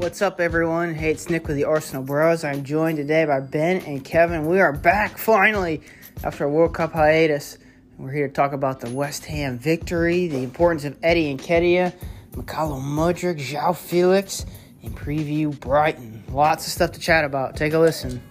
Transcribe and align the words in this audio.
What's 0.00 0.22
up, 0.22 0.40
everyone? 0.40 0.94
Hey, 0.94 1.10
it's 1.10 1.28
Nick 1.28 1.46
with 1.46 1.56
the 1.56 1.64
Arsenal 1.64 2.02
Bros. 2.02 2.42
I'm 2.42 2.64
joined 2.64 2.96
today 2.96 3.26
by 3.26 3.40
Ben 3.40 3.82
and 3.84 4.02
Kevin. 4.02 4.46
We 4.46 4.58
are 4.58 4.72
back 4.72 5.18
finally 5.18 5.82
after 6.24 6.44
a 6.44 6.48
World 6.48 6.72
Cup 6.72 6.94
hiatus. 6.94 7.58
We're 7.98 8.10
here 8.10 8.26
to 8.26 8.32
talk 8.32 8.54
about 8.54 8.80
the 8.80 8.88
West 8.88 9.26
Ham 9.26 9.58
victory, 9.58 10.26
the 10.26 10.42
importance 10.42 10.86
of 10.86 10.96
Eddie 11.02 11.36
Nketiah, 11.36 11.92
Mykhailo 12.30 12.80
Mudryk, 12.80 13.38
João 13.38 13.76
Felix, 13.76 14.46
and 14.82 14.96
preview 14.96 15.60
Brighton. 15.60 16.24
Lots 16.30 16.66
of 16.66 16.72
stuff 16.72 16.92
to 16.92 16.98
chat 16.98 17.26
about. 17.26 17.56
Take 17.56 17.74
a 17.74 17.78
listen. 17.78 18.22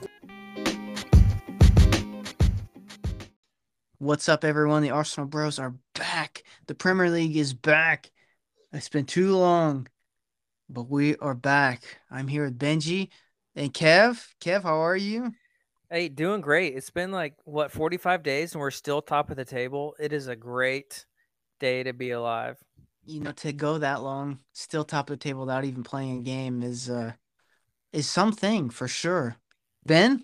What's 4.00 4.28
up, 4.28 4.44
everyone? 4.44 4.82
The 4.82 4.90
Arsenal 4.90 5.28
Bros 5.28 5.60
are 5.60 5.76
back. 5.94 6.42
The 6.66 6.74
Premier 6.74 7.12
League 7.12 7.38
is 7.38 7.54
back. 7.54 8.10
It's 8.74 8.90
been 8.90 9.06
too 9.06 9.36
long, 9.36 9.88
but 10.70 10.90
we 10.90 11.16
are 11.18 11.34
back. 11.34 12.00
I'm 12.12 12.28
here 12.28 12.46
with 12.46 12.60
Benji 12.60 13.10
and 13.56 13.74
Kev. 13.74 14.28
Kev, 14.40 14.64
how 14.64 14.78
are 14.78 14.96
you? 14.96 15.34
Hey, 15.90 16.08
doing 16.08 16.42
great. 16.42 16.76
It's 16.76 16.92
been 16.92 17.12
like 17.12 17.36
what 17.46 17.72
45 17.72 18.22
days 18.22 18.54
and 18.54 18.62
we're 18.62 18.70
still 18.70 19.02
top 19.02 19.32
of 19.32 19.38
the 19.38 19.46
table. 19.46 19.96
It 20.00 20.14
is 20.14 20.28
a 20.28 20.36
great 20.36 21.06
day 21.60 21.82
to 21.84 21.94
be 21.94 22.12
alive. 22.12 22.58
You 23.06 23.22
know, 23.22 23.32
to 23.32 23.52
go 23.52 23.80
that 23.80 24.04
long, 24.04 24.40
still 24.54 24.84
top 24.84 25.10
of 25.10 25.18
the 25.18 25.24
table 25.24 25.42
without 25.42 25.66
even 25.66 25.84
playing 25.84 26.20
a 26.20 26.22
game 26.22 26.62
is 26.62 26.90
uh 26.90 27.14
is 27.92 28.08
something 28.08 28.70
for 28.70 28.88
sure. 28.88 29.38
Ben? 29.86 30.24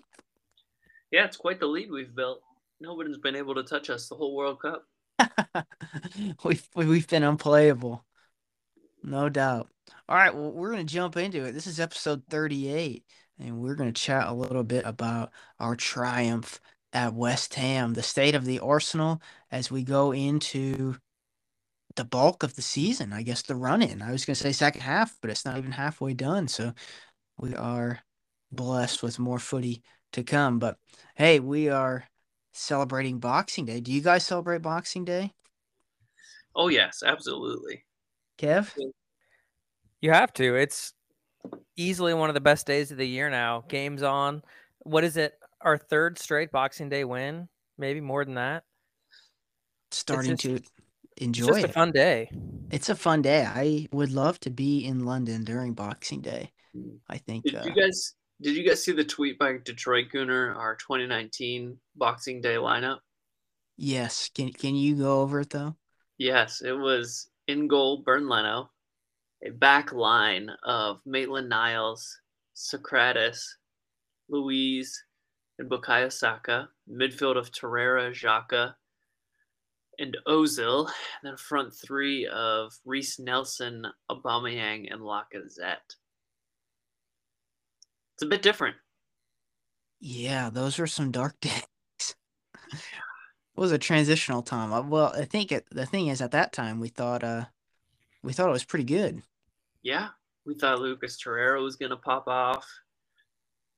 Yeah, 1.10 1.24
it's 1.24 1.36
quite 1.36 1.58
the 1.58 1.66
lead 1.66 1.90
we've 1.90 2.14
built. 2.14 2.42
Nobody's 2.80 3.18
been 3.18 3.34
able 3.34 3.56
to 3.56 3.64
touch 3.64 3.90
us 3.90 4.08
the 4.08 4.14
whole 4.14 4.36
World 4.36 4.60
Cup. 4.60 4.84
we've 6.44 6.68
we've 6.76 7.08
been 7.08 7.24
unplayable. 7.24 8.04
No 9.06 9.28
doubt. 9.28 9.68
All 10.08 10.16
right, 10.16 10.34
well, 10.34 10.50
we're 10.50 10.72
going 10.72 10.84
to 10.84 10.92
jump 10.92 11.16
into 11.16 11.44
it. 11.44 11.52
This 11.52 11.68
is 11.68 11.78
episode 11.78 12.24
38, 12.28 13.04
and 13.38 13.60
we're 13.60 13.76
going 13.76 13.92
to 13.92 14.02
chat 14.02 14.26
a 14.26 14.32
little 14.32 14.64
bit 14.64 14.84
about 14.84 15.30
our 15.60 15.76
triumph 15.76 16.60
at 16.92 17.14
West 17.14 17.54
Ham, 17.54 17.94
the 17.94 18.02
state 18.02 18.34
of 18.34 18.44
the 18.44 18.58
Arsenal 18.58 19.22
as 19.52 19.70
we 19.70 19.84
go 19.84 20.12
into 20.12 20.96
the 21.94 22.04
bulk 22.04 22.42
of 22.42 22.56
the 22.56 22.62
season. 22.62 23.12
I 23.12 23.22
guess 23.22 23.42
the 23.42 23.54
run 23.54 23.80
in. 23.80 24.02
I 24.02 24.10
was 24.10 24.24
going 24.24 24.34
to 24.34 24.42
say 24.42 24.50
second 24.50 24.80
half, 24.80 25.16
but 25.20 25.30
it's 25.30 25.44
not 25.44 25.56
even 25.56 25.70
halfway 25.70 26.12
done. 26.12 26.48
So 26.48 26.72
we 27.38 27.54
are 27.54 28.00
blessed 28.50 29.04
with 29.04 29.20
more 29.20 29.38
footy 29.38 29.84
to 30.14 30.24
come. 30.24 30.58
But 30.58 30.78
hey, 31.14 31.38
we 31.38 31.68
are 31.68 32.08
celebrating 32.52 33.20
Boxing 33.20 33.66
Day. 33.66 33.80
Do 33.80 33.92
you 33.92 34.00
guys 34.00 34.26
celebrate 34.26 34.62
Boxing 34.62 35.04
Day? 35.04 35.32
Oh, 36.56 36.68
yes, 36.68 37.04
absolutely. 37.06 37.85
Kev? 38.38 38.72
You 40.00 40.12
have 40.12 40.32
to. 40.34 40.54
It's 40.54 40.92
easily 41.76 42.14
one 42.14 42.30
of 42.30 42.34
the 42.34 42.40
best 42.40 42.66
days 42.66 42.90
of 42.90 42.98
the 42.98 43.06
year 43.06 43.30
now. 43.30 43.64
Games 43.68 44.02
on. 44.02 44.42
What 44.80 45.04
is 45.04 45.16
it? 45.16 45.34
Our 45.60 45.78
third 45.78 46.18
straight 46.18 46.52
Boxing 46.52 46.88
Day 46.88 47.04
win? 47.04 47.48
Maybe 47.78 48.00
more 48.00 48.24
than 48.24 48.34
that. 48.34 48.64
Starting 49.90 50.36
just, 50.36 50.42
to 50.42 51.24
enjoy 51.24 51.46
it's 51.46 51.54
just 51.54 51.64
it. 51.64 51.70
a 51.70 51.72
fun 51.72 51.92
day. 51.92 52.30
It's 52.70 52.88
a 52.88 52.94
fun 52.94 53.22
day. 53.22 53.44
I 53.44 53.88
would 53.92 54.12
love 54.12 54.38
to 54.40 54.50
be 54.50 54.84
in 54.84 55.04
London 55.04 55.44
during 55.44 55.74
Boxing 55.74 56.20
Day. 56.20 56.52
I 57.08 57.18
think. 57.18 57.44
Did 57.44 57.56
uh, 57.56 57.64
you 57.64 57.74
guys 57.74 58.14
did 58.40 58.54
you 58.54 58.68
guys 58.68 58.84
see 58.84 58.92
the 58.92 59.04
tweet 59.04 59.38
by 59.38 59.56
Detroit 59.64 60.06
Gooner, 60.12 60.54
our 60.54 60.76
2019 60.76 61.78
Boxing 61.96 62.40
Day 62.40 62.56
lineup? 62.56 62.98
yes. 63.76 64.30
Can 64.34 64.52
Can 64.52 64.74
you 64.74 64.96
go 64.96 65.20
over 65.22 65.40
it 65.40 65.50
though? 65.50 65.74
Yes, 66.18 66.62
it 66.62 66.72
was 66.72 67.28
in 67.48 67.68
goal, 67.68 68.02
Bernd 68.04 68.28
Leno, 68.28 68.70
a 69.44 69.50
back 69.50 69.92
line 69.92 70.50
of 70.64 71.00
Maitland 71.06 71.48
Niles, 71.48 72.20
Sokratis, 72.54 73.42
Luiz, 74.28 75.02
and 75.58 75.70
Bukayo 75.70 76.12
Saka, 76.12 76.68
midfield 76.90 77.36
of 77.36 77.50
Torreira, 77.50 78.10
Xhaka, 78.10 78.74
and 79.98 80.16
Ozil, 80.26 80.86
and 80.86 81.30
then 81.30 81.36
front 81.36 81.72
three 81.74 82.26
of 82.26 82.72
Reiss 82.84 83.18
Nelson, 83.18 83.86
Aubameyang, 84.10 84.92
and 84.92 85.00
Lacazette. 85.00 85.96
It's 88.14 88.22
a 88.22 88.26
bit 88.26 88.42
different. 88.42 88.76
Yeah, 90.00 90.50
those 90.50 90.78
were 90.78 90.86
some 90.86 91.10
dark 91.10 91.38
days. 91.40 91.62
It 93.56 93.60
was 93.60 93.72
a 93.72 93.78
transitional 93.78 94.42
time. 94.42 94.72
Uh, 94.72 94.82
Well, 94.82 95.12
I 95.16 95.24
think 95.24 95.50
it, 95.50 95.66
the 95.70 95.86
thing 95.86 96.08
is, 96.08 96.20
at 96.20 96.32
that 96.32 96.52
time, 96.52 96.78
we 96.80 96.88
thought 96.88 97.24
uh, 97.24 97.46
we 98.22 98.32
thought 98.32 98.48
it 98.48 98.52
was 98.52 98.64
pretty 98.64 98.84
good. 98.84 99.22
Yeah, 99.82 100.08
we 100.44 100.54
thought 100.54 100.80
Lucas 100.80 101.16
Torreira 101.16 101.62
was 101.62 101.76
going 101.76 101.90
to 101.90 101.96
pop 101.96 102.28
off. 102.28 102.66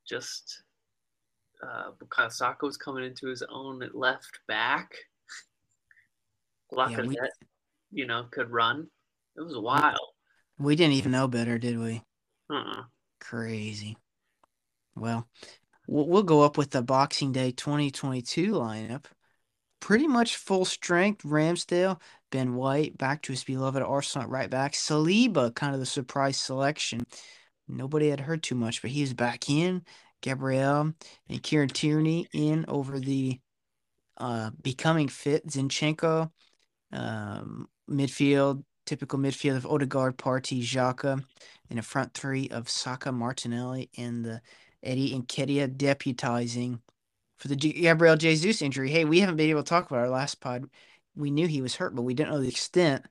Just 0.09 0.62
uh, 1.62 1.91
was 2.62 2.77
coming 2.77 3.05
into 3.05 3.27
his 3.27 3.43
own 3.50 3.83
at 3.83 3.94
left 3.94 4.41
back. 4.49 4.94
Lacazette, 6.72 7.06
we- 7.06 7.16
you 7.91 8.06
know, 8.06 8.25
could 8.31 8.50
run. 8.50 8.89
It 9.37 9.43
was 9.43 9.56
wild. 9.56 9.99
We 10.59 10.75
didn't 10.77 10.95
even 10.95 11.12
know 11.12 11.28
better, 11.28 11.59
did 11.59 11.78
we? 11.78 12.03
Uh-uh. 12.50 12.83
Crazy. 13.21 13.97
Well, 14.97 15.28
we'll 15.87 16.06
we'll 16.09 16.22
go 16.25 16.43
up 16.43 16.59
with 16.59 16.71
the 16.71 16.83
Boxing 16.83 17.33
Day 17.33 17.53
2022 17.53 18.53
lineup. 18.53 19.05
Pretty 19.81 20.06
much 20.06 20.37
full 20.37 20.65
strength. 20.65 21.22
Ramsdale, 21.22 22.00
Ben 22.31 22.55
White, 22.55 22.99
back 22.99 23.22
to 23.22 23.33
his 23.33 23.44
beloved 23.44 23.83
Arsenal 23.83 24.25
at 24.25 24.31
right 24.31 24.50
back. 24.50 24.72
Saliba, 24.72 25.55
kind 25.55 25.75
of 25.75 25.81
the 25.81 25.87
surprise 25.87 26.37
selection. 26.37 27.05
Nobody 27.69 28.09
had 28.09 28.21
heard 28.21 28.43
too 28.43 28.55
much, 28.55 28.83
but 28.83 28.91
he 28.91 29.03
was 29.03 29.15
back 29.15 29.49
in. 29.49 29.83
Gabriel 30.21 30.93
and 31.28 31.43
Kieran 31.43 31.69
Tierney 31.69 32.27
in 32.33 32.65
over 32.66 32.99
the 32.99 33.39
uh, 34.16 34.50
becoming 34.62 35.09
fit 35.09 35.47
Zinchenko. 35.47 36.31
Um, 36.93 37.69
midfield, 37.89 38.65
typical 38.87 39.19
midfield 39.19 39.56
of 39.56 39.66
Odegaard, 39.66 40.16
Partey, 40.19 40.62
Xhaka, 40.62 41.22
and 41.71 41.78
a 41.78 41.83
front 41.83 42.15
three 42.15 42.49
of 42.49 42.69
Saka, 42.69 43.12
Martinelli, 43.12 43.91
and 43.97 44.25
the 44.25 44.41
Eddie 44.83 45.19
Nketiah 45.19 45.77
deputizing 45.77 46.81
for 47.38 47.49
the 47.49 47.56
Gabriel 47.56 48.16
Jesus 48.16 48.62
injury. 48.62 48.91
Hey, 48.91 49.04
we 49.04 49.21
haven't 49.21 49.37
been 49.37 49.50
able 49.50 49.62
to 49.62 49.69
talk 49.69 49.87
about 49.87 50.00
our 50.00 50.09
last 50.09 50.41
pod. 50.41 50.69
We 51.16 51.31
knew 51.31 51.47
he 51.47 51.62
was 51.62 51.76
hurt, 51.76 51.94
but 51.94 52.03
we 52.03 52.15
didn't 52.15 52.31
know 52.31 52.41
the 52.41 52.49
extent. 52.49 53.06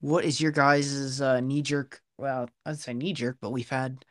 What 0.00 0.24
is 0.24 0.40
your 0.40 0.52
guys' 0.52 1.20
uh, 1.20 1.40
knee 1.40 1.62
jerk? 1.62 2.00
Well, 2.16 2.48
I'd 2.66 2.78
say 2.78 2.94
knee 2.94 3.12
jerk, 3.12 3.38
but 3.40 3.50
we've 3.50 3.68
had 3.68 4.04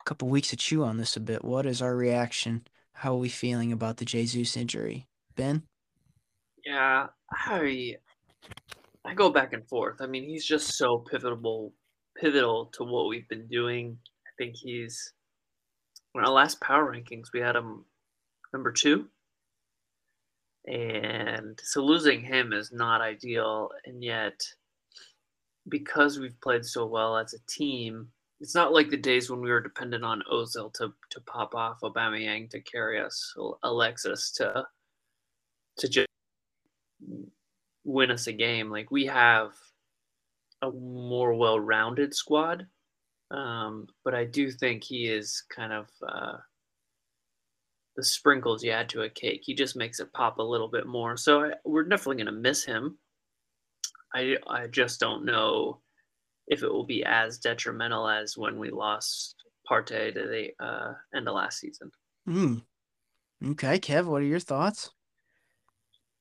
a 0.00 0.04
couple 0.04 0.28
weeks 0.28 0.50
to 0.50 0.56
chew 0.56 0.84
on 0.84 0.96
this 0.96 1.16
a 1.16 1.20
bit. 1.20 1.44
What 1.44 1.66
is 1.66 1.80
our 1.80 1.96
reaction? 1.96 2.66
How 2.92 3.12
are 3.12 3.18
we 3.18 3.28
feeling 3.28 3.72
about 3.72 3.96
the 3.98 4.04
Jesus 4.04 4.56
injury? 4.56 5.06
Ben? 5.36 5.62
Yeah, 6.64 7.06
I 7.30 7.96
I 9.04 9.14
go 9.14 9.30
back 9.30 9.52
and 9.52 9.68
forth. 9.68 10.00
I 10.00 10.06
mean, 10.06 10.24
he's 10.24 10.44
just 10.44 10.76
so 10.76 10.98
pivotal 10.98 11.72
pivotal 12.16 12.66
to 12.74 12.84
what 12.84 13.08
we've 13.08 13.28
been 13.28 13.46
doing. 13.46 13.98
I 14.26 14.30
think 14.38 14.56
he's 14.56 15.12
in 16.14 16.22
our 16.22 16.30
last 16.30 16.60
power 16.60 16.92
rankings 16.92 17.32
we 17.32 17.40
had 17.40 17.54
him 17.54 17.84
number 18.56 18.72
two. 18.72 19.06
And 20.66 21.60
so 21.62 21.84
losing 21.84 22.22
him 22.22 22.54
is 22.54 22.72
not 22.72 23.02
ideal, 23.02 23.70
and 23.84 24.02
yet 24.02 24.40
because 25.68 26.18
we've 26.18 26.40
played 26.40 26.64
so 26.64 26.86
well 26.86 27.18
as 27.18 27.34
a 27.34 27.46
team, 27.46 28.08
it's 28.40 28.54
not 28.54 28.72
like 28.72 28.88
the 28.88 28.96
days 28.96 29.30
when 29.30 29.40
we 29.40 29.50
were 29.50 29.60
dependent 29.60 30.04
on 30.04 30.22
Ozil 30.32 30.72
to 30.74 30.92
to 31.10 31.20
pop 31.20 31.54
off, 31.54 31.80
Aubameyang 31.82 32.50
to 32.50 32.60
carry 32.60 32.98
us, 32.98 33.34
Alexis 33.62 34.32
to 34.32 34.66
to 35.78 35.88
just 35.88 36.08
win 37.84 38.10
us 38.10 38.26
a 38.26 38.32
game. 38.32 38.70
Like 38.70 38.90
we 38.90 39.04
have 39.06 39.52
a 40.62 40.70
more 40.70 41.34
well-rounded 41.34 42.14
squad, 42.14 42.66
um, 43.30 43.86
but 44.04 44.14
I 44.14 44.24
do 44.24 44.50
think 44.50 44.82
he 44.82 45.06
is 45.06 45.44
kind 45.54 45.72
of 45.72 45.86
uh, 46.08 46.38
the 47.96 48.04
sprinkles 48.04 48.62
you 48.62 48.70
add 48.70 48.88
to 48.90 49.02
a 49.02 49.10
cake. 49.10 49.42
He 49.44 49.54
just 49.54 49.76
makes 49.76 50.00
it 50.00 50.12
pop 50.12 50.38
a 50.38 50.42
little 50.42 50.68
bit 50.68 50.86
more. 50.86 51.16
So 51.16 51.44
I, 51.44 51.52
we're 51.64 51.84
definitely 51.84 52.22
going 52.22 52.34
to 52.34 52.40
miss 52.40 52.64
him. 52.64 52.98
I 54.14 54.36
I 54.46 54.66
just 54.68 55.00
don't 55.00 55.24
know 55.24 55.80
if 56.46 56.62
it 56.62 56.72
will 56.72 56.84
be 56.84 57.04
as 57.04 57.38
detrimental 57.38 58.08
as 58.08 58.36
when 58.36 58.58
we 58.58 58.70
lost 58.70 59.34
Partey 59.68 60.14
to 60.14 60.20
the 60.26 60.64
uh, 60.64 60.92
end 61.14 61.28
of 61.28 61.34
last 61.34 61.58
season. 61.58 61.90
Hmm. 62.26 62.58
Okay, 63.44 63.78
Kev, 63.78 64.06
what 64.06 64.22
are 64.22 64.26
your 64.26 64.40
thoughts? 64.40 64.90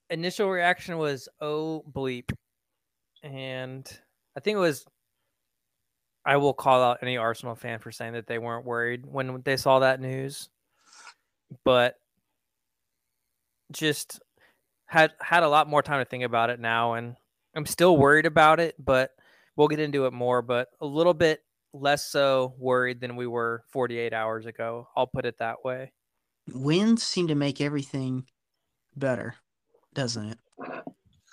Initial 0.10 0.50
reaction 0.50 0.98
was 0.98 1.30
oh 1.42 1.83
bleep. 1.92 2.31
And 3.24 3.88
I 4.36 4.39
think 4.39 4.56
it 4.56 4.60
was 4.60 4.86
I 6.25 6.38
will 6.38 6.54
call 6.54 6.81
out 6.81 7.00
any 7.01 7.18
Arsenal 7.18 7.56
fan 7.56 7.80
for 7.80 7.92
saying 7.92 8.13
that 8.13 8.25
they 8.25 8.39
weren't 8.39 8.66
worried 8.66 9.06
when 9.06 9.42
they 9.45 9.57
saw 9.57 9.80
that 9.80 10.01
news. 10.01 10.50
But 11.63 11.96
just 13.72 14.19
had 14.86 15.12
had 15.19 15.44
a 15.44 15.50
lot 15.50 15.68
more 15.68 15.81
time 15.81 16.00
to 16.00 16.06
think 16.10 16.24
about 16.24 16.50
it 16.50 16.60
now 16.60 16.94
and 16.94 17.16
I'm 17.56 17.66
still 17.66 17.96
worried 17.96 18.25
about 18.25 18.60
it, 18.60 18.75
but 18.78 19.12
we'll 19.56 19.69
get 19.69 19.80
into 19.80 20.06
it 20.06 20.13
more, 20.13 20.42
but 20.42 20.68
a 20.81 20.86
little 20.86 21.13
bit 21.13 21.42
less 21.74 22.06
so 22.06 22.54
worried 22.57 23.00
than 23.00 23.16
we 23.16 23.28
were 23.28 23.63
48 23.69 24.13
hours 24.13 24.46
ago. 24.46 24.90
I'll 24.96 25.07
put 25.07 25.25
it 25.25 25.38
that 25.40 25.63
way. 25.63 25.94
Wins 26.54 27.02
seem 27.02 27.30
to 27.30 27.36
make 27.36 27.62
everything 27.62 28.25
better, 28.96 29.36
doesn't 29.94 30.31
it? 30.31 30.38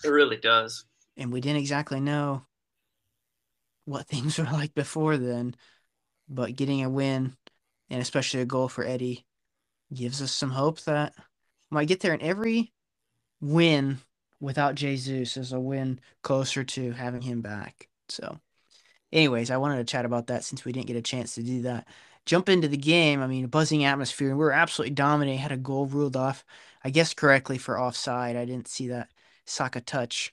It 0.04 0.08
really 0.08 0.36
does. 0.36 0.84
And 1.16 1.32
we 1.32 1.40
didn't 1.40 1.60
exactly 1.60 2.00
know 2.00 2.42
what 3.84 4.06
things 4.08 4.38
were 4.38 4.44
like 4.44 4.74
before 4.74 5.16
then, 5.16 5.56
but 6.28 6.56
getting 6.56 6.84
a 6.84 6.90
win 6.90 7.36
and 7.90 8.00
especially 8.00 8.40
a 8.40 8.46
goal 8.46 8.68
for 8.68 8.84
Eddie 8.84 9.26
gives 9.94 10.22
us 10.22 10.32
some 10.32 10.50
hope 10.50 10.80
that 10.82 11.14
we 11.70 11.74
might 11.74 11.88
get 11.88 12.00
there. 12.00 12.12
And 12.12 12.22
every 12.22 12.72
win 13.40 13.98
without 14.40 14.74
Jesus 14.74 15.36
is 15.36 15.52
a 15.52 15.60
win 15.60 16.00
closer 16.22 16.64
to 16.64 16.92
having 16.92 17.22
him 17.22 17.40
back. 17.40 17.88
So, 18.08 18.38
anyways, 19.12 19.50
I 19.50 19.56
wanted 19.56 19.78
to 19.78 19.90
chat 19.90 20.04
about 20.04 20.26
that 20.28 20.44
since 20.44 20.64
we 20.64 20.72
didn't 20.72 20.86
get 20.86 20.96
a 20.96 21.02
chance 21.02 21.34
to 21.36 21.42
do 21.42 21.62
that. 21.62 21.86
Jump 22.24 22.48
into 22.48 22.68
the 22.68 22.76
game. 22.76 23.20
I 23.20 23.26
mean, 23.26 23.44
a 23.44 23.48
buzzing 23.48 23.84
atmosphere. 23.84 24.30
We 24.30 24.36
were 24.36 24.52
absolutely 24.52 24.94
dominating. 24.94 25.38
Had 25.38 25.52
a 25.52 25.56
goal 25.56 25.86
ruled 25.86 26.16
off, 26.16 26.44
I 26.84 26.90
guess, 26.90 27.14
correctly 27.14 27.58
for 27.58 27.80
offside. 27.80 28.36
I 28.36 28.44
didn't 28.44 28.68
see 28.68 28.88
that 28.88 29.08
Saka 29.44 29.80
touch 29.80 30.32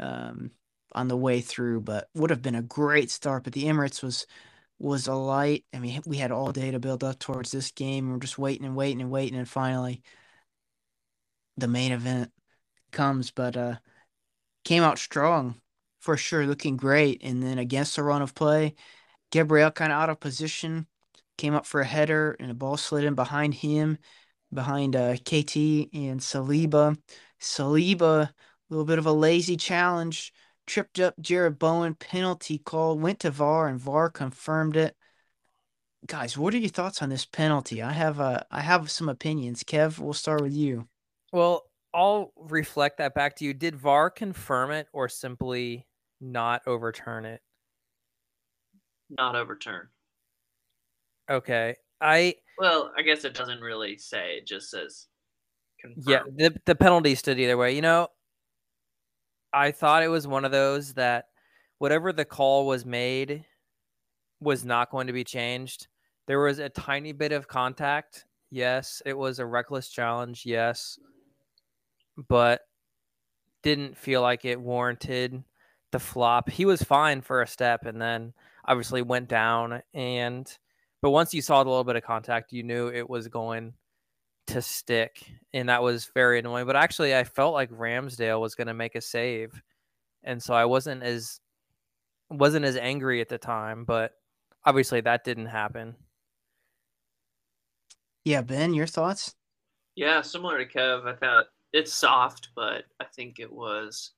um, 0.00 0.50
on 0.92 1.08
the 1.08 1.16
way 1.16 1.40
through, 1.40 1.82
but 1.82 2.08
would 2.14 2.30
have 2.30 2.42
been 2.42 2.56
a 2.56 2.62
great 2.62 3.10
start. 3.10 3.44
But 3.44 3.52
the 3.52 3.64
Emirates 3.64 4.02
was 4.02 4.26
was 4.78 5.06
a 5.06 5.14
light. 5.14 5.64
I 5.74 5.78
mean, 5.78 6.00
we 6.06 6.18
had 6.18 6.30
all 6.30 6.52
day 6.52 6.70
to 6.70 6.78
build 6.78 7.02
up 7.04 7.18
towards 7.18 7.50
this 7.50 7.70
game. 7.70 8.10
We're 8.10 8.18
just 8.18 8.38
waiting 8.38 8.66
and 8.66 8.76
waiting 8.76 9.00
and 9.00 9.10
waiting, 9.10 9.38
and 9.38 9.48
finally, 9.48 10.02
the 11.56 11.68
main 11.68 11.92
event 11.92 12.30
comes. 12.92 13.30
But 13.30 13.56
uh, 13.56 13.76
came 14.64 14.82
out 14.82 14.98
strong 14.98 15.60
for 16.00 16.16
sure, 16.16 16.46
looking 16.46 16.76
great. 16.76 17.22
And 17.22 17.42
then 17.42 17.58
against 17.58 17.96
the 17.96 18.02
run 18.02 18.22
of 18.22 18.34
play, 18.34 18.74
Gabriel 19.30 19.70
kind 19.70 19.92
of 19.92 19.98
out 19.98 20.10
of 20.10 20.20
position, 20.20 20.86
came 21.36 21.54
up 21.54 21.66
for 21.66 21.80
a 21.80 21.86
header, 21.86 22.36
and 22.38 22.50
the 22.50 22.54
ball 22.54 22.76
slid 22.76 23.04
in 23.04 23.14
behind 23.14 23.54
him, 23.54 23.98
behind 24.52 24.96
uh, 24.96 25.16
KT 25.16 25.56
and 25.92 26.20
Saliba. 26.20 26.96
Saliba, 27.40 28.28
a 28.28 28.34
little 28.70 28.84
bit 28.84 28.98
of 28.98 29.06
a 29.06 29.12
lazy 29.12 29.56
challenge, 29.56 30.32
tripped 30.68 31.00
up 31.00 31.16
Jarrod 31.20 31.58
Bowen, 31.58 31.94
penalty 31.94 32.58
call, 32.58 32.96
went 32.96 33.20
to 33.20 33.30
VAR, 33.30 33.66
and 33.66 33.80
VAR 33.80 34.10
confirmed 34.10 34.76
it. 34.76 34.94
Guys, 36.06 36.38
what 36.38 36.54
are 36.54 36.58
your 36.58 36.68
thoughts 36.68 37.02
on 37.02 37.08
this 37.08 37.24
penalty? 37.24 37.82
I 37.82 37.92
have 37.92 38.20
uh, 38.20 38.40
I 38.50 38.60
have 38.60 38.90
some 38.90 39.08
opinions. 39.08 39.64
Kev, 39.64 39.98
we'll 39.98 40.12
start 40.12 40.42
with 40.42 40.52
you. 40.52 40.86
Well, 41.32 41.64
I'll 41.92 42.32
reflect 42.36 42.98
that 42.98 43.14
back 43.14 43.36
to 43.36 43.44
you. 43.44 43.52
Did 43.52 43.74
VAR 43.74 44.10
confirm 44.10 44.70
it 44.70 44.86
or 44.92 45.08
simply 45.08 45.86
not 46.20 46.62
overturn 46.66 47.24
it? 47.24 47.40
Not 49.10 49.34
overturn. 49.34 49.88
Okay. 51.28 51.76
I 52.00 52.34
Well, 52.58 52.92
I 52.96 53.02
guess 53.02 53.24
it 53.24 53.34
doesn't 53.34 53.60
really 53.60 53.98
say. 53.98 54.36
It 54.36 54.46
just 54.46 54.70
says 54.70 55.08
confirm. 55.80 56.04
yeah, 56.06 56.22
the 56.36 56.56
the 56.64 56.76
penalty 56.76 57.16
stood 57.16 57.40
either 57.40 57.56
way. 57.56 57.74
You 57.74 57.82
know, 57.82 58.08
I 59.52 59.70
thought 59.70 60.02
it 60.02 60.08
was 60.08 60.26
one 60.26 60.44
of 60.44 60.52
those 60.52 60.94
that 60.94 61.26
whatever 61.78 62.12
the 62.12 62.24
call 62.24 62.66
was 62.66 62.84
made 62.84 63.44
was 64.40 64.64
not 64.64 64.90
going 64.90 65.06
to 65.06 65.12
be 65.12 65.24
changed. 65.24 65.88
There 66.26 66.40
was 66.40 66.58
a 66.58 66.68
tiny 66.68 67.12
bit 67.12 67.32
of 67.32 67.48
contact. 67.48 68.26
Yes, 68.50 69.02
it 69.06 69.16
was 69.16 69.38
a 69.38 69.46
reckless 69.46 69.88
challenge. 69.88 70.44
Yes. 70.44 70.98
But 72.28 72.62
didn't 73.62 73.96
feel 73.96 74.22
like 74.22 74.44
it 74.44 74.60
warranted 74.60 75.42
the 75.90 75.98
flop. 75.98 76.50
He 76.50 76.64
was 76.64 76.82
fine 76.82 77.22
for 77.22 77.42
a 77.42 77.46
step 77.46 77.86
and 77.86 78.00
then 78.00 78.32
obviously 78.66 79.02
went 79.02 79.28
down 79.28 79.82
and 79.94 80.58
but 81.00 81.10
once 81.10 81.32
you 81.32 81.42
saw 81.42 81.62
the 81.62 81.70
little 81.70 81.84
bit 81.84 81.96
of 81.96 82.02
contact, 82.02 82.52
you 82.52 82.62
knew 82.64 82.88
it 82.88 83.08
was 83.08 83.28
going 83.28 83.72
to 84.48 84.62
stick 84.62 85.24
and 85.52 85.68
that 85.68 85.82
was 85.82 86.10
very 86.14 86.38
annoying. 86.38 86.66
But 86.66 86.76
actually 86.76 87.16
I 87.16 87.24
felt 87.24 87.54
like 87.54 87.70
Ramsdale 87.70 88.40
was 88.40 88.54
going 88.54 88.66
to 88.66 88.74
make 88.74 88.94
a 88.94 89.00
save. 89.00 89.60
And 90.24 90.42
so 90.42 90.54
I 90.54 90.64
wasn't 90.64 91.02
as 91.02 91.40
wasn't 92.30 92.64
as 92.64 92.76
angry 92.76 93.20
at 93.20 93.28
the 93.28 93.38
time, 93.38 93.84
but 93.84 94.12
obviously 94.64 95.00
that 95.02 95.24
didn't 95.24 95.46
happen. 95.46 95.96
Yeah, 98.24 98.42
Ben, 98.42 98.74
your 98.74 98.86
thoughts? 98.86 99.34
Yeah, 99.94 100.20
similar 100.20 100.62
to 100.62 100.70
Kev. 100.70 101.06
I 101.06 101.16
thought 101.16 101.46
it's 101.72 101.94
soft, 101.94 102.48
but 102.54 102.84
I 103.00 103.04
think 103.04 103.38
it 103.38 103.50
was. 103.50 104.12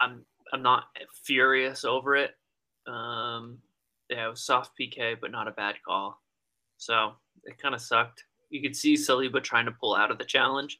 I'm 0.00 0.24
I'm 0.52 0.62
not 0.62 0.84
furious 1.24 1.84
over 1.84 2.14
it. 2.16 2.32
Um, 2.86 3.58
yeah, 4.10 4.26
it 4.26 4.30
was 4.30 4.44
soft 4.44 4.72
PK, 4.78 5.16
but 5.20 5.30
not 5.30 5.48
a 5.48 5.52
bad 5.52 5.76
call. 5.86 6.20
So 6.76 7.12
it 7.44 7.58
kind 7.58 7.74
of 7.74 7.80
sucked. 7.80 8.24
You 8.50 8.62
could 8.62 8.76
see 8.76 8.94
Saliba 8.94 9.42
trying 9.42 9.66
to 9.66 9.72
pull 9.72 9.94
out 9.94 10.10
of 10.10 10.18
the 10.18 10.24
challenge, 10.24 10.78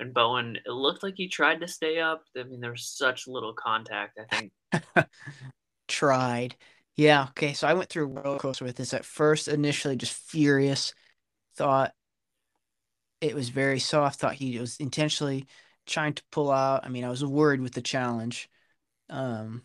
and 0.00 0.14
Bowen. 0.14 0.56
It 0.56 0.70
looked 0.70 1.02
like 1.02 1.14
he 1.16 1.28
tried 1.28 1.60
to 1.60 1.68
stay 1.68 2.00
up. 2.00 2.24
I 2.36 2.44
mean, 2.44 2.60
there 2.60 2.70
was 2.70 2.86
such 2.86 3.26
little 3.26 3.54
contact. 3.54 4.18
I 4.18 4.36
think. 4.36 4.52
Tried. 5.88 6.56
Yeah, 6.96 7.24
okay. 7.30 7.52
So 7.52 7.66
I 7.66 7.74
went 7.74 7.88
through 7.88 8.04
a 8.04 8.22
roller 8.22 8.38
coaster 8.38 8.64
with 8.64 8.76
this. 8.76 8.94
At 8.94 9.04
first, 9.04 9.48
initially 9.48 9.96
just 9.96 10.14
furious, 10.14 10.94
thought 11.56 11.92
it 13.20 13.34
was 13.34 13.48
very 13.48 13.80
soft, 13.80 14.20
thought 14.20 14.34
he 14.34 14.58
was 14.58 14.76
intentionally 14.78 15.46
trying 15.86 16.14
to 16.14 16.22
pull 16.30 16.50
out. 16.50 16.84
I 16.84 16.88
mean, 16.88 17.04
I 17.04 17.10
was 17.10 17.24
worried 17.24 17.60
with 17.60 17.72
the 17.72 17.82
challenge. 17.82 18.48
Um, 19.10 19.62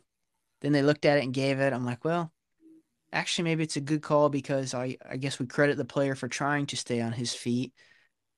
then 0.61 0.71
they 0.71 0.81
looked 0.81 1.05
at 1.05 1.17
it 1.17 1.23
and 1.23 1.33
gave 1.33 1.59
it. 1.59 1.73
I'm 1.73 1.85
like, 1.85 2.03
well, 2.03 2.31
actually, 3.11 3.45
maybe 3.45 3.63
it's 3.63 3.77
a 3.77 3.81
good 3.81 4.01
call 4.01 4.29
because 4.29 4.73
I, 4.73 4.97
I 5.07 5.17
guess 5.17 5.39
we 5.39 5.45
credit 5.45 5.77
the 5.77 5.85
player 5.85 6.15
for 6.15 6.27
trying 6.27 6.65
to 6.67 6.77
stay 6.77 7.01
on 7.01 7.11
his 7.11 7.33
feet. 7.33 7.73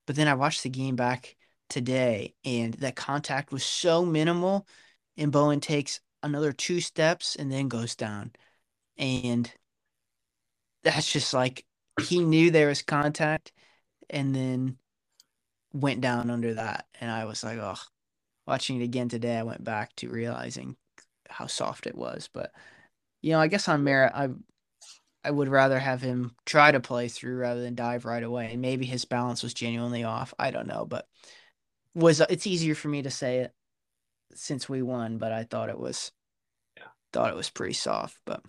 But 0.08 0.16
then 0.16 0.28
I 0.28 0.34
watched 0.34 0.64
the 0.64 0.70
game 0.70 0.96
back 0.96 1.36
today, 1.70 2.36
and 2.44 2.74
that 2.76 2.96
contact 2.96 3.52
was 3.52 3.64
so 3.64 4.06
minimal, 4.06 4.68
and 5.18 5.32
Bowen 5.32 5.60
takes 5.60 6.02
another 6.24 6.52
two 6.52 6.82
steps 6.82 7.36
and 7.36 7.52
then 7.52 7.68
goes 7.68 7.96
down. 7.96 8.32
And 8.98 9.52
that's 10.84 11.12
just 11.12 11.34
like 11.34 11.66
he 12.02 12.20
knew 12.20 12.52
there 12.52 12.68
was 12.68 12.82
contact 12.82 13.52
and 14.10 14.36
then 14.36 14.78
went 15.74 16.02
down 16.02 16.30
under 16.30 16.54
that. 16.56 16.86
And 17.00 17.10
I 17.10 17.26
was 17.26 17.44
like, 17.44 17.58
oh, 17.58 17.76
watching 18.46 18.82
it 18.82 18.84
again 18.84 19.10
today, 19.10 19.38
I 19.38 19.44
went 19.44 19.64
back 19.64 19.96
to 19.98 20.10
realizing 20.10 20.76
how 21.30 21.48
soft 21.48 21.88
it 21.88 21.96
was. 21.96 22.30
But, 22.32 22.52
you 23.22 23.32
know, 23.32 23.40
I 23.40 23.48
guess 23.48 23.68
on 23.68 23.84
merit, 23.84 24.12
I 24.14 24.30
I 25.24 25.32
would 25.32 25.50
rather 25.50 25.80
have 25.80 26.02
him 26.02 26.36
try 26.46 26.72
to 26.72 26.80
play 26.80 27.08
through 27.08 27.38
rather 27.38 27.62
than 27.62 27.76
dive 27.76 28.06
right 28.06 28.24
away. 28.24 28.52
And 28.52 28.62
maybe 28.62 28.86
his 28.86 29.06
balance 29.06 29.44
was 29.44 29.54
genuinely 29.54 30.04
off. 30.04 30.34
I 30.40 30.52
don't 30.52 30.68
know, 30.68 30.86
but 30.86 31.08
was 31.94 32.22
it's 32.22 32.48
easier 32.48 32.76
for 32.76 32.88
me 32.88 33.04
to 33.04 33.12
say 33.12 33.40
it 33.40 33.54
since 34.34 34.68
we 34.68 34.82
won, 34.82 35.18
but 35.18 35.32
I 35.32 35.44
thought 35.44 35.70
it 35.70 35.80
was 35.80 36.12
Yeah. 36.78 36.88
thought 37.14 37.32
it 37.32 37.36
was 37.36 37.50
pretty 37.50 37.74
soft. 37.74 38.18
But 38.26 38.44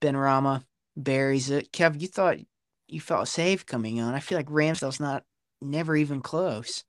Benrahma 0.00 0.64
buries 0.96 1.50
it. 1.50 1.72
Kev, 1.72 2.00
you 2.00 2.08
thought 2.08 2.38
you 2.86 3.00
felt 3.00 3.28
safe 3.28 3.66
coming 3.66 4.00
on. 4.00 4.14
I 4.14 4.20
feel 4.20 4.38
like 4.38 4.48
Ramsdale's 4.48 5.00
not 5.00 5.24
never 5.60 5.96
even 5.96 6.20
close. 6.20 6.84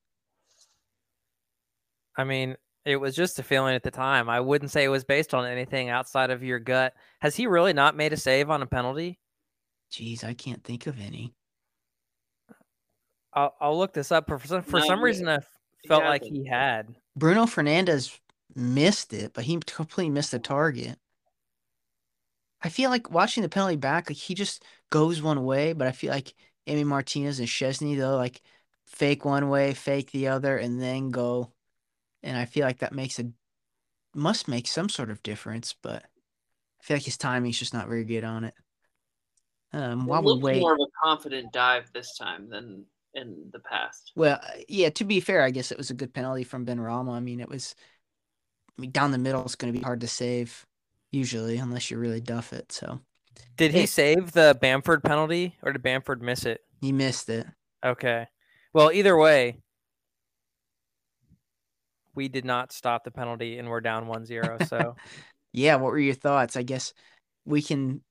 I 2.15 2.23
mean, 2.23 2.57
it 2.85 2.97
was 2.97 3.15
just 3.15 3.39
a 3.39 3.43
feeling 3.43 3.75
at 3.75 3.83
the 3.83 3.91
time. 3.91 4.29
I 4.29 4.39
wouldn't 4.39 4.71
say 4.71 4.83
it 4.83 4.89
was 4.89 5.05
based 5.05 5.33
on 5.33 5.45
anything 5.45 5.89
outside 5.89 6.29
of 6.29 6.43
your 6.43 6.59
gut. 6.59 6.93
Has 7.21 7.35
he 7.35 7.47
really 7.47 7.73
not 7.73 7.95
made 7.95 8.13
a 8.13 8.17
save 8.17 8.49
on 8.49 8.61
a 8.61 8.67
penalty? 8.67 9.19
Jeez, 9.93 10.23
I 10.23 10.33
can't 10.33 10.63
think 10.63 10.87
of 10.87 10.99
any. 10.99 11.35
I'll, 13.31 13.53
I'll 13.61 13.77
look 13.77 13.93
this 13.93 14.11
up. 14.11 14.27
For 14.27 14.39
some, 14.39 14.63
for 14.63 14.79
No, 14.79 14.85
some 14.85 14.99
he- 14.99 15.05
reason, 15.05 15.27
I 15.29 15.39
he 15.81 15.87
felt 15.87 16.03
like 16.03 16.23
he 16.23 16.45
had. 16.47 16.95
Bruno 17.15 17.45
Fernandes 17.45 18.17
missed 18.55 19.13
it, 19.13 19.33
but 19.33 19.43
he 19.43 19.59
completely 19.59 20.09
missed 20.09 20.31
the 20.31 20.39
target. 20.39 20.97
I 22.63 22.69
feel 22.69 22.89
like 22.89 23.11
watching 23.11 23.43
the 23.43 23.49
penalty 23.49 23.75
back, 23.75 24.09
like 24.09 24.17
he 24.17 24.33
just 24.33 24.63
goes 24.89 25.21
one 25.21 25.43
way, 25.43 25.73
but 25.73 25.87
I 25.87 25.91
feel 25.91 26.11
like 26.11 26.33
Emi 26.65 26.85
Martinez 26.85 27.39
and 27.39 27.47
Szczesny 27.47 27.97
though, 27.97 28.15
like 28.15 28.41
fake 28.87 29.25
one 29.25 29.49
way, 29.49 29.73
fake 29.73 30.11
the 30.11 30.29
other, 30.29 30.57
and 30.57 30.81
then 30.81 31.11
go. 31.11 31.51
And 32.23 32.35
I 32.37 32.45
feel 32.45 32.65
like 32.65 32.79
that 32.79 32.93
makes 32.93 33.19
a 33.19 33.25
must 34.15 34.47
make 34.47 34.67
some 34.67 34.89
sort 34.89 35.11
of 35.11 35.21
difference, 35.23 35.75
but 35.83 36.03
I 36.03 36.83
feel 36.83 36.95
like 36.97 37.03
his 37.05 37.17
timing's 37.17 37.59
just 37.59 37.73
not 37.73 37.87
very 37.87 38.05
good 38.05 38.23
on 38.23 38.45
it. 38.45 38.53
Um, 39.73 40.01
It 40.01 40.09
while 40.09 40.23
we 40.23 40.39
wait, 40.39 40.61
more 40.61 40.73
of 40.73 40.79
a 40.79 40.87
confident 41.03 41.51
dive 41.51 41.91
this 41.93 42.17
time 42.17 42.49
than 42.49 42.85
in 43.15 43.49
the 43.51 43.59
past. 43.59 44.11
Well, 44.15 44.39
uh, 44.41 44.47
yeah, 44.67 44.89
to 44.91 45.03
be 45.03 45.19
fair, 45.19 45.41
I 45.43 45.49
guess 45.51 45.71
it 45.71 45.77
was 45.77 45.89
a 45.89 45.95
good 45.95 46.13
penalty 46.13 46.43
from 46.43 46.65
Benrahma. 46.65 47.11
I 47.11 47.19
mean, 47.19 47.39
it 47.39 47.49
was 47.49 47.75
I 48.77 48.81
mean, 48.81 48.91
down 48.91 49.11
the 49.11 49.17
middle 49.17 49.45
is 49.45 49.55
going 49.55 49.71
to 49.73 49.77
be 49.77 49.83
hard 49.83 50.01
to 50.01 50.07
save 50.07 50.65
usually 51.11 51.57
unless 51.57 51.91
you 51.91 51.97
really 51.97 52.21
duff 52.21 52.53
it. 52.53 52.71
So 52.71 52.99
Did 53.57 53.71
he 53.71 53.81
Hey. 53.81 53.85
save 53.85 54.31
the 54.31 54.57
Bamford 54.59 55.03
penalty 55.03 55.57
or 55.61 55.71
did 55.71 55.83
Bamford 55.83 56.21
miss 56.21 56.45
it? 56.45 56.61
he 56.81 56.91
missed 56.91 57.29
it. 57.29 57.47
Okay. 57.85 58.27
Well, 58.73 58.91
either 58.91 59.15
way, 59.15 59.57
we 62.15 62.27
did 62.27 62.45
not 62.45 62.71
stop 62.71 63.03
the 63.03 63.11
penalty 63.11 63.57
and 63.57 63.69
we're 63.69 63.81
down 63.81 64.07
1 64.07 64.25
0. 64.25 64.57
So 64.59 64.95
Yeah, 65.53 65.75
what 65.75 65.91
were 65.91 65.99
your 65.99 66.15
thoughts? 66.15 66.55
I 66.55 66.63
guess 66.63 66.93
we 67.45 67.61
can 67.61 68.01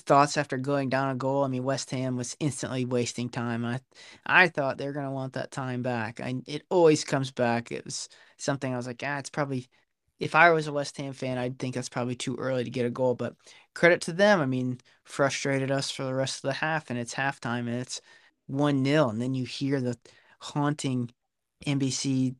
thoughts 0.00 0.36
after 0.36 0.56
going 0.58 0.88
down 0.88 1.10
a 1.10 1.14
goal? 1.16 1.44
I 1.44 1.48
mean, 1.48 1.64
West 1.64 1.90
Ham 1.90 2.16
was 2.16 2.36
instantly 2.40 2.84
wasting 2.84 3.28
time. 3.28 3.64
I 3.64 3.80
I 4.26 4.48
thought 4.48 4.78
they're 4.78 4.92
gonna 4.92 5.12
want 5.12 5.34
that 5.34 5.50
time 5.50 5.82
back. 5.82 6.20
I 6.20 6.34
it 6.46 6.64
always 6.70 7.04
comes 7.04 7.30
back. 7.30 7.72
It 7.72 7.84
was 7.84 8.08
something 8.38 8.72
I 8.72 8.76
was 8.76 8.86
like, 8.86 9.02
ah, 9.04 9.18
it's 9.18 9.30
probably 9.30 9.68
if 10.20 10.34
I 10.34 10.50
was 10.50 10.66
a 10.66 10.72
West 10.72 10.96
Ham 10.98 11.12
fan, 11.12 11.38
I'd 11.38 11.58
think 11.58 11.74
that's 11.74 11.88
probably 11.88 12.14
too 12.14 12.36
early 12.36 12.64
to 12.64 12.70
get 12.70 12.86
a 12.86 12.90
goal. 12.90 13.14
But 13.14 13.34
credit 13.74 14.00
to 14.02 14.12
them. 14.12 14.40
I 14.40 14.46
mean, 14.46 14.78
frustrated 15.04 15.70
us 15.70 15.90
for 15.90 16.04
the 16.04 16.14
rest 16.14 16.36
of 16.38 16.42
the 16.48 16.52
half, 16.54 16.90
and 16.90 16.98
it's 16.98 17.14
halftime, 17.14 17.60
and 17.60 17.76
it's 17.76 18.00
one 18.46 18.84
0 18.84 19.08
and 19.08 19.20
then 19.20 19.34
you 19.34 19.44
hear 19.44 19.80
the 19.80 19.98
haunting 20.40 21.10
NBC 21.66 22.36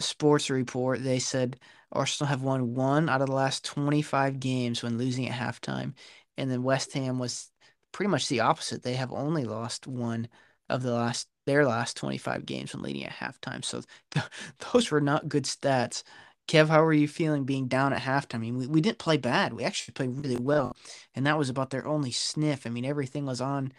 Sports 0.00 0.48
report. 0.50 1.02
They 1.02 1.18
said 1.18 1.58
Arsenal 1.92 2.28
have 2.28 2.42
won 2.42 2.74
one 2.74 3.08
out 3.08 3.20
of 3.20 3.26
the 3.28 3.34
last 3.34 3.64
25 3.64 4.40
games 4.40 4.82
when 4.82 4.98
losing 4.98 5.28
at 5.28 5.38
halftime, 5.38 5.94
and 6.40 6.50
then 6.50 6.62
West 6.62 6.92
Ham 6.94 7.18
was 7.18 7.50
pretty 7.92 8.08
much 8.08 8.28
the 8.28 8.40
opposite. 8.40 8.82
They 8.82 8.94
have 8.94 9.12
only 9.12 9.44
lost 9.44 9.86
one 9.86 10.28
of 10.68 10.82
the 10.82 10.92
last 10.92 11.28
their 11.46 11.66
last 11.66 11.96
25 11.96 12.46
games 12.46 12.72
when 12.72 12.82
leading 12.82 13.04
at 13.04 13.12
halftime. 13.12 13.64
So 13.64 13.82
th- 14.10 14.26
those 14.72 14.90
were 14.90 15.00
not 15.00 15.28
good 15.28 15.44
stats. 15.44 16.02
Kev, 16.48 16.68
how 16.68 16.82
were 16.82 16.92
you 16.92 17.06
feeling 17.06 17.44
being 17.44 17.68
down 17.68 17.92
at 17.92 18.02
halftime? 18.02 18.36
I 18.36 18.38
mean, 18.38 18.56
we, 18.56 18.66
we 18.66 18.80
didn't 18.80 18.98
play 18.98 19.16
bad. 19.18 19.52
We 19.52 19.64
actually 19.64 19.92
played 19.92 20.16
really 20.16 20.40
well. 20.40 20.74
And 21.14 21.26
that 21.26 21.38
was 21.38 21.48
about 21.48 21.70
their 21.70 21.86
only 21.86 22.10
sniff. 22.10 22.66
I 22.66 22.70
mean, 22.70 22.84
everything 22.84 23.26
was 23.26 23.40
on 23.40 23.72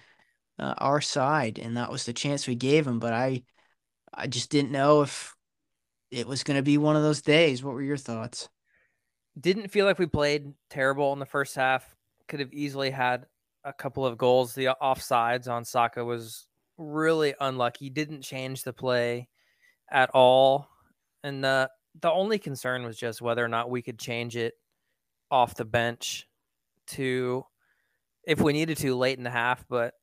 uh, 0.59 0.75
our 0.77 1.01
side, 1.01 1.59
and 1.59 1.75
that 1.75 1.91
was 1.91 2.05
the 2.05 2.13
chance 2.13 2.47
we 2.47 2.55
gave 2.55 2.85
them. 2.85 2.99
But 2.99 3.13
I, 3.13 3.43
I 4.13 4.27
just 4.27 4.51
didn't 4.51 4.71
know 4.71 5.01
if 5.01 5.35
it 6.11 6.27
was 6.27 6.43
going 6.43 6.57
to 6.57 6.63
be 6.63 6.77
one 6.77 6.95
of 6.95 7.03
those 7.03 7.21
days. 7.21 7.63
What 7.63 7.73
were 7.73 7.81
your 7.81 7.97
thoughts? 7.97 8.47
Didn't 9.39 9.69
feel 9.69 9.85
like 9.85 9.99
we 9.99 10.05
played 10.05 10.53
terrible 10.69 11.11
in 11.13 11.19
the 11.19 11.25
first 11.25 11.55
half. 11.55 11.95
Could 12.31 12.39
have 12.39 12.53
easily 12.53 12.91
had 12.91 13.25
a 13.65 13.73
couple 13.73 14.05
of 14.05 14.17
goals. 14.17 14.53
The 14.53 14.69
offsides 14.81 15.49
on 15.49 15.65
Saka 15.65 16.05
was 16.05 16.47
really 16.77 17.35
unlucky. 17.41 17.89
Didn't 17.89 18.21
change 18.21 18.63
the 18.63 18.71
play 18.71 19.27
at 19.91 20.09
all. 20.11 20.69
And 21.25 21.43
the 21.43 21.69
the 22.01 22.09
only 22.09 22.39
concern 22.39 22.83
was 22.83 22.95
just 22.95 23.21
whether 23.21 23.43
or 23.43 23.49
not 23.49 23.69
we 23.69 23.81
could 23.81 23.99
change 23.99 24.37
it 24.37 24.53
off 25.29 25.55
the 25.55 25.65
bench 25.65 26.25
to 26.87 27.43
if 28.23 28.39
we 28.39 28.53
needed 28.53 28.77
to 28.77 28.95
late 28.95 29.17
in 29.17 29.25
the 29.25 29.29
half, 29.29 29.65
but 29.67 29.95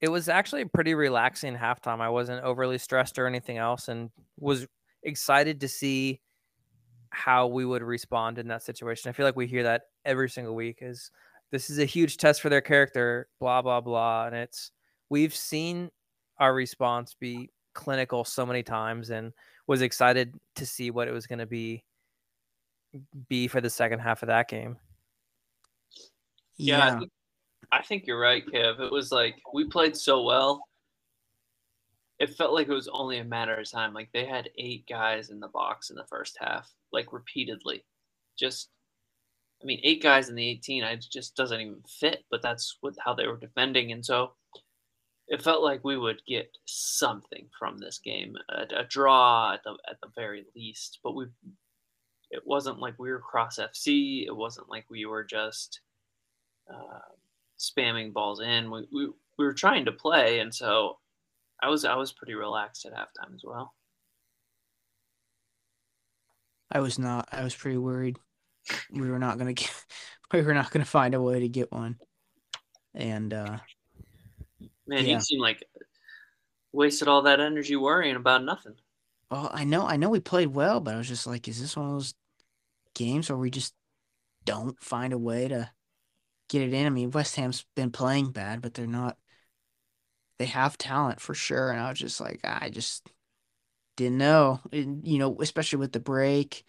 it 0.00 0.08
was 0.08 0.28
actually 0.28 0.62
a 0.62 0.66
pretty 0.66 0.94
relaxing 0.94 1.56
halftime. 1.56 2.00
I 2.00 2.08
wasn't 2.08 2.44
overly 2.44 2.78
stressed 2.78 3.18
or 3.18 3.26
anything 3.26 3.58
else 3.58 3.88
and 3.88 4.10
was 4.38 4.68
excited 5.02 5.60
to 5.62 5.68
see 5.68 6.20
how 7.10 7.48
we 7.48 7.64
would 7.64 7.82
respond 7.82 8.38
in 8.38 8.46
that 8.46 8.62
situation. 8.62 9.08
I 9.08 9.12
feel 9.12 9.26
like 9.26 9.34
we 9.34 9.48
hear 9.48 9.64
that 9.64 9.82
every 10.04 10.30
single 10.30 10.54
week 10.54 10.78
is 10.82 11.10
this 11.54 11.70
is 11.70 11.78
a 11.78 11.84
huge 11.84 12.16
test 12.16 12.40
for 12.40 12.48
their 12.48 12.60
character, 12.60 13.28
blah 13.38 13.62
blah 13.62 13.80
blah, 13.80 14.26
and 14.26 14.34
it's 14.34 14.72
we've 15.08 15.34
seen 15.34 15.88
our 16.40 16.52
response 16.52 17.14
be 17.14 17.48
clinical 17.74 18.24
so 18.24 18.44
many 18.44 18.64
times 18.64 19.10
and 19.10 19.32
was 19.68 19.80
excited 19.80 20.34
to 20.56 20.66
see 20.66 20.90
what 20.90 21.06
it 21.06 21.12
was 21.12 21.28
going 21.28 21.38
to 21.38 21.46
be 21.46 21.84
be 23.28 23.46
for 23.46 23.60
the 23.60 23.70
second 23.70 24.00
half 24.00 24.24
of 24.24 24.26
that 24.26 24.48
game. 24.48 24.76
Yeah, 26.56 26.78
yeah. 26.78 26.86
I, 26.86 26.98
think, 26.98 27.10
I 27.70 27.82
think 27.82 28.06
you're 28.08 28.18
right, 28.18 28.44
Kev. 28.44 28.80
It 28.80 28.90
was 28.90 29.12
like 29.12 29.36
we 29.52 29.64
played 29.68 29.96
so 29.96 30.24
well. 30.24 30.66
It 32.18 32.30
felt 32.30 32.52
like 32.52 32.66
it 32.66 32.74
was 32.74 32.88
only 32.88 33.18
a 33.18 33.24
matter 33.24 33.54
of 33.54 33.70
time. 33.70 33.94
Like 33.94 34.10
they 34.12 34.24
had 34.24 34.50
eight 34.58 34.88
guys 34.88 35.30
in 35.30 35.38
the 35.38 35.48
box 35.48 35.90
in 35.90 35.94
the 35.94 36.06
first 36.08 36.36
half, 36.40 36.68
like 36.92 37.12
repeatedly. 37.12 37.84
Just, 38.36 38.70
I 39.62 39.66
mean, 39.66 39.80
eight 39.82 40.02
guys 40.02 40.28
in 40.28 40.34
the 40.34 40.46
18, 40.46 40.84
it 40.84 41.06
just 41.10 41.36
doesn't 41.36 41.60
even 41.60 41.82
fit. 41.88 42.24
But 42.30 42.42
that's 42.42 42.76
what 42.80 42.94
how 43.02 43.14
they 43.14 43.26
were 43.26 43.38
defending, 43.38 43.92
and 43.92 44.04
so 44.04 44.32
it 45.28 45.42
felt 45.42 45.62
like 45.62 45.84
we 45.84 45.96
would 45.96 46.20
get 46.26 46.50
something 46.66 47.48
from 47.58 47.78
this 47.78 47.98
game, 47.98 48.36
a, 48.50 48.80
a 48.80 48.84
draw 48.84 49.54
at 49.54 49.64
the 49.64 49.76
at 49.90 50.00
the 50.00 50.08
very 50.14 50.44
least. 50.54 50.98
But 51.02 51.14
we, 51.14 51.26
it 52.30 52.42
wasn't 52.44 52.78
like 52.78 52.98
we 52.98 53.10
were 53.10 53.20
cross 53.20 53.58
FC. 53.58 54.26
It 54.26 54.36
wasn't 54.36 54.68
like 54.68 54.84
we 54.90 55.06
were 55.06 55.24
just 55.24 55.80
uh, 56.70 56.98
spamming 57.58 58.12
balls 58.12 58.40
in. 58.40 58.70
We, 58.70 58.86
we 58.92 59.06
we 59.38 59.44
were 59.44 59.54
trying 59.54 59.86
to 59.86 59.92
play, 59.92 60.40
and 60.40 60.54
so 60.54 60.98
I 61.62 61.68
was 61.68 61.84
I 61.84 61.96
was 61.96 62.12
pretty 62.12 62.34
relaxed 62.34 62.84
at 62.84 62.92
halftime 62.92 63.34
as 63.34 63.42
well. 63.44 63.74
I 66.70 66.80
was 66.80 66.98
not. 66.98 67.28
I 67.32 67.42
was 67.42 67.54
pretty 67.54 67.78
worried. 67.78 68.18
We 68.90 69.10
were 69.10 69.18
not 69.18 69.38
gonna 69.38 69.54
get. 69.54 69.70
We 70.32 70.42
were 70.42 70.54
not 70.54 70.72
gonna 70.72 70.84
find 70.84 71.14
a 71.14 71.22
way 71.22 71.40
to 71.40 71.48
get 71.48 71.70
one, 71.70 71.96
and 72.92 73.32
uh, 73.32 73.58
Man, 74.86 75.06
yeah. 75.06 75.14
you 75.14 75.20
seem 75.20 75.40
like 75.40 75.62
wasted 76.72 77.08
all 77.08 77.22
that 77.22 77.40
energy 77.40 77.76
worrying 77.76 78.16
about 78.16 78.44
nothing. 78.44 78.74
Well, 79.30 79.50
I 79.52 79.64
know, 79.64 79.86
I 79.86 79.96
know 79.96 80.10
we 80.10 80.20
played 80.20 80.48
well, 80.48 80.80
but 80.80 80.94
I 80.94 80.98
was 80.98 81.08
just 81.08 81.26
like, 81.26 81.48
is 81.48 81.60
this 81.60 81.76
one 81.76 81.86
of 81.86 81.92
those 81.92 82.14
games 82.94 83.30
where 83.30 83.38
we 83.38 83.50
just 83.50 83.74
don't 84.44 84.80
find 84.82 85.12
a 85.12 85.18
way 85.18 85.48
to 85.48 85.70
get 86.48 86.62
it 86.62 86.74
in? 86.74 86.86
I 86.86 86.90
mean, 86.90 87.10
West 87.10 87.36
Ham's 87.36 87.64
been 87.74 87.90
playing 87.90 88.32
bad, 88.32 88.60
but 88.60 88.74
they're 88.74 88.86
not. 88.86 89.16
They 90.38 90.46
have 90.46 90.76
talent 90.76 91.20
for 91.20 91.32
sure, 91.34 91.70
and 91.70 91.80
I 91.80 91.90
was 91.90 91.98
just 91.98 92.20
like, 92.20 92.40
I 92.44 92.68
just 92.68 93.08
didn't 93.96 94.18
know. 94.18 94.60
And, 94.72 95.06
you 95.06 95.18
know, 95.18 95.36
especially 95.40 95.78
with 95.78 95.92
the 95.92 96.00
break, 96.00 96.64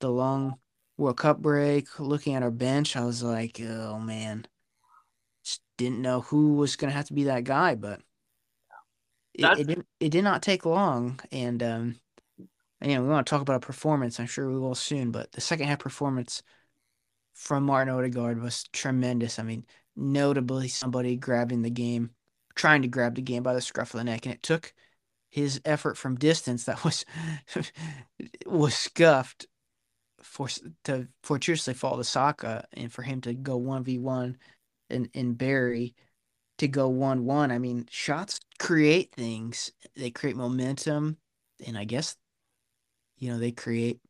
the 0.00 0.10
long 0.10 0.58
World 0.98 1.16
Cup 1.16 1.40
break, 1.40 1.98
looking 2.00 2.34
at 2.34 2.42
our 2.42 2.50
bench, 2.50 2.96
I 2.96 3.04
was 3.06 3.22
like, 3.22 3.60
oh 3.62 3.98
man, 4.00 4.46
Just 5.44 5.62
didn't 5.78 6.00
know 6.02 6.20
who 6.22 6.54
was 6.54 6.76
going 6.76 6.90
to 6.90 6.96
have 6.96 7.06
to 7.06 7.14
be 7.14 7.24
that 7.24 7.44
guy, 7.44 7.74
but 7.74 8.02
it, 9.34 9.52
it, 9.56 9.66
didn't, 9.66 9.86
it 10.00 10.10
did 10.10 10.24
not 10.24 10.42
take 10.42 10.64
long. 10.66 11.20
And, 11.30 11.62
um, 11.62 12.00
you 12.82 12.94
know, 12.96 13.02
we 13.02 13.08
want 13.08 13.26
to 13.26 13.30
talk 13.30 13.42
about 13.42 13.56
a 13.56 13.60
performance. 13.66 14.20
I'm 14.20 14.26
sure 14.26 14.50
we 14.50 14.58
will 14.58 14.74
soon, 14.74 15.10
but 15.12 15.32
the 15.32 15.40
second 15.40 15.68
half 15.68 15.80
performance 15.80 16.42
from 17.34 17.64
Martin 17.64 17.94
Odegaard 17.94 18.40
was 18.42 18.64
tremendous. 18.72 19.38
I 19.38 19.42
mean, 19.44 19.66
notably 19.96 20.68
somebody 20.68 21.16
grabbing 21.16 21.62
the 21.62 21.70
game, 21.70 22.10
trying 22.54 22.82
to 22.82 22.88
grab 22.88 23.14
the 23.14 23.22
game 23.22 23.42
by 23.42 23.54
the 23.54 23.60
scruff 23.60 23.94
of 23.94 23.98
the 23.98 24.04
neck, 24.04 24.26
and 24.26 24.34
it 24.34 24.42
took 24.42 24.74
his 25.30 25.60
effort 25.64 25.96
from 25.98 26.16
distance 26.16 26.64
that 26.64 26.84
was 26.84 27.04
was 28.46 28.74
scuffed 28.74 29.46
for 30.28 30.48
to 30.84 31.08
fortuitously 31.22 31.74
fall 31.74 31.96
to 31.96 32.04
Saka 32.04 32.66
and 32.72 32.92
for 32.92 33.02
him 33.02 33.20
to 33.22 33.34
go 33.34 33.56
one 33.56 33.82
v 33.84 33.98
one 33.98 34.36
and 34.90 35.08
in 35.14 35.34
Barry 35.34 35.94
to 36.58 36.68
go 36.68 36.88
1 36.88 37.24
1. 37.24 37.50
I 37.50 37.58
mean, 37.58 37.86
shots 37.90 38.40
create 38.58 39.12
things, 39.14 39.72
they 39.96 40.10
create 40.10 40.36
momentum, 40.36 41.16
and 41.66 41.78
I 41.78 41.84
guess, 41.84 42.16
you 43.16 43.30
know, 43.30 43.38
they 43.38 43.52
create 43.52 44.00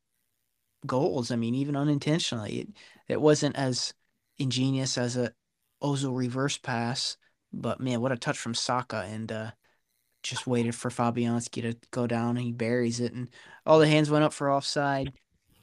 goals. 0.87 1.31
I 1.31 1.37
mean, 1.37 1.55
even 1.55 1.77
unintentionally. 1.77 2.61
It, 2.61 2.69
it 3.09 3.21
wasn't 3.21 3.57
as 3.57 3.95
ingenious 4.39 4.99
as 4.99 5.17
a 5.17 5.33
Ozil 5.83 6.17
reverse 6.17 6.59
pass, 6.59 7.17
but 7.53 7.81
man, 7.81 8.01
what 8.01 8.13
a 8.13 8.17
touch 8.17 8.39
from 8.39 8.55
Saka. 8.55 9.07
And, 9.09 9.31
uh, 9.31 9.51
just 10.25 10.49
waited 10.49 10.75
for 10.75 10.91
Fabianski 10.91 11.63
to 11.63 11.77
go 11.93 12.07
down 12.07 12.37
and 12.37 12.45
he 12.45 12.53
buries 12.53 12.99
it 12.99 13.13
and 13.13 13.29
all 13.65 13.79
the 13.79 13.87
hands 13.87 14.11
went 14.11 14.25
up 14.25 14.33
for 14.33 14.51
offside 14.51 15.13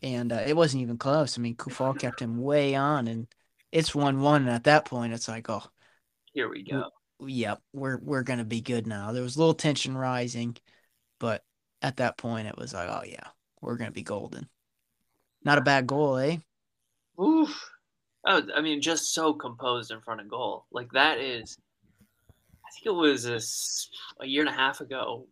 and 0.05 0.31
uh, 0.31 0.43
it 0.45 0.55
wasn't 0.55 0.83
even 0.83 0.99
close. 0.99 1.37
I 1.37 1.41
mean, 1.41 1.55
Coufal 1.55 1.97
kept 1.97 2.21
him 2.21 2.37
way 2.37 2.75
on 2.75 3.07
and 3.07 3.27
it's 3.71 3.93
one 3.93 4.21
one, 4.21 4.43
and 4.43 4.51
at 4.51 4.65
that 4.65 4.85
point, 4.85 5.11
it's 5.11 5.27
like, 5.27 5.49
oh, 5.49 5.63
here 6.31 6.47
we 6.47 6.63
go. 6.63 6.85
Yep, 7.19 7.61
we're 7.73 7.97
we're 7.97 8.23
gonna 8.23 8.45
be 8.45 8.61
good 8.61 8.87
now. 8.87 9.11
There 9.11 9.23
was 9.23 9.35
a 9.35 9.39
little 9.39 9.53
tension 9.53 9.97
rising, 9.97 10.55
but 11.19 11.43
at 11.81 11.97
that 11.97 12.17
point, 12.17 12.47
it 12.47 12.57
was 12.57 12.73
like, 12.73 12.87
oh 12.87 13.03
yeah, 13.05 13.27
we're 13.61 13.75
gonna 13.75 13.91
be 13.91 14.03
golden. 14.03 14.47
Not 15.43 15.57
a 15.57 15.61
bad 15.61 15.87
goal, 15.87 16.17
eh? 16.17 16.37
Oof. 17.21 17.69
Oh, 18.25 18.43
I 18.55 18.61
mean, 18.61 18.81
just 18.81 19.13
so 19.13 19.33
composed 19.33 19.91
in 19.91 20.01
front 20.01 20.21
of 20.21 20.29
goal. 20.29 20.65
Like 20.71 20.91
that 20.93 21.19
is, 21.19 21.57
I 22.29 22.69
think 22.73 22.85
it 22.85 22.97
was 22.97 23.25
a, 23.25 23.41
a 24.23 24.27
year 24.27 24.41
and 24.41 24.49
a 24.49 24.57
half 24.57 24.79
ago 24.79 25.27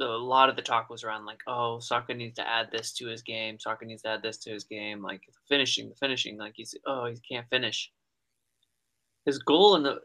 a 0.00 0.04
lot 0.04 0.48
of 0.48 0.56
the 0.56 0.62
talk 0.62 0.90
was 0.90 1.04
around 1.04 1.24
like, 1.24 1.40
oh, 1.46 1.78
Saka 1.80 2.14
needs 2.14 2.36
to 2.36 2.48
add 2.48 2.68
this 2.70 2.92
to 2.94 3.06
his 3.06 3.22
game. 3.22 3.58
Saka 3.58 3.84
needs 3.84 4.02
to 4.02 4.08
add 4.08 4.22
this 4.22 4.38
to 4.38 4.50
his 4.50 4.64
game. 4.64 5.02
Like 5.02 5.22
finishing, 5.48 5.88
the 5.88 5.94
finishing. 5.94 6.38
Like 6.38 6.54
he's 6.56 6.74
oh, 6.86 7.06
he 7.06 7.18
can't 7.28 7.48
finish. 7.48 7.90
His 9.24 9.38
goal 9.38 9.76
in 9.76 9.82
the 9.82 10.00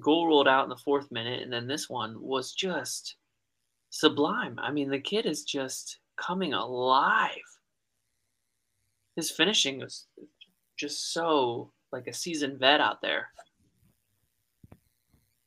goal 0.00 0.26
rolled 0.26 0.48
out 0.48 0.64
in 0.64 0.70
the 0.70 0.76
fourth 0.76 1.10
minute, 1.10 1.42
and 1.42 1.52
then 1.52 1.66
this 1.66 1.88
one 1.88 2.20
was 2.20 2.52
just 2.52 3.16
sublime. 3.90 4.58
I 4.58 4.70
mean, 4.70 4.90
the 4.90 5.00
kid 5.00 5.26
is 5.26 5.44
just 5.44 5.98
coming 6.16 6.52
alive. 6.54 7.30
His 9.16 9.30
finishing 9.30 9.78
was 9.80 10.06
just 10.76 11.12
so 11.12 11.72
like 11.92 12.06
a 12.06 12.14
seasoned 12.14 12.58
vet 12.58 12.80
out 12.80 13.02
there. 13.02 13.28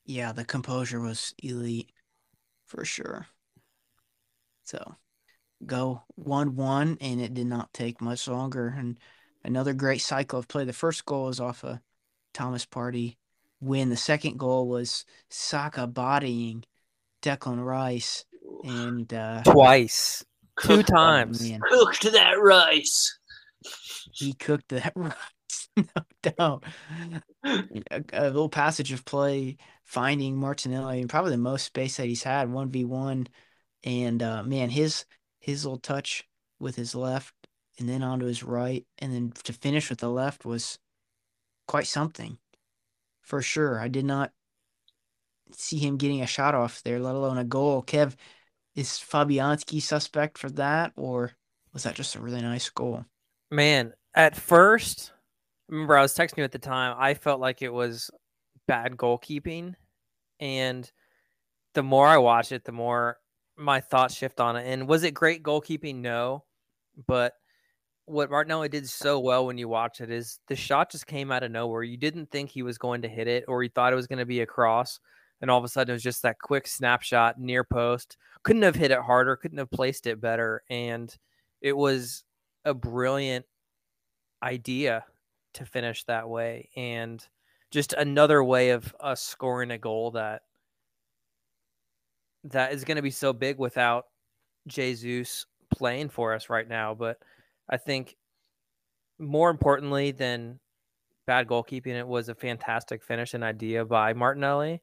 Yeah, 0.04 0.30
the 0.32 0.44
composure 0.44 1.00
was 1.00 1.34
elite 1.42 1.90
for 2.66 2.84
sure. 2.84 3.26
So 4.66 4.96
go 5.64 6.02
1 6.16 6.56
1, 6.56 6.98
and 7.00 7.20
it 7.20 7.34
did 7.34 7.46
not 7.46 7.72
take 7.72 8.00
much 8.00 8.28
longer. 8.28 8.74
And 8.76 8.98
another 9.44 9.72
great 9.72 10.02
cycle 10.02 10.38
of 10.38 10.48
play. 10.48 10.64
The 10.64 10.72
first 10.72 11.06
goal 11.06 11.26
was 11.26 11.40
off 11.40 11.64
a 11.64 11.80
Thomas 12.34 12.66
Partey 12.66 13.16
when 13.60 13.88
the 13.88 13.96
second 13.96 14.38
goal 14.38 14.68
was 14.68 15.04
Saka 15.30 15.86
bodying 15.86 16.64
Declan 17.22 17.64
Rice 17.64 18.24
and 18.64 19.12
uh, 19.14 19.42
Twice. 19.44 20.24
Two 20.60 20.78
Cooked, 20.78 20.88
times. 20.88 21.48
man, 21.48 21.60
cooked 21.68 22.10
that 22.12 22.40
rice. 22.40 23.18
he 24.12 24.32
cooked 24.32 24.70
that 24.70 24.92
rice, 24.96 25.68
no 25.76 25.84
doubt. 26.22 26.64
A, 27.44 28.02
a 28.14 28.24
little 28.24 28.48
passage 28.48 28.90
of 28.90 29.04
play, 29.04 29.58
finding 29.84 30.34
Martinelli, 30.36 31.00
and 31.00 31.10
probably 31.10 31.32
the 31.32 31.36
most 31.36 31.64
space 31.66 31.98
that 31.98 32.06
he's 32.06 32.22
had, 32.22 32.50
one 32.50 32.70
v 32.70 32.84
one, 32.86 33.26
and 33.86 34.22
uh, 34.22 34.42
man, 34.42 34.68
his 34.68 35.06
his 35.38 35.64
little 35.64 35.78
touch 35.78 36.24
with 36.58 36.76
his 36.76 36.94
left, 36.94 37.32
and 37.78 37.88
then 37.88 38.02
onto 38.02 38.26
his 38.26 38.42
right, 38.42 38.84
and 38.98 39.14
then 39.14 39.32
to 39.44 39.52
finish 39.52 39.88
with 39.88 40.00
the 40.00 40.10
left 40.10 40.44
was 40.44 40.78
quite 41.68 41.86
something, 41.86 42.36
for 43.22 43.40
sure. 43.40 43.80
I 43.80 43.88
did 43.88 44.04
not 44.04 44.32
see 45.52 45.78
him 45.78 45.96
getting 45.96 46.20
a 46.20 46.26
shot 46.26 46.54
off 46.54 46.82
there, 46.82 46.98
let 46.98 47.14
alone 47.14 47.38
a 47.38 47.44
goal. 47.44 47.82
Kev, 47.82 48.16
is 48.74 48.88
Fabianski 48.88 49.80
suspect 49.80 50.36
for 50.36 50.50
that, 50.50 50.92
or 50.96 51.32
was 51.72 51.84
that 51.84 51.94
just 51.94 52.16
a 52.16 52.20
really 52.20 52.42
nice 52.42 52.68
goal? 52.68 53.04
Man, 53.52 53.92
at 54.14 54.34
first, 54.34 55.12
remember 55.68 55.96
I 55.96 56.02
was 56.02 56.14
texting 56.14 56.38
you 56.38 56.44
at 56.44 56.52
the 56.52 56.58
time. 56.58 56.96
I 56.98 57.14
felt 57.14 57.40
like 57.40 57.62
it 57.62 57.72
was 57.72 58.10
bad 58.66 58.96
goalkeeping, 58.96 59.74
and 60.40 60.90
the 61.74 61.84
more 61.84 62.08
I 62.08 62.18
watch 62.18 62.50
it, 62.50 62.64
the 62.64 62.72
more 62.72 63.18
my 63.56 63.80
thoughts 63.80 64.14
shift 64.14 64.40
on 64.40 64.56
it. 64.56 64.66
And 64.66 64.88
was 64.88 65.02
it 65.02 65.12
great 65.12 65.42
goalkeeping? 65.42 65.96
No, 65.96 66.44
but 67.06 67.34
what 68.06 68.30
Martinelli 68.30 68.68
did 68.68 68.88
so 68.88 69.18
well 69.18 69.46
when 69.46 69.58
you 69.58 69.68
watch 69.68 70.00
it 70.00 70.10
is 70.10 70.38
the 70.46 70.56
shot 70.56 70.92
just 70.92 71.06
came 71.06 71.32
out 71.32 71.42
of 71.42 71.50
nowhere. 71.50 71.82
You 71.82 71.96
didn't 71.96 72.30
think 72.30 72.50
he 72.50 72.62
was 72.62 72.78
going 72.78 73.02
to 73.02 73.08
hit 73.08 73.26
it, 73.26 73.44
or 73.48 73.62
you 73.62 73.68
thought 73.68 73.92
it 73.92 73.96
was 73.96 74.06
going 74.06 74.20
to 74.20 74.26
be 74.26 74.40
a 74.40 74.46
cross, 74.46 75.00
and 75.40 75.50
all 75.50 75.58
of 75.58 75.64
a 75.64 75.68
sudden 75.68 75.90
it 75.90 75.94
was 75.94 76.02
just 76.02 76.22
that 76.22 76.38
quick 76.40 76.66
snapshot 76.66 77.40
near 77.40 77.64
post. 77.64 78.16
Couldn't 78.44 78.62
have 78.62 78.76
hit 78.76 78.92
it 78.92 79.00
harder, 79.00 79.36
couldn't 79.36 79.58
have 79.58 79.70
placed 79.70 80.06
it 80.06 80.20
better, 80.20 80.62
and 80.70 81.14
it 81.60 81.76
was 81.76 82.22
a 82.64 82.74
brilliant 82.74 83.44
idea 84.42 85.04
to 85.54 85.64
finish 85.64 86.04
that 86.04 86.28
way 86.28 86.68
and 86.76 87.26
just 87.70 87.94
another 87.94 88.44
way 88.44 88.70
of 88.70 88.94
us 89.00 89.22
scoring 89.22 89.70
a 89.70 89.78
goal 89.78 90.12
that 90.12 90.42
that 92.50 92.72
is 92.72 92.84
going 92.84 92.96
to 92.96 93.02
be 93.02 93.10
so 93.10 93.32
big 93.32 93.58
without 93.58 94.06
Jesus 94.66 95.46
playing 95.74 96.08
for 96.08 96.34
us 96.34 96.48
right 96.48 96.68
now 96.68 96.94
but 96.94 97.18
I 97.68 97.76
think 97.76 98.16
more 99.18 99.50
importantly 99.50 100.12
than 100.12 100.60
bad 101.26 101.48
goalkeeping 101.48 101.86
it 101.98 102.06
was 102.06 102.28
a 102.28 102.34
fantastic 102.34 103.02
finish 103.02 103.34
and 103.34 103.42
idea 103.42 103.84
by 103.84 104.12
Martinelli 104.12 104.82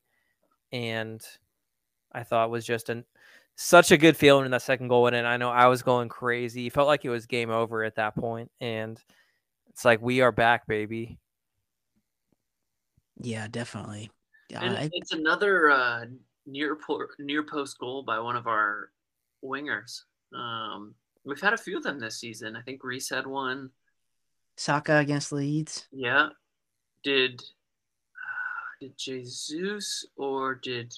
and 0.71 1.21
I 2.11 2.23
thought 2.23 2.49
was 2.49 2.65
just 2.65 2.89
an 2.89 3.05
such 3.55 3.91
a 3.91 3.97
good 3.97 4.17
feeling 4.17 4.45
in 4.45 4.51
that 4.51 4.61
second 4.61 4.87
goal 4.87 5.03
went 5.03 5.15
in. 5.15 5.25
I 5.25 5.37
know 5.37 5.49
I 5.49 5.67
was 5.67 5.83
going 5.83 6.09
crazy. 6.09 6.69
Felt 6.69 6.87
like 6.87 7.05
it 7.05 7.09
was 7.09 7.25
game 7.25 7.49
over 7.49 7.83
at 7.83 7.95
that 7.95 8.15
point, 8.15 8.51
and 8.59 8.99
it's 9.69 9.85
like 9.85 10.01
we 10.01 10.21
are 10.21 10.31
back, 10.31 10.67
baby. 10.67 11.19
Yeah, 13.19 13.47
definitely. 13.49 14.09
And 14.55 14.77
I, 14.77 14.89
it's 14.91 15.13
another 15.13 15.69
uh, 15.69 16.05
near 16.45 16.77
near 17.19 17.43
post 17.43 17.77
goal 17.79 18.03
by 18.03 18.19
one 18.19 18.35
of 18.35 18.47
our 18.47 18.89
wingers. 19.43 20.01
Um, 20.33 20.95
we've 21.23 21.41
had 21.41 21.53
a 21.53 21.57
few 21.57 21.77
of 21.77 21.83
them 21.83 21.99
this 21.99 22.19
season. 22.19 22.55
I 22.55 22.61
think 22.61 22.83
Reiss 22.83 23.09
had 23.09 23.27
one. 23.27 23.69
Saka 24.57 24.97
against 24.97 25.31
Leeds. 25.31 25.87
Yeah. 25.91 26.29
Did 27.03 27.41
did 28.81 28.97
Jesus 28.97 30.05
or 30.15 30.55
did 30.55 30.93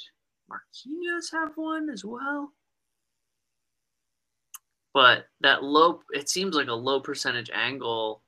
Marquinhos 0.49 1.31
have 1.31 1.53
one 1.55 1.89
as 1.89 2.03
well? 2.03 2.51
But 4.93 5.25
that 5.41 5.61
low, 5.61 5.99
it 6.13 6.29
seems 6.29 6.55
like 6.55 6.69
a 6.69 6.73
low 6.73 7.01
percentage 7.01 7.49
angle 7.53 8.21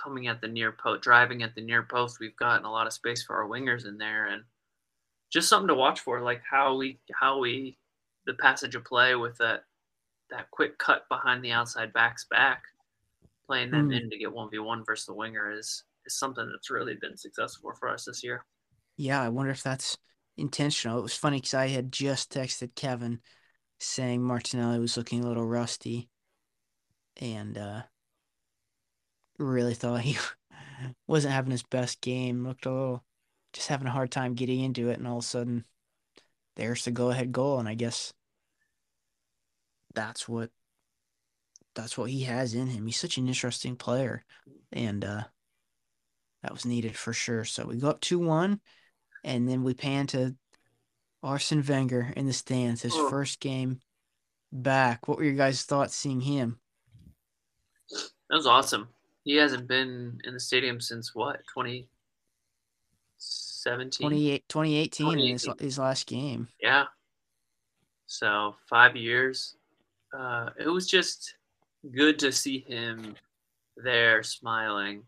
coming 0.00 0.28
at 0.28 0.40
the 0.40 0.46
near 0.46 0.70
post, 0.70 1.02
driving 1.02 1.42
at 1.42 1.56
the 1.56 1.60
near 1.60 1.82
post. 1.82 2.18
We've 2.20 2.36
gotten 2.36 2.64
a 2.64 2.70
lot 2.70 2.86
of 2.86 2.92
space 2.92 3.24
for 3.24 3.36
our 3.36 3.48
wingers 3.48 3.86
in 3.86 3.98
there, 3.98 4.26
and 4.26 4.44
just 5.34 5.50
something 5.50 5.68
to 5.68 5.76
watch 5.76 6.00
for, 6.00 6.22
like 6.22 6.42
how 6.50 6.76
we 6.76 7.00
how 7.20 7.40
we 7.40 7.78
the 8.26 8.34
passage 8.36 8.76
of 8.76 8.84
play 8.86 9.16
with 9.16 9.38
that 9.38 9.64
that 10.30 10.50
quick 10.52 10.78
cut 10.78 11.08
behind 11.10 11.44
the 11.44 11.52
outside 11.52 11.92
back's 11.94 12.26
back, 12.30 12.64
playing 13.46 13.70
them 13.72 13.90
Hmm. 13.90 13.92
in 13.92 14.10
to 14.10 14.18
get 14.18 14.32
one 14.32 14.50
v 14.50 14.58
one 14.60 14.84
versus 14.84 15.06
the 15.06 15.14
winger 15.14 15.52
is 15.52 15.84
is 16.06 16.18
something 16.18 16.48
that's 16.50 16.70
really 16.70 16.96
been 16.96 17.16
successful 17.18 17.72
for 17.78 17.88
us 17.90 18.06
this 18.06 18.24
year. 18.24 18.44
Yeah, 18.96 19.20
I 19.22 19.28
wonder 19.28 19.50
if 19.52 19.62
that's 19.62 19.96
intentional. 20.36 20.98
It 20.98 21.02
was 21.02 21.16
funny 21.16 21.38
because 21.38 21.54
I 21.54 21.68
had 21.68 21.92
just 21.92 22.32
texted 22.32 22.74
Kevin 22.74 23.20
saying 23.80 24.22
Martinelli 24.22 24.78
was 24.80 24.96
looking 24.96 25.24
a 25.24 25.28
little 25.28 25.46
rusty, 25.46 26.10
and 27.20 27.56
uh, 27.58 27.82
really 29.38 29.74
thought 29.74 30.00
he 30.00 30.16
wasn't 31.06 31.34
having 31.34 31.50
his 31.50 31.62
best 31.62 32.00
game. 32.00 32.46
Looked 32.46 32.66
a 32.66 32.70
little 32.72 33.04
just 33.54 33.68
having 33.68 33.86
a 33.86 33.92
hard 33.92 34.10
time 34.10 34.34
getting 34.34 34.60
into 34.60 34.90
it, 34.90 34.98
and 34.98 35.08
all 35.08 35.18
of 35.18 35.24
a 35.24 35.26
sudden, 35.26 35.64
there's 36.56 36.84
the 36.84 36.90
go-ahead 36.90 37.32
goal, 37.32 37.58
and 37.58 37.68
I 37.68 37.74
guess 37.74 38.12
that's 39.94 40.28
what 40.28 40.50
that's 41.74 41.96
what 41.96 42.10
he 42.10 42.24
has 42.24 42.54
in 42.54 42.66
him. 42.66 42.86
He's 42.86 43.00
such 43.00 43.16
an 43.16 43.26
interesting 43.26 43.76
player, 43.76 44.24
and 44.72 45.04
uh, 45.04 45.22
that 46.42 46.52
was 46.52 46.66
needed 46.66 46.96
for 46.96 47.12
sure. 47.12 47.44
So 47.44 47.64
we 47.64 47.76
go 47.76 47.88
up 47.88 48.00
two 48.00 48.18
one, 48.18 48.60
and 49.24 49.48
then 49.48 49.62
we 49.64 49.72
pan 49.72 50.06
to 50.08 50.36
Arsene 51.22 51.64
Wenger 51.66 52.12
in 52.16 52.26
the 52.26 52.32
stands, 52.32 52.82
his 52.82 52.94
Oh. 52.94 53.08
first 53.08 53.40
game 53.40 53.80
back. 54.52 55.08
What 55.08 55.18
were 55.18 55.24
your 55.24 55.34
guys' 55.34 55.62
thoughts 55.62 55.94
seeing 55.94 56.20
him? 56.20 56.60
That 57.90 58.36
was 58.36 58.46
awesome. 58.46 58.88
He 59.24 59.36
hasn't 59.36 59.66
been 59.66 60.20
in 60.24 60.34
the 60.34 60.40
stadium 60.40 60.80
since 60.80 61.14
what, 61.14 61.40
2017? 63.64 64.04
28, 64.04 64.48
2018 64.48 65.18
in 65.18 65.32
his, 65.32 65.48
his 65.58 65.78
last 65.78 66.06
game. 66.06 66.48
Yeah. 66.60 66.84
So 68.06 68.54
five 68.68 68.96
years. 68.96 69.56
Uh, 70.16 70.50
it 70.58 70.68
was 70.68 70.86
just 70.86 71.34
good 71.94 72.18
to 72.20 72.30
see 72.30 72.60
him 72.60 73.16
there 73.76 74.22
smiling. 74.22 75.02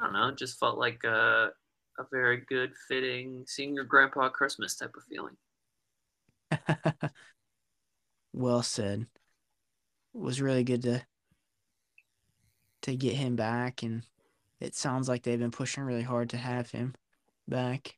I 0.00 0.04
don't 0.04 0.12
know, 0.14 0.28
it 0.28 0.36
just 0.36 0.58
felt 0.58 0.78
like 0.78 1.04
a, 1.04 1.50
a 1.98 2.04
very 2.10 2.42
good, 2.48 2.72
fitting, 2.88 3.44
seeing 3.46 3.74
your 3.74 3.84
grandpa 3.84 4.28
Christmas 4.28 4.74
type 4.74 4.94
of 4.96 5.04
feeling. 5.04 5.36
well 8.32 8.62
said. 8.62 9.06
It 10.14 10.20
was 10.20 10.40
really 10.40 10.64
good 10.64 10.82
to 10.82 11.02
to 12.82 12.96
get 12.96 13.14
him 13.14 13.34
back, 13.34 13.82
and 13.82 14.02
it 14.64 14.74
sounds 14.74 15.08
like 15.08 15.22
they've 15.22 15.38
been 15.38 15.50
pushing 15.50 15.84
really 15.84 16.02
hard 16.02 16.30
to 16.30 16.36
have 16.36 16.70
him 16.70 16.94
back. 17.46 17.96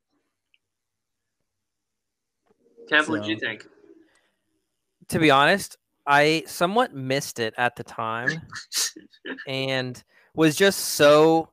Kev, 2.90 3.08
what 3.08 3.22
do 3.22 3.30
you 3.30 3.38
think? 3.38 3.66
To 5.08 5.18
be 5.18 5.30
honest, 5.30 5.76
I 6.06 6.42
somewhat 6.46 6.94
missed 6.94 7.38
it 7.38 7.54
at 7.56 7.76
the 7.76 7.84
time 7.84 8.42
and 9.48 10.02
was 10.34 10.56
just 10.56 10.80
so 10.80 11.50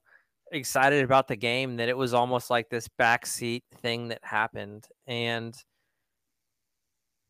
excited 0.52 1.04
about 1.04 1.28
the 1.28 1.36
game 1.36 1.78
that 1.78 1.89
it 1.89 1.97
was 1.97 2.13
almost 2.13 2.49
like 2.49 2.69
this 2.69 2.88
backseat 2.99 3.63
thing 3.82 4.10
that 4.10 4.19
happened. 4.23 4.88
And 5.08 5.56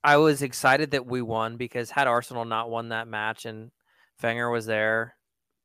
I 0.04 0.18
was 0.18 0.42
excited 0.42 0.92
that 0.92 1.06
we 1.06 1.22
won 1.22 1.58
because 1.58 1.90
had 1.90 2.08
Arsenal 2.08 2.46
not 2.46 2.70
won 2.70 2.90
that 2.90 3.08
match 3.08 3.46
and 3.46 3.72
Wenger 4.22 4.50
was 4.50 4.66
there, 4.66 5.16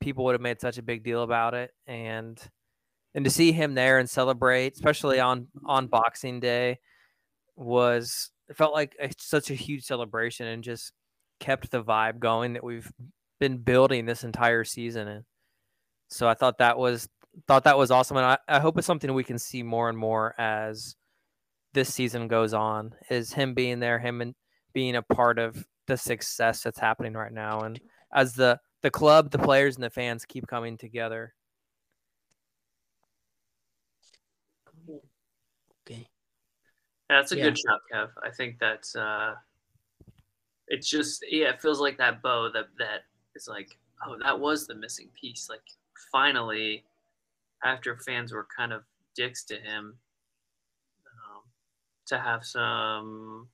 people 0.01 0.25
would 0.25 0.35
have 0.35 0.41
made 0.41 0.61
such 0.61 0.79
a 0.79 0.83
big 0.83 1.03
deal 1.05 1.23
about 1.23 1.55
it. 1.55 1.71
And 1.87 2.41
and 3.15 3.25
to 3.25 3.31
see 3.31 3.53
him 3.53 3.75
there 3.75 3.99
and 3.99 4.09
celebrate, 4.09 4.75
especially 4.75 5.21
on 5.21 5.49
on 5.67 5.87
Boxing 5.89 6.41
Day, 6.41 6.79
was 7.57 8.31
it 8.49 8.57
felt 8.57 8.73
like 8.73 8.97
a, 9.01 9.11
such 9.19 9.51
a 9.51 9.55
huge 9.55 9.85
celebration 9.85 10.47
and 10.47 10.63
just 10.63 10.93
kept 11.41 11.71
the 11.71 11.83
vibe 11.83 12.19
going 12.19 12.55
that 12.55 12.65
we've 12.65 12.91
been 13.39 13.59
building 13.59 14.07
this 14.07 14.25
entire 14.25 14.65
season. 14.65 15.09
And 15.09 15.25
so 16.09 16.29
I 16.29 16.35
thought 16.35 16.59
that 16.59 16.79
was 16.79 17.09
thought 17.47 17.65
that 17.65 17.79
was 17.79 17.91
awesome, 17.91 18.17
and 18.17 18.27
I, 18.27 18.39
I 18.49 18.61
hope 18.61 18.79
it's 18.79 18.87
something 18.87 19.13
we 19.13 19.25
can 19.25 19.39
see 19.39 19.63
more 19.63 19.89
and 19.89 19.99
more 19.99 20.35
as 20.39 20.97
this 21.75 21.93
season 21.93 22.29
goes 22.29 22.55
on. 22.55 22.95
Is 23.11 23.33
him 23.33 23.55
being 23.55 23.81
there, 23.81 23.99
him 23.99 24.21
and 24.21 24.35
being 24.73 24.97
a 24.97 25.03
part 25.03 25.39
of 25.39 25.65
the 25.87 25.97
success 25.97 26.63
that's 26.63 26.79
happening 26.79 27.13
right 27.13 27.33
now, 27.33 27.61
and 27.61 27.81
as 28.13 28.35
the 28.35 28.59
the 28.83 28.91
club, 28.91 29.31
the 29.31 29.39
players, 29.39 29.77
and 29.77 29.85
the 29.85 29.91
fans 29.91 30.25
keep 30.25 30.47
coming 30.47 30.77
together. 30.77 31.35
Okay. 35.87 36.09
That's 37.09 37.33
a 37.33 37.37
Yeah. 37.37 37.45
good 37.45 37.59
shot, 37.59 37.81
Kev. 37.93 38.11
I 38.23 38.31
think 38.31 38.59
that's 38.59 38.95
uh 38.95 39.35
it's 40.69 40.89
just 40.89 41.25
yeah, 41.29 41.49
it 41.51 41.63
feels 41.63 41.81
like 41.81 41.99
that 41.99 42.23
bow 42.23 42.51
that 42.53 42.67
that 42.79 43.05
is 43.35 43.49
like, 43.49 43.79
oh, 44.07 44.17
that 44.23 44.39
was 44.39 44.67
the 44.67 44.75
missing 44.75 45.09
piece. 45.19 45.49
Like 45.49 45.63
finally, 46.13 46.85
after 47.65 47.97
fans 47.97 48.33
were 48.33 48.47
kind 48.55 48.73
of 48.73 48.83
dicks 49.15 49.45
to 49.45 49.57
him, 49.57 49.99
to 52.09 52.19
have 52.19 52.45
some 52.45 53.49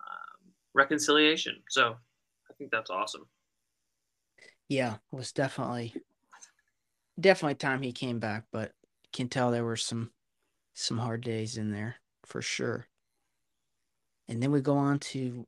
um, 0.00 0.52
reconciliation. 0.74 1.56
So 1.68 1.96
I 2.50 2.54
think 2.56 2.70
that's 2.70 2.90
awesome. 2.90 3.26
Yeah, 4.68 4.94
it 4.94 5.16
was 5.16 5.32
definitely 5.32 5.94
definitely 7.18 7.54
time 7.56 7.82
he 7.82 7.92
came 7.92 8.18
back, 8.18 8.44
but 8.52 8.72
can 9.12 9.28
tell 9.28 9.50
there 9.50 9.64
were 9.64 9.76
some 9.76 10.10
some 10.74 10.98
hard 10.98 11.22
days 11.22 11.56
in 11.56 11.70
there 11.72 11.96
for 12.24 12.42
sure. 12.42 12.86
And 14.28 14.42
then 14.42 14.52
we 14.52 14.60
go 14.60 14.76
on 14.76 14.98
to 15.00 15.46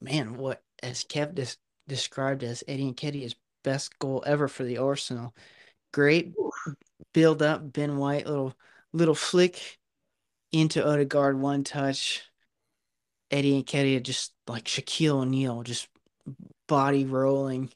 man, 0.00 0.36
what 0.36 0.62
as 0.82 1.04
Kev 1.04 1.34
des- 1.34 1.58
described 1.88 2.42
as 2.42 2.64
Eddie 2.68 2.88
and 2.88 2.96
Nketiah's 2.96 3.36
best 3.62 3.98
goal 3.98 4.22
ever 4.26 4.48
for 4.48 4.64
the 4.64 4.78
Arsenal. 4.78 5.34
Great 5.92 6.34
build 7.12 7.42
up, 7.42 7.72
Ben 7.72 7.96
White 7.96 8.26
little 8.26 8.54
little 8.92 9.14
flick 9.14 9.78
into 10.52 10.86
Odegaard, 10.86 11.38
one 11.40 11.64
touch. 11.64 12.24
Eddie 13.30 13.62
Nketiah 13.62 14.02
just 14.02 14.32
like 14.46 14.64
Shaquille 14.64 15.22
O'Neal, 15.22 15.62
just 15.62 15.88
body 16.68 17.04
rolling, 17.04 17.70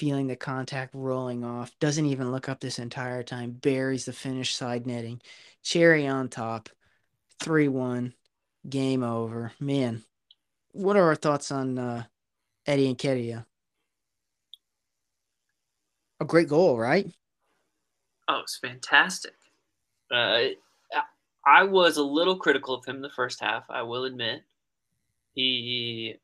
feeling 0.00 0.28
the 0.28 0.34
contact 0.34 0.94
rolling 0.94 1.44
off. 1.44 1.78
Doesn't 1.78 2.06
even 2.06 2.32
look 2.32 2.48
up 2.48 2.58
this 2.58 2.78
entire 2.78 3.22
time. 3.22 3.50
Buries 3.50 4.06
the 4.06 4.14
finish 4.14 4.54
side 4.54 4.86
netting. 4.86 5.20
Cherry 5.62 6.06
on 6.06 6.30
top. 6.30 6.70
3 7.40 7.68
1. 7.68 8.14
Game 8.66 9.02
over. 9.02 9.52
Man, 9.60 10.02
what 10.72 10.96
are 10.96 11.04
our 11.04 11.16
thoughts 11.16 11.52
on 11.52 11.78
uh, 11.78 12.04
Eddie 12.66 12.94
Nketiah? 12.94 13.44
A 16.18 16.24
great 16.24 16.48
goal, 16.48 16.78
right? 16.78 17.06
Oh, 18.26 18.40
it's 18.42 18.56
fantastic. 18.56 19.34
Uh, 20.10 20.44
I 21.46 21.64
was 21.64 21.98
a 21.98 22.02
little 22.02 22.38
critical 22.38 22.74
of 22.74 22.86
him 22.86 23.02
the 23.02 23.10
first 23.10 23.38
half. 23.42 23.64
I 23.68 23.82
will 23.82 24.04
admit, 24.04 24.44
he 25.34 26.16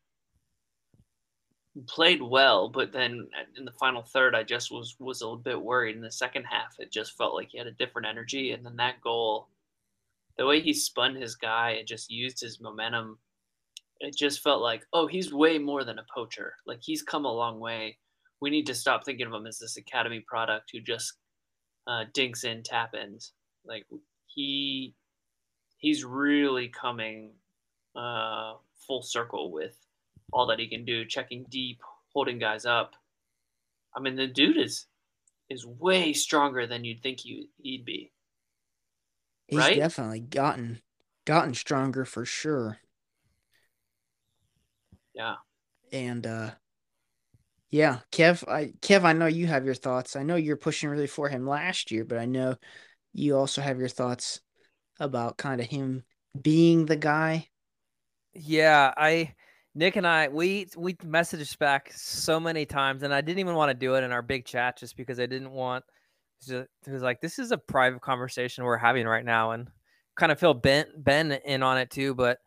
played 1.87 2.23
well, 2.23 2.69
but 2.69 2.93
then 2.93 3.29
in 3.57 3.65
the 3.65 3.73
final 3.73 4.03
third, 4.03 4.35
I 4.35 4.43
just 4.43 4.71
was 4.71 4.97
was 4.99 5.23
a 5.23 5.37
bit 5.37 5.61
worried. 5.61 5.97
In 5.97 6.03
the 6.03 6.11
second 6.11 6.45
half, 6.45 6.77
it 6.79 6.91
just 6.91 7.17
felt 7.17 7.35
like 7.35 7.49
he 7.51 7.59
had 7.59 7.67
a 7.67 7.73
different 7.73 8.09
energy, 8.09 8.53
and 8.53 8.65
then 8.65 8.77
that 8.77 9.01
goal, 9.01 9.49
the 10.39 10.47
way 10.47 10.61
he 10.61 10.73
spun 10.73 11.15
his 11.15 11.35
guy 11.37 11.73
and 11.73 11.87
just 11.87 12.11
used 12.11 12.41
his 12.41 12.61
momentum, 12.61 13.19
it 14.01 14.17
just 14.17 14.43
felt 14.43 14.63
like, 14.63 14.87
oh, 14.93 15.07
he's 15.07 15.33
way 15.33 15.59
more 15.59 15.85
than 15.85 15.99
a 15.99 16.07
poacher. 16.15 16.55
Like 16.67 16.81
he's 16.83 17.03
come 17.03 17.25
a 17.25 17.33
long 17.33 17.61
way. 17.61 17.99
We 18.41 18.51
need 18.51 18.67
to 18.67 18.75
stop 18.75 19.05
thinking 19.05 19.27
of 19.27 19.33
him 19.33 19.47
as 19.47 19.59
this 19.59 19.77
academy 19.77 20.21
product 20.21 20.71
who 20.73 20.81
just 20.81 21.15
uh, 21.87 22.05
dinks 22.13 22.45
in 22.45 22.63
tap 22.63 22.95
ins. 22.95 23.33
Like 23.67 23.87
he 24.27 24.95
he's 25.79 26.05
really 26.05 26.69
coming 26.69 27.33
uh, 27.95 28.55
full 28.87 29.03
circle 29.03 29.51
with 29.51 29.77
all 30.33 30.47
that 30.47 30.59
he 30.59 30.69
can 30.69 30.85
do, 30.85 31.05
checking 31.05 31.47
deep, 31.49 31.81
holding 32.13 32.39
guys 32.39 32.65
up. 32.65 32.95
I 33.95 34.01
mean, 34.01 34.17
the 34.17 34.27
dude 34.27 34.59
is 34.59 34.87
is 35.49 35.65
way 35.65 36.13
stronger 36.13 36.67
than 36.67 36.85
you'd 36.85 37.03
think 37.03 37.21
he, 37.21 37.49
he'd 37.63 37.85
be. 37.85 38.13
He's 39.47 39.59
right? 39.59 39.77
definitely 39.77 40.21
gotten 40.21 40.81
gotten 41.25 41.55
stronger 41.55 42.05
for 42.05 42.25
sure. 42.25 42.79
Yeah. 45.15 45.37
And 45.93 46.27
uh 46.27 46.51
yeah, 47.71 48.01
Kev, 48.13 48.49
I 48.49 48.73
Kev, 48.81 49.05
I 49.05 49.13
know 49.13 49.27
you 49.27 49.47
have 49.47 49.65
your 49.65 49.75
thoughts. 49.75 50.17
I 50.17 50.23
know 50.23 50.37
you're 50.37 50.57
pushing 50.57 50.89
really 50.89 51.07
for 51.07 51.29
him 51.29 51.47
last 51.47 51.91
year, 51.91 52.05
but 52.05 52.19
I 52.19 52.25
know 52.25 52.57
you 53.13 53.37
also 53.37 53.61
have 53.61 53.79
your 53.79 53.89
thoughts 53.89 54.41
about 55.01 55.37
kind 55.37 55.61
of 55.61 55.67
him 55.67 56.05
being 56.41 56.87
the 56.87 56.97
guy. 56.97 57.49
Yeah, 58.35 58.93
I 58.97 59.35
Nick 59.77 59.97
and 59.97 60.07
I 60.07 60.29
we 60.29 60.67
we 60.75 60.95
messaged 60.95 61.59
back 61.59 61.93
so 61.95 62.41
many 62.41 62.65
times, 62.65 63.03
and 63.03 63.13
I 63.13 63.21
didn't 63.21 63.41
even 63.41 63.55
want 63.55 63.69
to 63.69 63.75
do 63.75 63.95
it 63.95 64.05
in 64.05 64.11
our 64.11 64.23
big 64.23 64.47
chat 64.47 64.79
just 64.79 64.97
because 64.97 65.21
I 65.21 65.27
didn't 65.27 65.51
want. 65.51 65.85
It 66.49 66.67
was 66.89 67.03
like 67.03 67.21
this 67.21 67.39
is 67.39 67.53
a 67.53 67.59
private 67.59 68.01
conversation 68.01 68.65
we're 68.65 68.79
having 68.79 69.07
right 69.07 69.25
now, 69.25 69.51
and 69.51 69.69
kind 70.17 70.33
of 70.33 70.41
feel 70.41 70.55
Ben 70.55 70.87
Ben 70.97 71.31
in 71.45 71.63
on 71.63 71.77
it 71.77 71.91
too, 71.91 72.15
but 72.15 72.39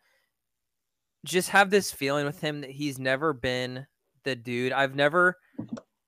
just 1.24 1.50
have 1.50 1.70
this 1.70 1.92
feeling 1.92 2.26
with 2.26 2.42
him 2.42 2.62
that 2.62 2.72
he's 2.72 2.98
never 2.98 3.32
been 3.32 3.86
the 4.24 4.36
dude. 4.36 4.72
I've 4.72 4.96
never, 4.96 5.36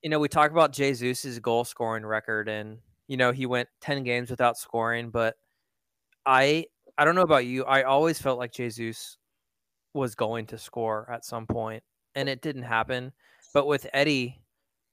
you 0.02 0.10
know, 0.10 0.18
we 0.18 0.28
talk 0.28 0.50
about 0.50 0.74
Jesus's 0.74 1.38
goal 1.38 1.66
scoring 1.66 2.04
record, 2.04 2.50
and 2.50 2.80
you 3.08 3.18
know 3.18 3.32
he 3.32 3.46
went 3.46 3.70
ten 3.80 4.04
games 4.04 4.32
without 4.32 4.58
scoring, 4.58 5.12
but 5.12 5.36
I 6.26 6.66
I 6.98 7.06
don't 7.06 7.14
know 7.14 7.22
about 7.22 7.46
you. 7.46 7.64
I 7.66 7.84
always 7.84 8.20
felt 8.20 8.40
like 8.40 8.54
Jesus 8.54 9.18
was 9.94 10.16
going 10.16 10.48
to 10.48 10.58
score 10.58 11.10
at 11.12 11.26
some 11.26 11.46
point, 11.46 11.84
and 12.16 12.30
it 12.30 12.42
didn't 12.42 12.64
happen. 12.64 13.12
But 13.54 13.68
with 13.68 13.88
Eddie, 13.94 14.42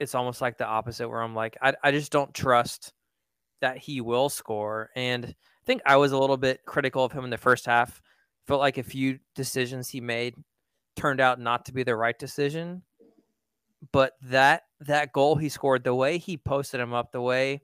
it's 0.01 0.15
almost 0.15 0.41
like 0.41 0.59
the 0.59 0.67
opposite, 0.67 1.09
where 1.09 1.23
I'm 1.23 1.35
like, 1.35 1.57
I 1.63 1.75
I 1.83 1.91
just 1.91 2.13
don't 2.13 2.35
trust 2.35 2.93
that 3.61 3.79
he 3.79 4.01
will 4.01 4.29
score. 4.29 4.91
And 4.95 5.25
I 5.25 5.65
think 5.67 5.83
I 5.85 5.97
was 5.97 6.13
a 6.13 6.19
little 6.19 6.37
bit 6.37 6.65
critical 6.65 7.05
of 7.05 7.13
him 7.13 7.25
in 7.25 7.31
the 7.31 7.39
first 7.39 7.67
half. 7.67 8.01
Felt 8.47 8.61
like 8.61 8.79
a 8.79 8.83
few 8.83 9.19
decisions 9.35 9.89
he 9.89 10.01
made 10.01 10.35
turned 10.97 11.21
out 11.21 11.39
not 11.39 11.67
to 11.67 11.73
be 11.73 11.83
the 11.83 11.97
right 11.97 12.19
decision. 12.19 12.83
But 13.93 14.15
that 14.23 14.63
that 14.81 15.13
goal 15.13 15.37
he 15.37 15.49
scored, 15.49 15.85
the 15.85 15.95
way 15.95 16.19
he 16.19 16.37
posted 16.37 16.81
him 16.81 16.93
up, 16.93 17.13
the 17.13 17.21
way 17.21 17.63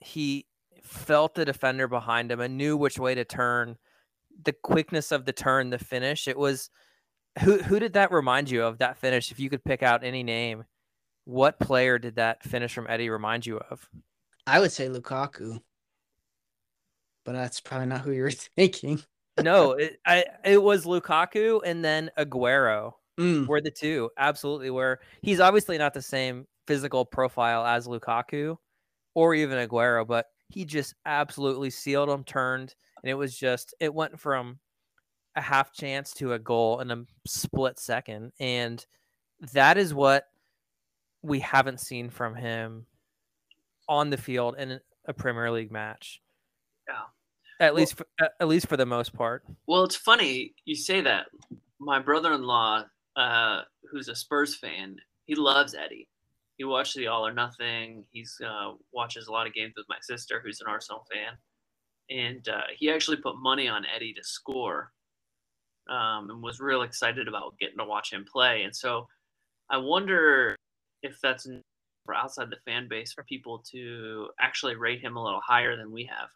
he 0.00 0.46
felt 0.82 1.34
the 1.34 1.44
defender 1.44 1.88
behind 1.88 2.30
him 2.30 2.40
and 2.40 2.56
knew 2.56 2.76
which 2.76 2.98
way 2.98 3.14
to 3.14 3.24
turn. 3.24 3.76
The 4.42 4.52
quickness 4.52 5.12
of 5.12 5.24
the 5.24 5.32
turn, 5.32 5.70
the 5.70 5.78
finish. 5.78 6.28
It 6.28 6.38
was 6.38 6.70
who 7.40 7.58
who 7.58 7.78
did 7.78 7.94
that 7.94 8.12
remind 8.12 8.50
you 8.50 8.62
of 8.62 8.78
that 8.78 8.98
finish? 8.98 9.30
If 9.30 9.40
you 9.40 9.50
could 9.50 9.64
pick 9.64 9.82
out 9.82 10.04
any 10.04 10.22
name, 10.22 10.64
what 11.24 11.58
player 11.58 11.98
did 11.98 12.16
that 12.16 12.42
finish 12.42 12.74
from 12.74 12.86
Eddie 12.88 13.10
remind 13.10 13.46
you 13.46 13.58
of? 13.58 13.88
I 14.46 14.60
would 14.60 14.72
say 14.72 14.88
Lukaku, 14.88 15.60
but 17.24 17.32
that's 17.32 17.60
probably 17.60 17.86
not 17.86 18.02
who 18.02 18.12
you 18.12 18.22
were 18.22 18.30
thinking. 18.56 19.02
no, 19.42 19.72
it, 19.72 19.98
I 20.06 20.24
it 20.44 20.62
was 20.62 20.84
Lukaku 20.84 21.60
and 21.64 21.84
then 21.84 22.10
Aguero. 22.18 22.92
Mm. 23.18 23.46
Were 23.46 23.60
the 23.60 23.70
two 23.70 24.10
absolutely 24.18 24.70
where 24.70 24.98
he's 25.22 25.38
obviously 25.38 25.78
not 25.78 25.94
the 25.94 26.02
same 26.02 26.48
physical 26.66 27.04
profile 27.04 27.64
as 27.64 27.86
Lukaku 27.86 28.56
or 29.14 29.36
even 29.36 29.68
Aguero, 29.68 30.04
but 30.04 30.26
he 30.48 30.64
just 30.64 30.94
absolutely 31.06 31.70
sealed 31.70 32.08
them, 32.08 32.24
turned, 32.24 32.74
and 33.04 33.10
it 33.10 33.14
was 33.14 33.36
just 33.36 33.74
it 33.80 33.92
went 33.92 34.18
from 34.18 34.58
a 35.36 35.40
half 35.42 35.74
chance 35.74 36.14
to 36.14 36.32
a 36.32 36.38
goal 36.38 36.80
in 36.80 36.90
a 36.90 37.04
split 37.26 37.78
second, 37.78 38.32
and 38.40 38.84
that 39.52 39.76
is 39.76 39.92
what 39.92 40.24
we 41.20 41.38
haven't 41.40 41.80
seen 41.80 42.08
from 42.08 42.34
him 42.34 42.86
on 43.90 44.08
the 44.08 44.16
field 44.16 44.56
in 44.56 44.80
a 45.04 45.12
Premier 45.12 45.50
League 45.50 45.70
match. 45.70 46.22
Yeah. 46.88 46.94
At 47.60 47.74
well, 47.74 47.80
least 47.80 47.94
for, 47.96 48.06
at 48.18 48.48
least 48.48 48.68
for 48.68 48.78
the 48.78 48.86
most 48.86 49.12
part. 49.12 49.44
Well, 49.66 49.84
it's 49.84 49.96
funny 49.96 50.54
you 50.64 50.74
say 50.74 51.02
that. 51.02 51.26
My 51.78 51.98
brother-in-law 51.98 52.84
uh, 53.16 53.60
who's 53.90 54.08
a 54.08 54.14
Spurs 54.14 54.56
fan, 54.56 54.96
he 55.26 55.34
loves 55.34 55.74
Eddie 55.74 56.08
he 56.56 56.64
watched 56.64 56.94
the 56.94 57.08
All 57.08 57.26
or 57.26 57.32
Nothing. 57.32 58.04
He's 58.12 58.40
uh, 58.44 58.72
watches 58.92 59.26
a 59.26 59.32
lot 59.32 59.46
of 59.46 59.54
games 59.54 59.74
with 59.76 59.86
my 59.88 59.98
sister, 60.00 60.40
who's 60.44 60.60
an 60.60 60.68
Arsenal 60.68 61.04
fan, 61.12 61.36
and 62.10 62.48
uh, 62.48 62.62
he 62.76 62.90
actually 62.90 63.18
put 63.18 63.36
money 63.36 63.68
on 63.68 63.84
Eddie 63.94 64.14
to 64.14 64.22
score, 64.22 64.92
um, 65.88 66.30
and 66.30 66.42
was 66.42 66.60
real 66.60 66.82
excited 66.82 67.28
about 67.28 67.58
getting 67.58 67.78
to 67.78 67.84
watch 67.84 68.12
him 68.12 68.24
play. 68.30 68.62
And 68.62 68.74
so, 68.74 69.06
I 69.70 69.78
wonder 69.78 70.56
if 71.02 71.18
that's 71.22 71.46
for 72.04 72.14
outside 72.14 72.50
the 72.50 72.58
fan 72.64 72.88
base 72.88 73.12
for 73.12 73.24
people 73.24 73.64
to 73.72 74.28
actually 74.40 74.76
rate 74.76 75.00
him 75.00 75.16
a 75.16 75.24
little 75.24 75.40
higher 75.44 75.76
than 75.76 75.90
we 75.90 76.04
have. 76.04 76.28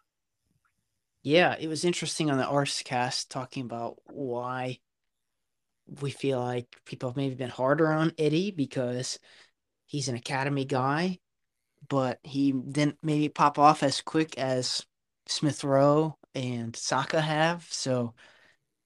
Yeah, 1.21 1.55
it 1.59 1.67
was 1.67 1.85
interesting 1.85 2.31
on 2.31 2.37
the 2.37 2.45
Arscast 2.45 3.29
talking 3.29 3.63
about 3.63 3.97
why 4.05 4.79
we 6.01 6.11
feel 6.11 6.39
like 6.39 6.67
people 6.85 7.09
have 7.09 7.17
maybe 7.17 7.35
been 7.35 7.49
harder 7.49 7.91
on 7.91 8.13
Eddie 8.17 8.51
because 8.51 9.19
he's 9.85 10.07
an 10.07 10.15
academy 10.15 10.65
guy, 10.65 11.19
but 11.87 12.19
he 12.23 12.51
didn't 12.51 12.97
maybe 13.01 13.27
pop 13.27 13.59
off 13.59 13.83
as 13.83 14.01
quick 14.01 14.37
as 14.37 14.85
Smith 15.29 15.63
Rowe 15.63 16.17
and 16.35 16.75
Saka 16.75 17.21
have. 17.21 17.67
So 17.69 18.13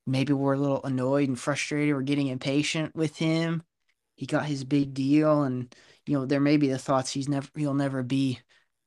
maybe 0.06 0.34
we're 0.34 0.54
a 0.54 0.60
little 0.60 0.84
annoyed 0.84 1.30
and 1.30 1.40
frustrated. 1.40 1.96
We're 1.96 2.02
getting 2.02 2.28
impatient 2.28 2.96
with 2.96 3.18
him. 3.18 3.64
He 4.16 4.26
got 4.26 4.46
his 4.46 4.64
big 4.64 4.94
deal, 4.94 5.42
and 5.44 5.74
you 6.06 6.14
know 6.14 6.26
there 6.26 6.40
may 6.40 6.58
be 6.58 6.70
the 6.70 6.78
thoughts 6.78 7.12
he's 7.12 7.28
never 7.28 7.50
he'll 7.56 7.74
never 7.74 8.04
be 8.04 8.40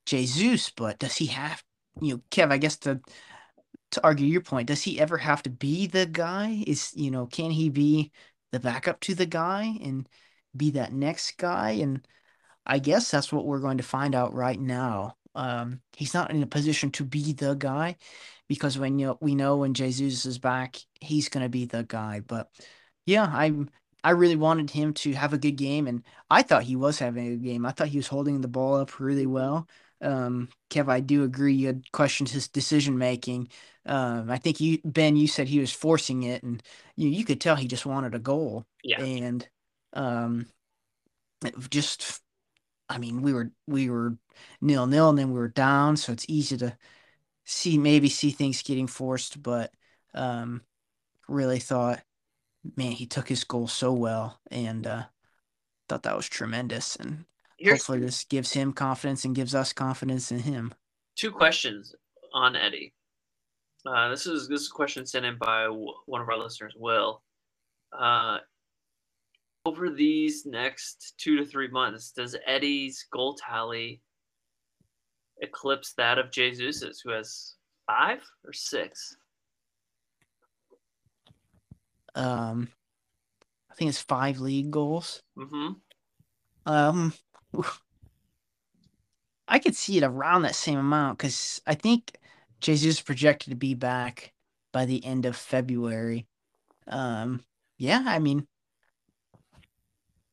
Jesus, 0.06 0.70
but 0.70 0.98
does 0.98 1.16
he 1.16 1.26
have 1.26 1.64
you 2.00 2.14
know 2.14 2.22
Kev? 2.30 2.52
I 2.52 2.58
guess 2.58 2.76
to 2.78 3.00
to 3.92 4.04
argue 4.04 4.26
your 4.26 4.40
point, 4.40 4.68
does 4.68 4.82
he 4.82 5.00
ever 5.00 5.18
have 5.18 5.42
to 5.42 5.50
be 5.50 5.88
the 5.88 6.06
guy? 6.06 6.62
Is 6.66 6.92
you 6.94 7.10
know 7.10 7.26
can 7.26 7.50
he 7.50 7.70
be 7.70 8.12
the 8.52 8.60
backup 8.60 9.00
to 9.00 9.14
the 9.14 9.26
guy 9.26 9.76
and 9.82 10.08
be 10.56 10.70
that 10.72 10.92
next 10.92 11.36
guy. 11.36 11.72
And 11.72 12.06
I 12.64 12.78
guess 12.78 13.10
that's 13.10 13.32
what 13.32 13.46
we're 13.46 13.60
going 13.60 13.78
to 13.78 13.84
find 13.84 14.14
out 14.14 14.34
right 14.34 14.58
now. 14.58 15.16
Um, 15.37 15.81
he's 15.96 16.14
not 16.14 16.31
in 16.31 16.42
a 16.42 16.46
position 16.46 16.90
to 16.92 17.05
be 17.05 17.33
the 17.33 17.55
guy 17.55 17.96
because 18.49 18.79
when 18.79 18.99
you 18.99 19.07
know, 19.09 19.18
we 19.20 19.35
know 19.35 19.59
when 19.59 19.75
Jesus 19.75 20.27
is 20.27 20.38
back, 20.38 20.77
he's 21.01 21.29
going 21.29 21.44
to 21.44 21.49
be 21.51 21.66
the 21.66 21.85
guy. 21.85 22.20
But 22.20 22.51
yeah, 23.05 23.31
I'm 23.33 23.70
I 24.05 24.11
really 24.11 24.37
wanted 24.37 24.70
him 24.70 24.94
to 24.94 25.12
have 25.14 25.33
a 25.33 25.38
good 25.38 25.57
game, 25.57 25.87
and 25.88 26.05
I 26.31 26.42
thought 26.42 26.62
he 26.62 26.77
was 26.77 26.99
having 26.99 27.27
a 27.27 27.31
good 27.31 27.42
game. 27.42 27.66
I 27.66 27.72
thought 27.72 27.88
he 27.88 27.99
was 27.99 28.07
holding 28.07 28.40
the 28.40 28.49
ball 28.49 28.77
up 28.77 29.01
really 29.01 29.27
well. 29.27 29.68
Um, 30.01 30.49
Kev, 30.70 30.88
I 30.88 31.01
do 31.01 31.25
agree. 31.25 31.55
You 31.55 31.68
had 31.68 31.90
questioned 31.92 32.29
his 32.29 32.49
decision 32.49 32.99
making. 32.99 33.49
Um, 33.85 34.31
I 34.31 34.38
think 34.38 34.61
you, 34.61 34.79
Ben, 34.85 35.16
you 35.16 35.27
said 35.27 35.49
he 35.49 35.59
was 35.59 35.72
forcing 35.72 36.22
it, 36.22 36.42
and 36.42 36.62
you 36.96 37.09
you 37.09 37.25
could 37.25 37.40
tell 37.40 37.57
he 37.57 37.66
just 37.66 37.87
wanted 37.87 38.14
a 38.14 38.20
goal. 38.20 38.64
Yeah. 38.85 39.03
And 39.03 39.49
um, 39.92 40.46
just, 41.70 42.22
I 42.88 42.99
mean, 42.99 43.22
we 43.22 43.33
were 43.33 43.51
we 43.66 43.90
were 43.90 44.16
nil 44.61 44.87
nil, 44.87 45.11
and 45.11 45.18
then 45.18 45.33
we 45.33 45.38
were 45.38 45.49
down, 45.49 45.96
so 45.96 46.12
it's 46.12 46.27
easy 46.29 46.57
to 46.59 46.77
see 47.44 47.79
maybe 47.79 48.09
see 48.09 48.31
things 48.31 48.62
getting 48.62 48.87
forced, 48.87 49.42
but 49.42 49.72
um, 50.14 50.62
really 51.29 51.59
thought 51.59 52.03
man, 52.75 52.92
he 52.92 53.07
took 53.07 53.29
his 53.29 53.44
goal 53.44 53.68
so 53.68 53.92
well 53.92 54.40
and 54.51 54.87
uh, 54.87 55.05
thought 55.88 56.03
that 56.03 56.16
was 56.16 56.29
tremendous. 56.29 56.96
And 56.96 57.25
Here's 57.59 57.81
hopefully 57.81 58.01
this 58.01 58.25
gives 58.25 58.53
him 58.53 58.72
confidence 58.72 59.25
and 59.25 59.35
gives 59.35 59.55
us 59.55 59.72
confidence 59.72 60.33
in 60.33 60.40
him. 60.40 60.75
Two 61.14 61.31
questions 61.31 61.94
on 62.33 62.57
Eddie. 62.57 62.92
Uh, 63.87 64.09
this 64.09 64.27
is 64.27 64.49
this 64.49 64.62
is 64.62 64.68
a 64.68 64.75
question 64.75 65.07
sent 65.07 65.25
in 65.25 65.38
by 65.38 65.66
one 65.66 66.20
of 66.20 66.29
our 66.29 66.38
listeners, 66.38 66.75
Will. 66.77 67.22
Uh, 67.96 68.38
over 69.66 69.90
these 69.90 70.46
next 70.46 71.14
two 71.18 71.37
to 71.37 71.44
three 71.44 71.66
months, 71.66 72.12
does 72.12 72.37
Eddie's 72.46 73.05
goal 73.12 73.35
tally 73.35 74.00
eclipse 75.42 75.92
that 75.94 76.18
of 76.18 76.31
Jesus's, 76.31 77.00
who 77.00 77.11
has 77.11 77.57
five 77.85 78.20
or 78.44 78.52
six? 78.52 79.16
Um, 82.14 82.68
I 83.68 83.74
think 83.74 83.88
it's 83.88 84.00
five 84.00 84.38
league 84.38 84.70
goals. 84.70 85.20
Mm-hmm. 85.37 85.72
Um, 86.72 87.12
I 89.48 89.59
could 89.59 89.74
see 89.74 89.98
it 89.98 90.05
around 90.05 90.42
that 90.42 90.55
same 90.55 90.79
amount 90.79 91.18
because 91.18 91.61
I 91.66 91.74
think 91.74 92.16
Jesus 92.61 92.98
is 92.98 93.00
projected 93.00 93.50
to 93.50 93.57
be 93.57 93.74
back 93.74 94.33
by 94.72 94.85
the 94.85 95.05
end 95.05 95.26
of 95.26 95.35
February. 95.35 96.24
Um, 96.87 97.42
yeah, 97.79 98.05
I 98.07 98.20
mean, 98.20 98.46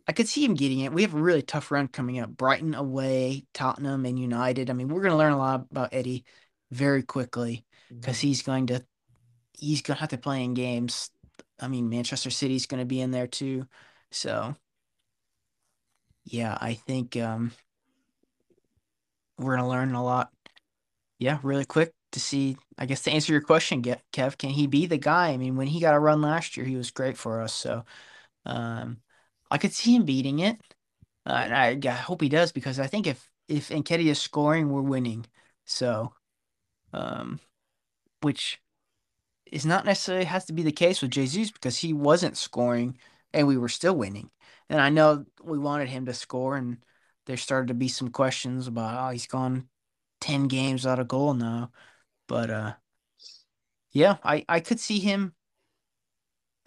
I 0.08 0.12
could 0.12 0.28
see 0.28 0.44
him 0.44 0.56
getting 0.56 0.80
it. 0.80 0.92
We 0.92 1.04
have 1.04 1.14
a 1.14 1.22
really 1.22 1.42
tough 1.42 1.72
run 1.72 1.88
coming 1.88 2.20
up: 2.20 2.30
Brighton 2.30 2.76
away, 2.76 3.46
Tottenham, 3.54 4.06
and 4.06 4.20
United. 4.20 4.70
I 4.70 4.74
mean, 4.74 4.90
we're 4.90 5.02
going 5.02 5.12
to 5.12 5.18
learn 5.18 5.34
a 5.34 5.38
lot 5.38 5.66
about 5.72 5.94
Eddie 5.94 6.26
very 6.72 7.04
quickly 7.04 7.66
because 7.90 8.18
mm-hmm. 8.18 8.28
he's 8.28 8.42
going 8.42 8.68
to 8.68 8.86
he's 9.58 9.82
going 9.82 9.96
to 9.96 10.02
have 10.02 10.10
to 10.10 10.18
play 10.18 10.44
in 10.44 10.54
games 10.54 11.10
I 11.60 11.68
mean, 11.68 11.90
Manchester 11.90 12.30
City's 12.30 12.66
going 12.66 12.82
to 12.82 12.86
be 12.86 13.00
in 13.00 13.12
there 13.12 13.28
too. 13.28 13.68
So, 14.12 14.56
yeah, 16.26 16.58
I 16.60 16.74
think 16.74 17.16
um, 17.18 17.52
we're 19.38 19.56
going 19.56 19.66
to 19.66 19.70
learn 19.70 19.94
a 19.94 20.04
lot. 20.04 20.30
Yeah, 21.20 21.40
really 21.42 21.66
quick 21.66 21.94
to 22.12 22.20
see. 22.20 22.58
I 22.78 22.86
guess 22.86 23.04
to 23.04 23.12
answer 23.12 23.32
your 23.32 23.42
question, 23.42 23.82
Kev, 23.82 24.38
can 24.38 24.50
he 24.50 24.68
be 24.68 24.88
the 24.88 24.98
guy? 24.98 25.30
I 25.30 25.38
mean, 25.38 25.56
when 25.56 25.68
he 25.68 25.80
got 25.80 25.96
a 25.96 26.00
run 26.00 26.22
last 26.22 26.58
year, 26.58 26.66
he 26.66 26.76
was 26.76 26.92
great 26.92 27.18
for 27.18 27.42
us. 27.42 27.54
So, 27.54 27.86
um, 28.46 28.98
I 29.54 29.60
could 29.60 29.72
see 29.72 29.96
him 29.96 30.04
beating 30.04 30.40
it. 30.40 30.60
Uh, 31.28 31.44
and 31.46 31.54
I, 31.56 31.90
I 31.90 31.96
hope 31.96 32.22
he 32.22 32.28
does 32.28 32.52
because 32.52 32.80
I 32.80 32.88
think 32.88 33.06
if 33.08 33.30
if 33.48 33.70
Nketiah 33.70 34.08
is 34.08 34.20
scoring, 34.20 34.70
we're 34.70 34.82
winning. 34.82 35.26
So, 35.66 36.14
um, 36.92 37.40
which 38.22 38.60
is 39.52 39.66
not 39.66 39.86
necessarily 39.86 40.26
has 40.26 40.46
to 40.46 40.54
be 40.54 40.64
the 40.64 40.72
case 40.72 41.02
with 41.02 41.12
Jesus 41.12 41.52
because 41.52 41.78
he 41.78 41.94
wasn't 41.94 42.36
scoring 42.36 42.98
and 43.32 43.46
we 43.48 43.58
were 43.58 43.70
still 43.70 43.96
winning. 43.96 44.32
And 44.70 44.82
I 44.82 44.90
know 44.90 45.26
we 45.44 45.60
wanted 45.60 45.90
him 45.90 46.08
to 46.08 46.14
score, 46.16 46.58
and 46.58 46.84
there 47.28 47.38
started 47.38 47.68
to 47.68 47.76
be 47.76 47.90
some 47.90 48.10
questions 48.10 48.68
about 48.68 49.08
oh 49.08 49.12
he's 49.12 49.28
gone 49.28 49.70
ten 50.20 50.48
games 50.48 50.84
without 50.84 51.00
a 51.00 51.06
goal 51.06 51.36
now, 51.36 51.72
but 52.28 52.50
uh, 52.50 52.74
yeah, 53.92 54.18
I 54.24 54.46
I 54.50 54.60
could 54.60 54.80
see 54.80 55.00
him. 55.00 55.36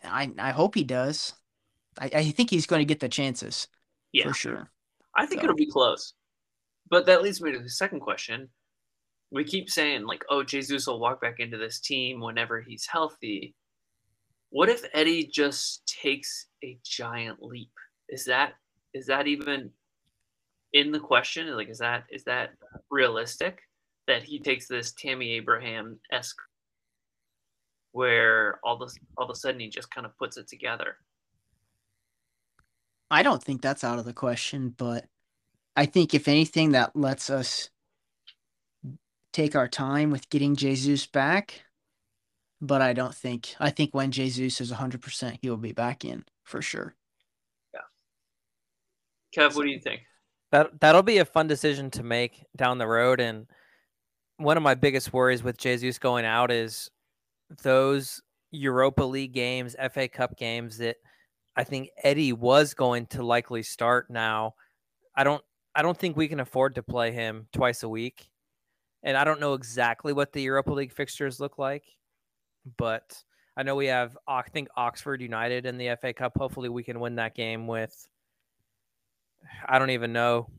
I 0.05 0.33
I 0.39 0.53
hope 0.53 0.75
he 0.77 0.85
does. 0.85 1.35
I 2.01 2.11
I 2.15 2.31
think 2.31 2.51
he's 2.51 2.67
going 2.67 2.81
to 2.81 2.87
get 2.87 3.01
the 3.01 3.09
chances. 3.09 3.69
Yeah, 4.13 4.29
for 4.29 4.35
sure. 4.35 4.71
I 5.17 5.27
think 5.27 5.41
so. 5.41 5.45
it'll 5.45 5.57
be 5.57 5.71
close. 5.71 6.15
But 6.89 7.07
that 7.07 7.23
leads 7.23 7.41
me 7.41 7.53
to 7.53 7.59
the 7.59 7.71
second 7.71 8.01
question 8.01 8.49
we 9.31 9.45
keep 9.45 9.71
saying 9.71 10.07
like, 10.07 10.25
oh, 10.31 10.43
Jesus 10.43 10.87
will 10.87 11.01
walk 11.01 11.21
back 11.21 11.41
into 11.41 11.59
this 11.59 11.81
team 11.81 12.21
whenever 12.21 12.61
he's 12.61 12.87
healthy. 12.87 13.55
What 14.51 14.69
if 14.69 14.85
Eddie 14.95 15.27
just 15.27 15.87
takes 15.87 16.47
a 16.65 16.79
giant 16.85 17.43
leap? 17.43 17.73
Is 18.09 18.25
that 18.27 18.55
is 18.95 19.07
that 19.07 19.27
even 19.27 19.71
in 20.73 20.93
the 20.93 21.01
question? 21.01 21.55
Like, 21.57 21.69
is 21.69 21.79
that 21.79 22.05
is 22.11 22.25
that 22.25 22.51
realistic 22.91 23.59
that 24.07 24.23
he 24.23 24.39
takes 24.39 24.69
this 24.69 24.93
Tammy 24.93 25.33
Abraham 25.33 25.99
esque 26.13 26.41
where 27.91 28.61
all 28.63 28.79
this 28.79 28.97
all 29.19 29.25
of 29.25 29.31
a 29.31 29.35
sudden 29.35 29.61
he 29.61 29.69
just 29.69 29.91
kind 29.91 30.07
of 30.07 30.17
puts 30.19 30.37
it 30.37 30.47
together? 30.47 30.97
I 33.11 33.23
don't 33.23 33.43
think 33.43 33.63
that's 33.63 33.85
out 33.85 33.99
of 33.99 34.05
the 34.05 34.13
question, 34.13 34.75
but 34.77 35.07
I 35.77 35.87
think 35.87 36.15
if 36.15 36.29
anything 36.29 36.73
that 36.73 36.97
lets 36.97 37.31
us 37.31 37.71
take 39.37 39.55
our 39.55 39.69
time 39.69 40.11
with 40.11 40.31
getting 40.31 40.57
Jesus 40.57 41.07
back. 41.07 41.63
But 42.63 42.81
I 42.81 42.95
don't 42.95 43.15
think 43.15 43.55
I 43.61 43.69
think 43.69 43.95
when 43.95 44.11
Jesus 44.11 44.63
is 44.63 44.73
100%, 44.73 45.39
he 45.43 45.51
will 45.51 45.59
be 45.59 45.73
back 45.73 46.07
in 46.07 46.25
for 46.43 46.63
sure. 46.63 46.95
Yeah. 47.75 47.81
Kev, 49.37 49.55
what 49.55 49.65
do 49.65 49.71
you 49.71 49.79
think? 49.79 50.01
That 50.53 50.81
that'll 50.81 51.03
be 51.03 51.19
a 51.19 51.27
fun 51.27 51.49
decision 51.49 51.91
to 51.93 52.03
make 52.03 52.47
down 52.57 52.79
the 52.79 52.87
road 52.87 53.21
and 53.21 53.47
one 54.39 54.57
of 54.57 54.63
my 54.63 54.75
biggest 54.75 55.13
worries 55.13 55.43
with 55.43 55.59
Jesus 55.59 55.99
going 55.99 56.25
out 56.25 56.51
is 56.51 56.91
those 57.63 58.23
Europa 58.51 59.03
League 59.03 59.33
games, 59.33 59.77
FA 59.93 60.09
Cup 60.09 60.37
games 60.39 60.79
that 60.79 60.97
I 61.57 61.65
think 61.65 61.91
Eddie 62.03 62.33
was 62.33 62.75
going 62.75 63.07
to 63.07 63.23
likely 63.23 63.63
start 63.63 64.11
now. 64.11 64.55
I 65.15 65.25
don't 65.25 65.43
I 65.75 65.83
don't 65.83 65.97
think 65.97 66.17
we 66.17 66.29
can 66.29 66.41
afford 66.41 66.75
to 66.77 66.83
play 66.83 67.13
him 67.13 67.49
twice 67.53 67.83
a 67.83 67.89
week 67.89 68.31
and 69.07 69.17
I 69.17 69.25
don't 69.25 69.41
know 69.41 69.55
exactly 69.55 70.13
what 70.13 70.33
the 70.33 70.43
Europa 70.43 70.73
League 70.73 70.93
fixtures 70.93 71.39
look 71.39 71.59
like, 71.59 71.85
but 72.77 73.23
I 73.57 73.63
know 73.63 73.77
we 73.77 73.87
have 73.87 74.19
I 74.27 74.43
think 74.43 74.69
Oxford 74.77 75.23
United 75.23 75.65
in 75.65 75.79
the 75.79 75.97
FA 76.01 76.13
Cup. 76.13 76.37
Hopefully, 76.37 76.69
we 76.69 76.83
can 76.83 76.99
win 76.99 77.15
that 77.15 77.37
game 77.37 77.69
with. 77.69 78.09
I 79.67 79.79
don't 79.79 79.91
even 79.91 80.13
know 80.13 80.51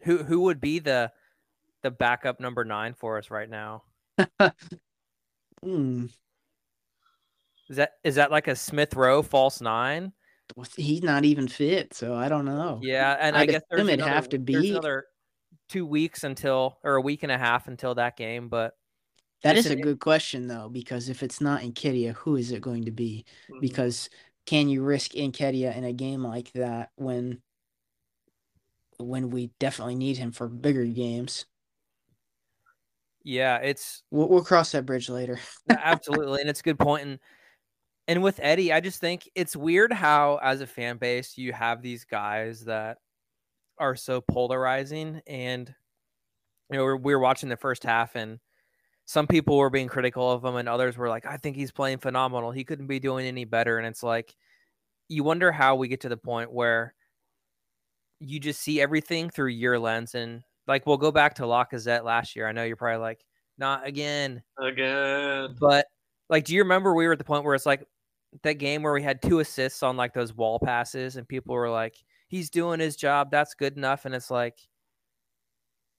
who 0.00 0.18
who 0.18 0.40
would 0.40 0.60
be 0.60 0.80
the 0.80 1.12
the 1.82 1.92
backup 1.92 2.40
number 2.40 2.64
nine 2.64 2.92
for 2.94 3.18
us 3.18 3.30
right 3.30 3.48
now. 3.48 3.84
hmm. 5.62 6.06
Is 7.70 7.76
that 7.76 7.92
is 8.02 8.16
that 8.16 8.32
like 8.32 8.48
a 8.48 8.56
Smith 8.56 8.94
Rowe 8.94 9.22
false 9.22 9.60
nine? 9.60 10.12
He's 10.76 11.04
not 11.04 11.24
even 11.24 11.46
fit, 11.46 11.94
so 11.94 12.16
I 12.16 12.28
don't 12.28 12.44
know. 12.44 12.80
Yeah, 12.82 13.16
and 13.18 13.36
I, 13.36 13.42
I 13.42 13.46
guess 13.46 13.62
there's 13.70 13.88
another, 13.88 14.10
have 14.10 14.28
to 14.30 14.38
be 14.38 14.70
another 14.70 15.04
two 15.68 15.86
weeks 15.86 16.24
until 16.24 16.78
or 16.82 16.96
a 16.96 17.00
week 17.00 17.22
and 17.22 17.30
a 17.30 17.38
half 17.38 17.68
until 17.68 17.94
that 17.94 18.16
game. 18.16 18.48
But 18.48 18.74
that 19.44 19.56
is 19.56 19.66
a 19.66 19.76
good 19.76 20.00
question 20.00 20.48
though, 20.48 20.68
because 20.68 21.08
if 21.08 21.22
it's 21.22 21.40
not 21.40 21.62
Nketiah, 21.62 22.14
who 22.14 22.34
is 22.34 22.50
it 22.50 22.60
going 22.60 22.86
to 22.86 22.90
be? 22.90 23.24
Mm-hmm. 23.48 23.60
Because 23.60 24.10
can 24.46 24.68
you 24.68 24.82
risk 24.82 25.12
Nketiah 25.12 25.76
in 25.76 25.84
a 25.84 25.92
game 25.92 26.24
like 26.24 26.50
that 26.54 26.90
when 26.96 27.40
when 28.98 29.30
we 29.30 29.52
definitely 29.60 29.94
need 29.94 30.18
him 30.18 30.32
for 30.32 30.48
bigger 30.48 30.84
games? 30.84 31.46
Yeah, 33.22 33.58
it's 33.58 34.02
we'll, 34.10 34.28
we'll 34.28 34.44
cross 34.44 34.72
that 34.72 34.86
bridge 34.86 35.08
later. 35.08 35.38
absolutely, 35.70 36.40
and 36.40 36.50
it's 36.50 36.60
a 36.60 36.64
good 36.64 36.78
point. 36.78 37.06
And 37.06 37.18
and 38.10 38.22
with 38.22 38.40
Eddie, 38.42 38.72
I 38.72 38.80
just 38.80 39.00
think 39.00 39.30
it's 39.34 39.54
weird 39.54 39.92
how, 39.92 40.40
as 40.42 40.60
a 40.60 40.66
fan 40.66 40.96
base, 40.96 41.38
you 41.38 41.52
have 41.52 41.80
these 41.80 42.04
guys 42.04 42.64
that 42.64 42.98
are 43.78 43.96
so 43.96 44.20
polarizing 44.20 45.22
and 45.26 45.74
you 46.70 46.76
know 46.76 46.84
we 46.96 47.14
were 47.14 47.20
watching 47.20 47.48
the 47.48 47.56
first 47.56 47.82
half 47.82 48.14
and 48.14 48.38
some 49.06 49.26
people 49.26 49.56
were 49.56 49.70
being 49.70 49.88
critical 49.88 50.30
of 50.30 50.44
him 50.44 50.56
and 50.56 50.68
others 50.68 50.98
were 50.98 51.08
like 51.08 51.24
i 51.24 51.38
think 51.38 51.56
he's 51.56 51.72
playing 51.72 51.96
phenomenal 51.96 52.50
he 52.50 52.62
couldn't 52.62 52.86
be 52.86 53.00
doing 53.00 53.26
any 53.26 53.46
better 53.46 53.78
and 53.78 53.86
it's 53.86 54.02
like 54.02 54.36
you 55.08 55.24
wonder 55.24 55.50
how 55.50 55.76
we 55.76 55.88
get 55.88 56.02
to 56.02 56.10
the 56.10 56.16
point 56.16 56.52
where 56.52 56.94
you 58.20 58.38
just 58.38 58.60
see 58.60 58.82
everything 58.82 59.30
through 59.30 59.48
your 59.48 59.78
lens 59.78 60.14
and 60.14 60.42
like 60.70 60.86
we'll 60.86 60.96
go 60.96 61.10
back 61.10 61.34
to 61.34 61.42
Lacazette 61.42 62.04
last 62.04 62.36
year. 62.36 62.46
I 62.46 62.52
know 62.52 62.62
you're 62.62 62.76
probably 62.76 63.00
like, 63.00 63.24
not 63.58 63.86
again. 63.86 64.42
Again. 64.58 65.56
But 65.58 65.86
like, 66.28 66.44
do 66.44 66.54
you 66.54 66.62
remember 66.62 66.94
we 66.94 67.06
were 67.06 67.12
at 67.12 67.18
the 67.18 67.24
point 67.24 67.44
where 67.44 67.56
it's 67.56 67.66
like 67.66 67.84
that 68.42 68.54
game 68.54 68.82
where 68.82 68.92
we 68.92 69.02
had 69.02 69.22
two 69.22 69.40
assists 69.40 69.82
on 69.82 69.96
like 69.96 70.14
those 70.14 70.34
wall 70.34 70.58
passes 70.58 71.16
and 71.16 71.26
people 71.26 71.54
were 71.54 71.70
like, 71.70 71.96
he's 72.28 72.50
doing 72.50 72.80
his 72.80 72.96
job. 72.96 73.30
That's 73.30 73.54
good 73.54 73.76
enough. 73.76 74.04
And 74.04 74.14
it's 74.14 74.30
like, 74.30 74.58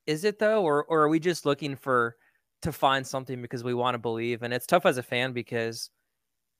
is 0.07 0.23
it 0.23 0.39
though, 0.39 0.63
or 0.63 0.83
or 0.85 1.01
are 1.01 1.09
we 1.09 1.19
just 1.19 1.45
looking 1.45 1.75
for 1.75 2.15
to 2.61 2.71
find 2.71 3.05
something 3.05 3.41
because 3.41 3.63
we 3.63 3.73
want 3.73 3.95
to 3.95 3.99
believe. 3.99 4.43
And 4.43 4.53
it's 4.53 4.67
tough 4.67 4.85
as 4.85 4.97
a 4.97 5.03
fan 5.03 5.33
because 5.33 5.89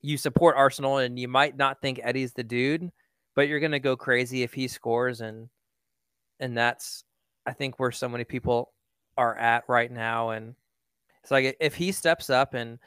you 0.01 0.17
support 0.17 0.57
Arsenal 0.57 0.97
and 0.97 1.19
you 1.19 1.27
might 1.27 1.55
not 1.55 1.81
think 1.81 1.99
Eddie's 2.01 2.33
the 2.33 2.43
dude, 2.43 2.91
but 3.35 3.47
you're 3.47 3.59
going 3.59 3.71
to 3.71 3.79
go 3.79 3.95
crazy 3.95 4.43
if 4.43 4.53
he 4.53 4.67
scores. 4.67 5.21
And, 5.21 5.49
and 6.39 6.57
that's, 6.57 7.03
I 7.45 7.53
think, 7.53 7.79
where 7.79 7.91
so 7.91 8.09
many 8.09 8.23
people 8.23 8.73
are 9.17 9.37
at 9.37 9.63
right 9.67 9.91
now. 9.91 10.31
And 10.31 10.55
it's 11.21 11.31
like 11.31 11.55
if 11.59 11.75
he 11.75 11.91
steps 11.91 12.29
up 12.29 12.55
and 12.55 12.79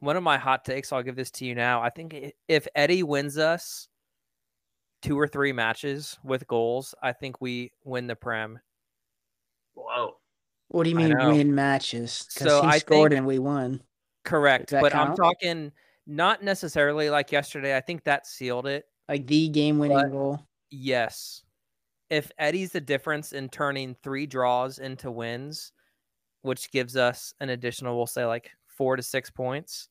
one 0.00 0.16
of 0.16 0.22
my 0.22 0.38
hot 0.38 0.64
takes, 0.64 0.92
I'll 0.92 1.02
give 1.02 1.16
this 1.16 1.30
to 1.32 1.44
you 1.44 1.54
now. 1.54 1.82
I 1.82 1.90
think 1.90 2.14
if 2.48 2.66
Eddie 2.74 3.02
wins 3.02 3.38
us 3.38 3.88
two 5.02 5.18
or 5.18 5.28
three 5.28 5.52
matches 5.52 6.18
with 6.24 6.46
goals, 6.46 6.94
I 7.02 7.12
think 7.12 7.40
we 7.40 7.72
win 7.84 8.06
the 8.06 8.16
Prem. 8.16 8.58
Whoa. 9.74 10.16
What 10.68 10.84
do 10.84 10.90
you 10.90 10.96
mean 10.96 11.16
win 11.16 11.54
matches? 11.54 12.26
So 12.28 12.62
he 12.62 12.68
I 12.68 12.78
scored 12.78 13.12
think, 13.12 13.18
and 13.18 13.26
we 13.26 13.38
won. 13.38 13.80
Correct, 14.24 14.70
but 14.70 14.92
count? 14.92 15.10
I'm 15.10 15.16
talking 15.16 15.72
not 16.06 16.42
necessarily 16.42 17.08
like 17.10 17.32
yesterday. 17.32 17.76
I 17.76 17.80
think 17.80 18.04
that 18.04 18.26
sealed 18.26 18.66
it. 18.66 18.84
Like 19.08 19.26
the 19.26 19.48
game-winning 19.48 20.10
goal. 20.10 20.46
Yes, 20.70 21.42
if 22.10 22.30
Eddie's 22.38 22.72
the 22.72 22.80
difference 22.80 23.32
in 23.32 23.48
turning 23.48 23.96
three 24.02 24.26
draws 24.26 24.78
into 24.78 25.10
wins, 25.10 25.72
which 26.42 26.70
gives 26.70 26.96
us 26.96 27.32
an 27.40 27.48
additional, 27.48 27.96
we'll 27.96 28.06
say 28.06 28.26
like 28.26 28.50
four 28.78 28.96
to 28.96 29.02
six 29.02 29.28
points, 29.30 29.88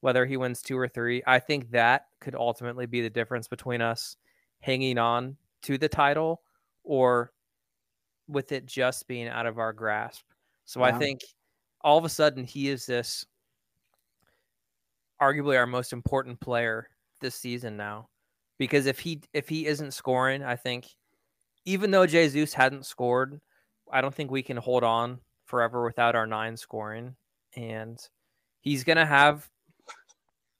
whether 0.00 0.24
he 0.24 0.38
wins 0.38 0.62
two 0.62 0.78
or 0.78 0.88
three, 0.88 1.22
I 1.26 1.40
think 1.40 1.72
that 1.72 2.06
could 2.20 2.34
ultimately 2.34 2.86
be 2.86 3.02
the 3.02 3.10
difference 3.10 3.48
between 3.48 3.82
us 3.82 4.16
hanging 4.60 4.96
on 4.96 5.36
to 5.62 5.76
the 5.76 5.88
title 5.88 6.40
or 6.84 7.32
with 8.28 8.52
it 8.52 8.64
just 8.64 9.08
being 9.08 9.28
out 9.28 9.46
of 9.46 9.58
our 9.58 9.72
grasp. 9.72 10.24
So 10.64 10.80
wow. 10.80 10.86
I 10.86 10.92
think 10.92 11.20
all 11.82 11.98
of 11.98 12.04
a 12.04 12.08
sudden 12.08 12.44
he 12.44 12.68
is 12.68 12.86
this 12.86 13.26
arguably 15.20 15.58
our 15.58 15.66
most 15.66 15.92
important 15.92 16.38
player 16.40 16.88
this 17.20 17.34
season 17.34 17.76
now. 17.76 18.08
Because 18.58 18.86
if 18.86 19.00
he 19.00 19.22
if 19.32 19.48
he 19.48 19.66
isn't 19.66 19.92
scoring, 19.92 20.42
I 20.44 20.54
think 20.54 20.86
even 21.64 21.90
though 21.90 22.06
Jesus 22.06 22.54
hadn't 22.54 22.86
scored, 22.86 23.40
I 23.90 24.00
don't 24.00 24.14
think 24.14 24.30
we 24.30 24.42
can 24.42 24.56
hold 24.56 24.84
on 24.84 25.20
forever 25.46 25.84
without 25.84 26.14
our 26.14 26.26
nine 26.26 26.56
scoring. 26.56 27.16
And 27.56 27.98
he's 28.60 28.84
gonna 28.84 29.06
have 29.06 29.48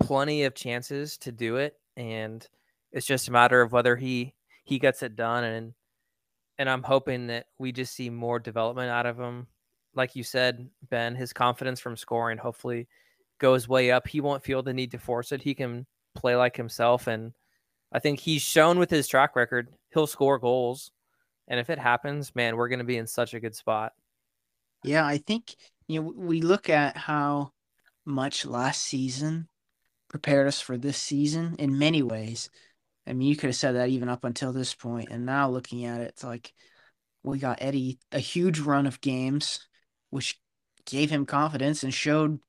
plenty 0.00 0.44
of 0.44 0.54
chances 0.54 1.16
to 1.18 1.32
do 1.32 1.56
it. 1.56 1.74
And 1.96 2.46
it's 2.92 3.06
just 3.06 3.28
a 3.28 3.32
matter 3.32 3.60
of 3.60 3.72
whether 3.72 3.96
he 3.96 4.34
he 4.64 4.78
gets 4.78 5.02
it 5.02 5.16
done 5.16 5.44
and 5.44 5.74
and 6.58 6.68
I'm 6.68 6.82
hoping 6.82 7.28
that 7.28 7.46
we 7.58 7.72
just 7.72 7.94
see 7.94 8.10
more 8.10 8.38
development 8.38 8.90
out 8.90 9.06
of 9.06 9.18
him. 9.18 9.46
Like 9.94 10.14
you 10.14 10.22
said, 10.22 10.68
Ben, 10.90 11.14
his 11.14 11.32
confidence 11.32 11.80
from 11.80 11.96
scoring 11.96 12.36
hopefully 12.36 12.86
goes 13.38 13.66
way 13.66 13.90
up. 13.90 14.06
He 14.06 14.20
won't 14.20 14.44
feel 14.44 14.62
the 14.62 14.74
need 14.74 14.90
to 14.90 14.98
force 14.98 15.32
it. 15.32 15.40
He 15.40 15.54
can 15.54 15.86
play 16.14 16.36
like 16.36 16.56
himself 16.56 17.06
and 17.06 17.32
I 17.92 17.98
think 17.98 18.20
he's 18.20 18.42
shown 18.42 18.78
with 18.78 18.90
his 18.90 19.08
track 19.08 19.34
record, 19.34 19.68
he'll 19.92 20.06
score 20.06 20.38
goals. 20.38 20.92
And 21.48 21.58
if 21.58 21.70
it 21.70 21.78
happens, 21.78 22.34
man, 22.36 22.56
we're 22.56 22.68
going 22.68 22.78
to 22.78 22.84
be 22.84 22.98
in 22.98 23.06
such 23.06 23.34
a 23.34 23.40
good 23.40 23.56
spot. 23.56 23.92
Yeah, 24.84 25.04
I 25.04 25.18
think 25.18 25.56
you 25.88 26.00
know 26.00 26.12
we 26.16 26.40
look 26.40 26.70
at 26.70 26.96
how 26.96 27.52
much 28.04 28.44
last 28.46 28.82
season 28.82 29.48
prepared 30.08 30.48
us 30.48 30.60
for 30.60 30.76
this 30.76 30.98
season 30.98 31.56
in 31.58 31.78
many 31.78 32.02
ways. 32.02 32.50
I 33.06 33.12
mean, 33.12 33.28
you 33.28 33.36
could 33.36 33.48
have 33.48 33.56
said 33.56 33.76
that 33.76 33.88
even 33.88 34.08
up 34.08 34.24
until 34.24 34.52
this 34.52 34.74
point, 34.74 35.08
and 35.10 35.24
now 35.24 35.48
looking 35.48 35.84
at 35.84 36.00
it, 36.00 36.08
it's 36.08 36.24
like 36.24 36.52
we 37.22 37.38
got 37.38 37.62
Eddie 37.62 37.98
a 38.12 38.18
huge 38.18 38.60
run 38.60 38.86
of 38.86 39.00
games, 39.00 39.66
which 40.10 40.40
gave 40.86 41.10
him 41.10 41.26
confidence 41.26 41.82
and 41.82 41.94
showed 41.94 42.40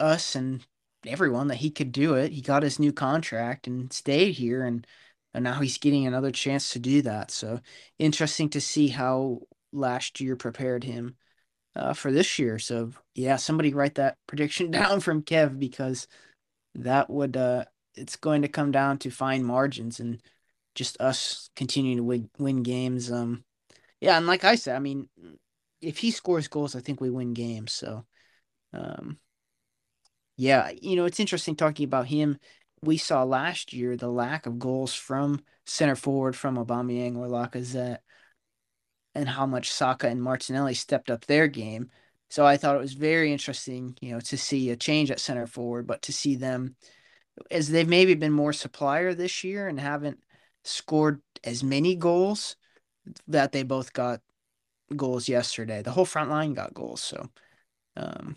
us 0.00 0.34
and 0.34 0.64
everyone 1.06 1.48
that 1.48 1.56
he 1.56 1.70
could 1.70 1.92
do 1.92 2.14
it. 2.14 2.32
He 2.32 2.40
got 2.40 2.62
his 2.62 2.78
new 2.78 2.92
contract 2.92 3.66
and 3.66 3.92
stayed 3.92 4.32
here, 4.32 4.64
and 4.64 4.86
and 5.34 5.44
now 5.44 5.60
he's 5.60 5.78
getting 5.78 6.06
another 6.06 6.30
chance 6.30 6.70
to 6.72 6.78
do 6.78 7.02
that. 7.02 7.30
So 7.30 7.60
interesting 7.98 8.50
to 8.50 8.60
see 8.60 8.88
how 8.88 9.40
last 9.72 10.20
year 10.20 10.36
prepared 10.36 10.84
him 10.84 11.16
uh, 11.76 11.92
for 11.92 12.12
this 12.12 12.38
year. 12.38 12.58
So 12.58 12.90
yeah, 13.14 13.36
somebody 13.36 13.74
write 13.74 13.96
that 13.96 14.16
prediction 14.26 14.70
down 14.70 15.00
from 15.00 15.22
Kev 15.22 15.58
because 15.58 16.06
that 16.74 17.10
would 17.10 17.36
uh, 17.36 17.64
it's 17.94 18.16
going 18.16 18.42
to 18.42 18.48
come 18.48 18.70
down 18.70 18.98
to 18.98 19.10
fine 19.10 19.44
margins 19.44 20.00
and 20.00 20.20
just 20.74 21.00
us 21.00 21.50
continuing 21.56 21.96
to 21.96 22.04
win, 22.04 22.30
win 22.38 22.62
games. 22.62 23.10
Um, 23.10 23.44
yeah, 24.00 24.16
and 24.16 24.26
like 24.26 24.44
I 24.44 24.54
said, 24.54 24.76
I 24.76 24.78
mean, 24.78 25.08
if 25.80 25.98
he 25.98 26.10
scores 26.10 26.48
goals, 26.48 26.76
I 26.76 26.80
think 26.80 27.00
we 27.00 27.10
win 27.10 27.34
games. 27.34 27.72
So, 27.72 28.04
um, 28.72 29.18
yeah, 30.36 30.70
you 30.80 30.94
know, 30.94 31.04
it's 31.04 31.20
interesting 31.20 31.56
talking 31.56 31.84
about 31.84 32.06
him. 32.06 32.38
We 32.80 32.96
saw 32.96 33.24
last 33.24 33.72
year 33.72 33.96
the 33.96 34.08
lack 34.08 34.46
of 34.46 34.60
goals 34.60 34.94
from 34.94 35.42
center 35.66 35.96
forward 35.96 36.36
from 36.36 36.56
Aubameyang 36.56 37.16
or 37.16 37.26
Lacazette, 37.26 37.98
and 39.18 39.28
how 39.28 39.46
much 39.46 39.72
Saka 39.72 40.08
and 40.08 40.22
Martinelli 40.22 40.74
stepped 40.74 41.10
up 41.10 41.26
their 41.26 41.48
game. 41.48 41.90
So 42.30 42.46
I 42.46 42.56
thought 42.56 42.76
it 42.76 42.80
was 42.80 42.92
very 42.94 43.32
interesting, 43.32 43.96
you 44.00 44.12
know, 44.12 44.20
to 44.20 44.36
see 44.36 44.70
a 44.70 44.76
change 44.76 45.10
at 45.10 45.20
center 45.20 45.46
forward, 45.46 45.86
but 45.86 46.02
to 46.02 46.12
see 46.12 46.36
them 46.36 46.76
as 47.50 47.68
they've 47.68 47.88
maybe 47.88 48.14
been 48.14 48.32
more 48.32 48.52
supplier 48.52 49.14
this 49.14 49.44
year 49.44 49.68
and 49.68 49.80
haven't 49.80 50.20
scored 50.64 51.20
as 51.44 51.64
many 51.64 51.96
goals 51.96 52.56
that 53.26 53.52
they 53.52 53.62
both 53.62 53.92
got 53.92 54.20
goals 54.94 55.28
yesterday. 55.28 55.82
The 55.82 55.90
whole 55.90 56.04
front 56.04 56.30
line 56.30 56.54
got 56.54 56.74
goals, 56.74 57.00
so 57.00 57.28
um, 57.96 58.36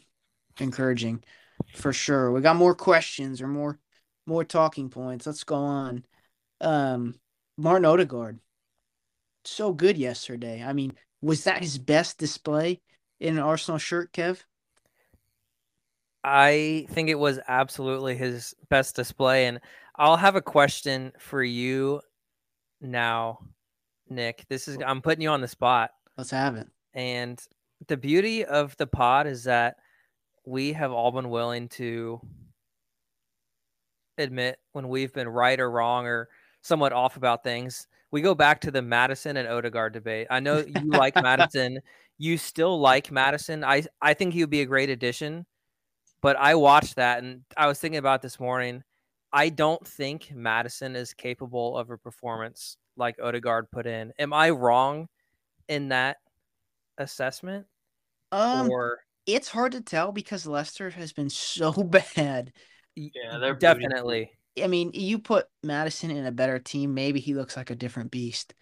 encouraging 0.60 1.24
for 1.76 1.94
sure. 1.94 2.32
We 2.32 2.42
got 2.42 2.56
more 2.56 2.76
questions 2.76 3.42
or 3.42 3.48
more 3.48 3.80
more 4.26 4.44
talking 4.44 4.90
points. 4.90 5.26
Let's 5.26 5.44
go 5.44 5.56
on. 5.56 6.06
Um, 6.62 7.16
Martin 7.58 7.86
Odegaard, 7.86 8.40
so 9.46 9.74
good 9.74 9.98
yesterday. 9.98 10.64
I 10.64 10.74
mean, 10.74 10.94
was 11.22 11.44
that 11.44 11.62
his 11.62 11.78
best 11.78 12.18
display 12.18 12.82
in 13.20 13.38
an 13.38 13.44
Arsenal 13.44 13.78
shirt, 13.78 14.12
Kev? 14.14 14.44
I 16.24 16.86
think 16.92 17.10
it 17.10 17.20
was 17.20 17.40
absolutely 17.48 18.16
his 18.16 18.54
best 18.70 18.96
display. 18.96 19.48
And 19.48 19.60
I'll 19.96 20.18
have 20.18 20.36
a 20.36 20.42
question 20.42 21.12
for 21.18 21.44
you 21.44 22.02
now, 22.80 23.40
Nick. 24.10 24.46
This 24.50 24.68
is 24.68 24.78
I'm 24.86 25.02
putting 25.02 25.22
you 25.22 25.30
on 25.30 25.42
the 25.42 25.48
spot. 25.48 25.92
Let's 26.18 26.32
have 26.32 26.56
it. 26.56 26.68
And 26.94 27.42
the 27.88 27.98
beauty 27.98 28.46
of 28.46 28.76
the 28.78 28.88
pod 28.88 29.28
is 29.28 29.46
that 29.46 29.78
we 30.46 30.74
have 30.74 30.92
all 30.92 31.12
been 31.12 31.30
willing 31.30 31.70
to 31.70 32.20
admit 34.18 34.60
when 34.74 34.90
we've 34.90 35.14
been 35.14 35.28
right 35.28 35.60
or 35.60 35.70
wrong 35.70 36.06
or 36.06 36.30
somewhat 36.62 36.94
off 36.94 37.18
about 37.18 37.44
things. 37.44 37.88
We 38.12 38.22
go 38.22 38.36
back 38.36 38.62
to 38.62 38.72
the 38.72 38.82
Madison 38.82 39.38
and 39.38 39.48
Odegaard 39.48 39.94
debate. 39.94 40.28
I 40.30 40.40
know 40.40 40.58
you 40.58 40.90
like 40.90 41.16
Madison. 41.22 41.80
You 42.18 42.38
still 42.38 42.80
like 42.80 43.12
Madison. 43.12 43.64
I 43.64 43.84
I 44.02 44.14
think 44.14 44.34
he 44.34 44.42
would 44.42 44.50
be 44.50 44.62
a 44.62 44.66
great 44.66 44.90
addition 44.90 45.46
but 46.22 46.38
I 46.38 46.56
watched 46.56 46.96
that 46.96 47.24
and 47.24 47.42
I 47.58 47.68
was 47.68 47.80
thinking 47.80 47.98
about 47.98 48.22
this 48.22 48.40
morning. 48.40 48.84
I 49.34 49.50
don't 49.50 49.86
think 49.86 50.32
Madison 50.34 50.96
is 50.96 51.14
capable 51.14 51.78
of 51.78 51.90
a 51.90 51.98
performance 51.98 52.78
like 52.96 53.16
Odegaard 53.22 53.72
put 53.72 53.88
in. 53.88 54.14
Am 54.20 54.34
I 54.34 54.52
wrong 54.52 55.08
in 55.68 55.90
that 55.90 56.18
assessment? 56.98 57.66
Um, 58.32 58.70
or 58.70 59.00
it's 59.26 59.48
hard 59.48 59.72
to 59.72 59.82
tell 59.82 60.12
because 60.12 60.46
Leicester 60.46 60.90
has 60.92 61.12
been 61.12 61.30
so 61.30 61.72
bad. 62.16 62.54
Yeah, 62.96 63.38
they're 63.40 63.56
definitely. 63.56 64.32
I 64.62 64.68
mean, 64.68 64.92
you 64.94 65.20
put 65.20 65.48
Madison 65.64 66.12
in 66.12 66.26
a 66.26 66.32
better 66.32 66.60
team, 66.60 66.94
maybe 66.94 67.20
he 67.20 67.34
looks 67.34 67.56
like 67.56 67.70
a 67.70 67.76
different 67.76 68.12
beast. 68.12 68.54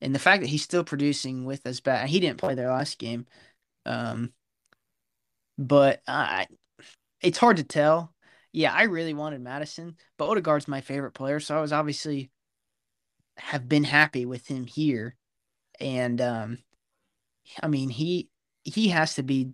And 0.00 0.14
the 0.14 0.20
fact 0.20 0.42
that 0.42 0.48
he's 0.48 0.62
still 0.62 0.84
producing 0.84 1.44
with 1.44 1.66
us 1.66 1.80
back, 1.80 2.08
he 2.08 2.20
didn't 2.20 2.38
play 2.38 2.54
their 2.54 2.70
last 2.70 2.98
game. 2.98 3.26
Um, 3.86 4.32
but 5.58 6.02
I, 6.06 6.46
it's 7.20 7.38
hard 7.38 7.58
to 7.58 7.64
tell. 7.64 8.14
Yeah, 8.52 8.72
I 8.72 8.84
really 8.84 9.14
wanted 9.14 9.40
Madison, 9.40 9.96
but 10.18 10.28
Odegaard's 10.28 10.68
my 10.68 10.80
favorite 10.80 11.12
player, 11.12 11.40
so 11.40 11.56
I 11.56 11.60
was 11.60 11.72
obviously 11.72 12.30
have 13.36 13.68
been 13.68 13.84
happy 13.84 14.26
with 14.26 14.46
him 14.46 14.66
here. 14.66 15.16
And 15.80 16.20
um 16.20 16.58
I 17.62 17.68
mean, 17.68 17.88
he 17.88 18.28
he 18.64 18.88
has 18.88 19.14
to 19.14 19.22
be 19.22 19.52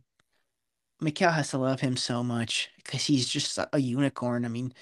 Mikel 1.01 1.31
has 1.31 1.51
to 1.51 1.59
love 1.59 1.81
him 1.81 1.97
so 1.97 2.23
much 2.23 2.71
because 2.77 3.05
he's 3.05 3.29
just 3.29 3.59
a 3.73 3.79
unicorn. 3.79 4.45
I 4.45 4.49
mean, 4.49 4.73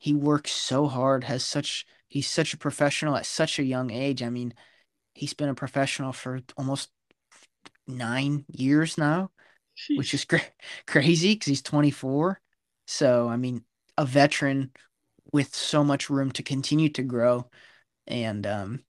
he 0.00 0.14
works 0.14 0.52
so 0.52 0.88
hard, 0.88 1.24
has 1.24 1.44
such 1.44 1.86
he's 2.08 2.28
such 2.28 2.54
a 2.54 2.58
professional 2.58 3.16
at 3.16 3.26
such 3.26 3.60
a 3.60 3.64
young 3.64 3.92
age. 3.92 4.24
I 4.24 4.30
mean, 4.30 4.54
he's 5.14 5.34
been 5.34 5.48
a 5.50 5.54
professional 5.54 6.12
for 6.12 6.40
almost 6.56 6.90
nine 7.86 8.44
years 8.52 8.98
now. 8.98 9.30
Sheesh. 9.76 9.98
which 9.98 10.14
is 10.14 10.24
cra- 10.26 10.42
crazy 10.86 11.34
because 11.34 11.46
he's 11.46 11.62
24. 11.62 12.40
So, 12.86 13.28
I 13.28 13.36
mean, 13.36 13.64
a 13.96 14.04
veteran 14.04 14.72
with 15.32 15.54
so 15.54 15.84
much 15.84 16.10
room 16.10 16.32
to 16.32 16.42
continue 16.42 16.88
to 16.90 17.02
grow. 17.02 17.48
And, 18.06 18.46
um, 18.46 18.80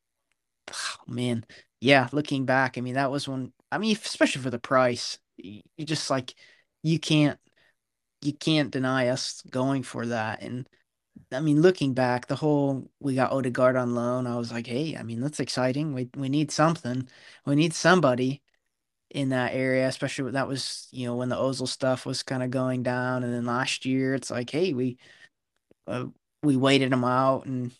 oh, 0.74 0.95
man, 1.07 1.45
yeah, 1.80 2.09
looking 2.12 2.45
back, 2.45 2.78
I 2.78 2.82
mean, 2.82 2.95
that 2.95 3.12
was 3.12 3.28
one, 3.28 3.53
I 3.72 3.78
mean, 3.78 3.95
especially 3.95 4.41
for 4.41 4.49
the 4.49 4.59
price, 4.59 5.20
you 5.38 5.62
just 5.86 6.09
like 6.09 6.36
you 6.84 6.99
can't 6.99 7.39
you 8.22 8.34
can't 8.34 8.72
deny 8.72 9.07
us 9.09 9.41
going 9.49 9.84
for 9.84 10.05
that. 10.07 10.41
And 10.41 10.68
I 11.32 11.39
mean, 11.39 11.62
looking 11.62 11.93
back, 11.93 12.28
the 12.28 12.36
whole 12.36 12.89
we 12.99 13.16
got 13.16 13.32
Odegaard 13.32 13.76
on 13.76 13.95
loan, 13.95 14.28
I 14.28 14.36
was 14.38 14.51
like, 14.51 14.68
hey, 14.68 14.95
I 14.97 15.03
mean, 15.03 15.22
that's 15.22 15.39
exciting. 15.39 15.93
We 15.93 16.09
we 16.16 16.30
need 16.30 16.51
something. 16.51 17.07
We 17.45 17.55
need 17.55 17.74
somebody 17.74 18.41
in 19.12 19.30
that 19.30 19.53
area, 19.53 19.88
especially 19.88 20.32
that 20.34 20.47
was, 20.47 20.88
you 20.91 21.07
know, 21.07 21.16
when 21.18 21.30
the 21.30 21.36
Ozil 21.38 21.68
stuff 21.68 22.05
was 22.05 22.24
kind 22.24 22.43
of 22.43 22.51
going 22.51 22.84
down. 22.84 23.24
And 23.24 23.34
then 23.34 23.45
last 23.45 23.86
year, 23.86 24.16
it's 24.16 24.32
like, 24.32 24.49
hey, 24.51 24.74
we 24.74 24.97
uh, 25.88 26.07
we 26.43 26.57
waited 26.57 26.93
him 26.93 27.03
out 27.05 27.45
and 27.45 27.72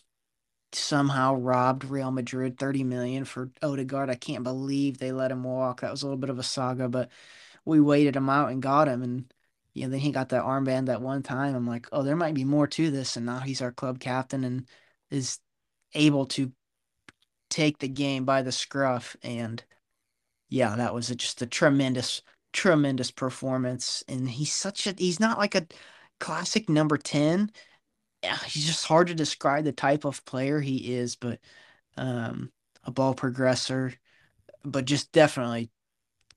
somehow 0.72 1.34
robbed 1.34 1.84
Real 1.84 2.10
Madrid 2.10 2.58
30 2.58 2.84
million 2.84 3.24
for 3.24 3.50
Odegaard. 3.62 4.10
I 4.10 4.14
can't 4.16 4.44
believe 4.44 4.98
they 4.98 5.12
let 5.12 5.30
him 5.32 5.44
walk. 5.44 5.80
That 5.82 5.90
was 5.90 6.02
a 6.02 6.06
little 6.06 6.18
bit 6.18 6.30
of 6.30 6.38
a 6.38 6.42
saga, 6.42 6.88
but 6.88 7.10
we 7.64 7.80
waited 7.80 8.16
him 8.16 8.30
out 8.30 8.50
and 8.52 8.62
got 8.62 8.88
him 8.88 9.02
and 9.02 9.32
you 9.74 9.84
know, 9.84 9.90
then 9.90 10.00
he 10.00 10.12
got 10.12 10.30
that 10.30 10.44
armband 10.44 10.86
that 10.86 11.02
one 11.02 11.22
time. 11.22 11.54
I'm 11.54 11.66
like, 11.66 11.86
oh, 11.92 12.02
there 12.02 12.16
might 12.16 12.34
be 12.34 12.44
more 12.44 12.66
to 12.66 12.90
this. 12.90 13.16
And 13.16 13.26
now 13.26 13.38
he's 13.38 13.62
our 13.62 13.72
club 13.72 14.00
captain 14.00 14.44
and 14.44 14.68
is 15.10 15.38
able 15.94 16.26
to 16.26 16.52
take 17.50 17.78
the 17.78 17.88
game 17.88 18.24
by 18.24 18.42
the 18.42 18.52
scruff. 18.52 19.16
And 19.22 19.62
yeah, 20.48 20.76
that 20.76 20.94
was 20.94 21.08
just 21.08 21.42
a 21.42 21.46
tremendous, 21.46 22.22
tremendous 22.52 23.10
performance. 23.10 24.04
And 24.08 24.28
he's 24.28 24.52
such 24.52 24.86
a, 24.86 24.94
he's 24.96 25.20
not 25.20 25.38
like 25.38 25.54
a 25.54 25.66
classic 26.18 26.68
number 26.68 26.96
10 26.96 27.50
he's 28.46 28.66
just 28.66 28.86
hard 28.86 29.08
to 29.08 29.14
describe 29.14 29.64
the 29.64 29.72
type 29.72 30.04
of 30.04 30.24
player 30.24 30.60
he 30.60 30.94
is, 30.94 31.16
but 31.16 31.40
um, 31.96 32.50
a 32.84 32.90
ball 32.90 33.14
progressor, 33.14 33.94
but 34.64 34.84
just 34.84 35.12
definitely 35.12 35.70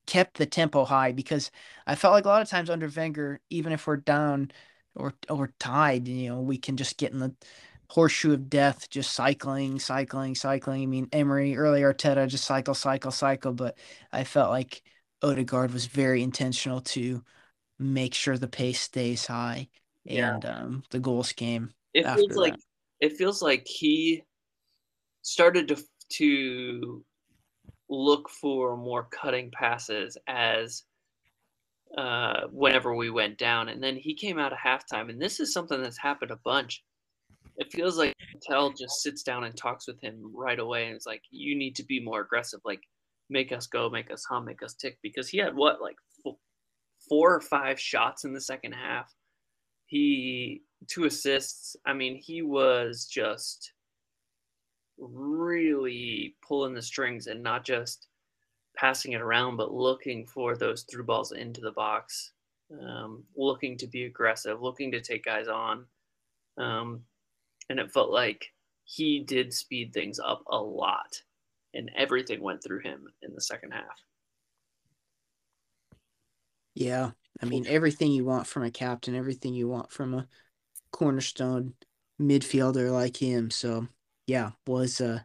kept 0.06 0.38
the 0.38 0.46
tempo 0.46 0.86
high 0.86 1.12
because 1.12 1.52
I 1.88 1.96
felt 1.96 2.14
like 2.14 2.26
a 2.26 2.30
lot 2.30 2.42
of 2.42 2.50
times 2.50 2.70
under 2.70 2.90
Wenger, 2.90 3.40
even 3.50 3.72
if 3.72 3.88
we're 3.88 3.98
down 3.98 4.52
or 4.96 5.14
or 5.30 5.52
tied, 5.60 6.08
you 6.08 6.30
know, 6.30 6.42
we 6.42 6.58
can 6.58 6.78
just 6.78 6.98
get 6.98 7.12
in 7.12 7.20
the 7.20 7.34
horseshoe 7.90 8.34
of 8.34 8.50
death, 8.50 8.90
just 8.90 9.14
cycling, 9.14 9.80
cycling, 9.80 10.36
cycling. 10.36 10.84
I 10.84 10.86
mean, 10.86 11.08
Emery, 11.12 11.58
early 11.58 11.82
Arteta, 11.82 12.28
just 12.28 12.46
cycle, 12.46 12.74
cycle, 12.74 13.12
cycle. 13.12 13.54
But 13.54 13.78
I 14.12 14.24
felt 14.24 14.50
like 14.50 14.82
Odegaard 15.22 15.72
was 15.72 15.86
very 15.86 16.24
intentional 16.24 16.82
to 16.82 17.24
make 17.78 18.14
sure 18.14 18.38
the 18.38 18.48
pace 18.48 18.82
stays 18.82 19.26
high 19.26 19.68
and 20.08 20.46
yeah. 20.46 20.52
um, 20.52 20.84
the 20.92 21.00
goals 21.00 21.32
came. 21.32 21.72
It 21.94 22.10
feels 22.14 22.36
like 22.36 22.56
it 23.00 23.18
feels 23.18 23.42
like 23.42 23.66
he 23.66 24.24
started 25.22 25.68
to 25.70 25.84
to 26.08 27.04
look 27.90 28.30
for 28.30 28.78
more 28.78 29.08
cutting 29.12 29.52
passes 29.52 30.18
as 30.28 30.84
uh, 31.98 32.42
whenever 32.52 32.96
we 32.96 33.10
went 33.10 33.38
down, 33.38 33.70
and 33.70 33.82
then 33.82 33.96
he 33.96 34.16
came 34.16 34.40
out 34.40 34.52
of 34.52 34.60
halftime, 34.60 35.10
and 35.10 35.22
this 35.22 35.40
is 35.40 35.54
something 35.54 35.82
that's 35.82 35.98
happened 36.00 36.32
a 36.32 36.40
bunch. 36.44 36.84
It 37.58 37.72
feels 37.72 37.98
like 37.98 38.14
Tell 38.42 38.72
just 38.72 39.02
sits 39.02 39.24
down 39.24 39.46
and 39.46 39.56
talks 39.56 39.88
with 39.88 40.02
him 40.02 40.22
right 40.36 40.60
away, 40.60 40.88
and 40.88 40.96
it's 40.96 41.06
like, 41.06 41.22
"You 41.32 41.58
need 41.58 41.76
to 41.78 41.84
be 41.86 42.00
more 42.02 42.22
aggressive. 42.22 42.60
Like, 42.66 42.82
make 43.30 43.52
us 43.52 43.68
go, 43.68 43.90
make 43.90 44.12
us 44.12 44.26
hum, 44.30 44.46
make 44.46 44.62
us 44.64 44.74
tick." 44.76 44.98
Because 45.02 45.30
he 45.30 45.38
had 45.38 45.56
what, 45.56 45.82
like 45.82 45.96
four 47.08 47.34
or 47.34 47.42
five 47.42 47.80
shots 47.80 48.26
in 48.26 48.34
the 48.34 48.42
second 48.42 48.74
half 48.74 49.14
he 49.86 50.64
two 50.88 51.06
assists. 51.06 51.76
I 51.86 51.94
mean, 51.94 52.16
he 52.18 52.42
was 52.42 53.06
just 53.06 53.74
really 54.98 56.36
pulling 56.48 56.74
the 56.74 56.82
strings 56.82 57.28
and 57.28 57.44
not 57.44 57.66
just 57.66 58.08
passing 58.76 59.14
it 59.14 59.22
around, 59.22 59.58
but 59.58 59.74
looking 59.74 60.26
for 60.26 60.56
those 60.56 60.84
through 60.84 61.06
balls 61.06 61.32
into 61.32 61.62
the 61.62 61.72
box, 61.72 62.32
um, 62.82 63.24
looking 63.36 63.78
to 63.78 63.88
be 63.88 64.06
aggressive, 64.06 64.62
looking 64.62 64.92
to 64.92 65.02
take 65.02 65.26
guys 65.26 65.48
on. 65.48 65.86
Um, 66.58 67.02
and 67.70 67.80
it 67.80 67.92
felt 67.92 68.12
like 68.12 68.52
he 68.84 69.20
did 69.20 69.54
speed 69.54 69.94
things 69.94 70.20
up 70.20 70.44
a 70.48 70.58
lot, 70.58 71.22
and 71.74 71.92
everything 71.96 72.42
went 72.42 72.64
through 72.64 72.82
him 72.82 73.08
in 73.24 73.34
the 73.34 73.42
second 73.42 73.72
half. 73.72 74.00
Yeah, 76.76 77.12
I 77.42 77.46
mean, 77.46 77.66
everything 77.68 78.12
you 78.12 78.26
want 78.26 78.48
from 78.48 78.64
a 78.64 78.72
captain, 78.72 79.16
everything 79.16 79.54
you 79.54 79.68
want 79.68 79.92
from 79.92 80.14
a 80.14 80.28
cornerstone 80.92 81.74
midfielder 82.22 82.92
like 82.92 83.18
him. 83.18 83.50
So, 83.50 83.88
yeah, 84.28 84.52
was 84.68 85.02
uh 85.02 85.20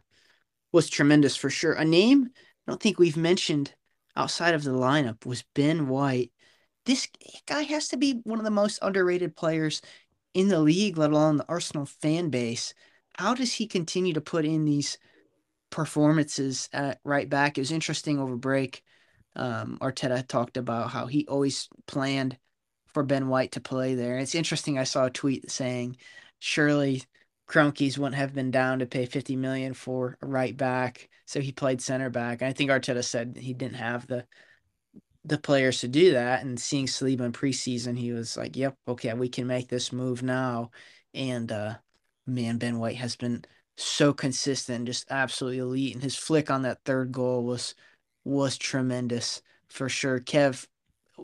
was 0.71 0.89
tremendous 0.89 1.35
for 1.35 1.49
sure. 1.49 1.73
A 1.73 1.85
name 1.85 2.29
I 2.67 2.71
don't 2.71 2.81
think 2.81 2.99
we've 2.99 3.17
mentioned 3.17 3.73
outside 4.15 4.53
of 4.53 4.63
the 4.63 4.71
lineup 4.71 5.25
was 5.25 5.43
Ben 5.55 5.87
White. 5.87 6.31
This 6.85 7.07
guy 7.45 7.61
has 7.63 7.89
to 7.89 7.97
be 7.97 8.21
one 8.23 8.39
of 8.39 8.45
the 8.45 8.51
most 8.51 8.79
underrated 8.81 9.35
players 9.35 9.81
in 10.33 10.47
the 10.47 10.59
league, 10.59 10.97
let 10.97 11.11
alone 11.11 11.37
the 11.37 11.45
Arsenal 11.49 11.85
fan 11.85 12.29
base. 12.29 12.73
How 13.17 13.33
does 13.33 13.53
he 13.53 13.67
continue 13.67 14.13
to 14.13 14.21
put 14.21 14.45
in 14.45 14.65
these 14.65 14.97
performances 15.69 16.69
at 16.73 16.99
right 17.03 17.29
back? 17.29 17.57
It 17.57 17.61
was 17.61 17.71
interesting 17.71 18.19
over 18.19 18.35
break 18.35 18.83
um, 19.35 19.77
Arteta 19.81 20.27
talked 20.27 20.57
about 20.57 20.89
how 20.89 21.05
he 21.05 21.25
always 21.27 21.69
planned 21.87 22.37
for 22.93 23.03
Ben 23.03 23.27
White 23.29 23.53
to 23.53 23.61
play 23.61 23.95
there. 23.95 24.17
It's 24.17 24.35
interesting. 24.35 24.77
I 24.77 24.83
saw 24.83 25.05
a 25.05 25.09
tweet 25.09 25.49
saying, 25.49 25.97
surely 26.39 27.03
Kroenkes 27.51 27.97
wouldn't 27.97 28.15
have 28.15 28.33
been 28.33 28.49
down 28.49 28.79
to 28.79 28.85
pay 28.85 29.05
50 29.05 29.35
million 29.35 29.73
for 29.73 30.17
a 30.21 30.25
right 30.25 30.55
back. 30.55 31.09
So 31.25 31.41
he 31.41 31.51
played 31.51 31.81
center 31.81 32.09
back. 32.09 32.41
I 32.41 32.53
think 32.53 32.71
Arteta 32.71 33.03
said 33.03 33.37
he 33.37 33.53
didn't 33.53 33.75
have 33.75 34.07
the 34.07 34.25
the 35.23 35.37
players 35.37 35.81
to 35.81 35.87
do 35.87 36.13
that. 36.13 36.43
And 36.43 36.59
seeing 36.59 36.87
Saliba 36.87 37.21
in 37.21 37.31
preseason, 37.31 37.97
he 37.97 38.11
was 38.13 38.37
like, 38.37 38.55
Yep, 38.55 38.75
okay, 38.87 39.13
we 39.13 39.27
can 39.29 39.47
make 39.47 39.67
this 39.67 39.91
move 39.91 40.23
now. 40.23 40.71
And 41.13 41.51
uh 41.51 41.75
man, 42.25 42.57
Ben 42.57 42.79
White 42.79 42.95
has 42.95 43.17
been 43.17 43.43
so 43.75 44.13
consistent, 44.13 44.85
just 44.85 45.11
absolutely 45.11 45.59
elite. 45.59 45.93
And 45.93 46.03
his 46.03 46.15
flick 46.15 46.49
on 46.49 46.61
that 46.61 46.79
third 46.85 47.11
goal 47.11 47.43
was 47.43 47.75
was 48.23 48.57
tremendous 48.57 49.41
for 49.69 49.89
sure. 49.89 50.19
Kev, 50.21 50.65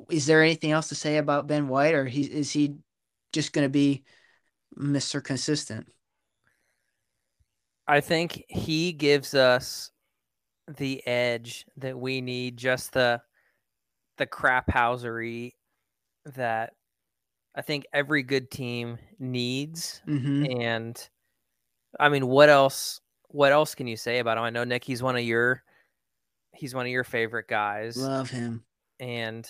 is 0.09 0.25
there 0.25 0.43
anything 0.43 0.71
else 0.71 0.89
to 0.89 0.95
say 0.95 1.17
about 1.17 1.47
Ben 1.47 1.69
White, 1.69 1.93
or 1.93 2.05
he, 2.05 2.23
is 2.23 2.51
he 2.51 2.75
just 3.31 3.53
going 3.53 3.65
to 3.65 3.69
be 3.69 4.03
Mister 4.75 5.21
Consistent? 5.21 5.87
I 7.87 8.01
think 8.01 8.43
he 8.49 8.91
gives 8.91 9.33
us 9.33 9.91
the 10.67 11.05
edge 11.07 11.65
that 11.77 11.97
we 11.97 12.21
need, 12.21 12.57
just 12.57 12.93
the 12.93 13.21
the 14.17 14.25
crap 14.25 14.69
housery 14.69 15.53
that 16.25 16.73
I 17.55 17.61
think 17.61 17.85
every 17.93 18.23
good 18.23 18.51
team 18.51 18.97
needs. 19.19 20.01
Mm-hmm. 20.07 20.61
And 20.61 21.09
I 21.99 22.09
mean, 22.09 22.27
what 22.27 22.49
else? 22.49 23.01
What 23.29 23.51
else 23.51 23.75
can 23.75 23.87
you 23.87 23.97
say 23.97 24.19
about 24.19 24.37
him? 24.37 24.43
I 24.43 24.49
know 24.49 24.63
Nick, 24.63 24.83
he's 24.83 25.03
one 25.03 25.15
of 25.15 25.23
your 25.23 25.63
he's 26.53 26.75
one 26.75 26.85
of 26.85 26.91
your 26.91 27.03
favorite 27.03 27.47
guys. 27.47 27.97
Love 27.97 28.29
him. 28.29 28.63
And 28.99 29.49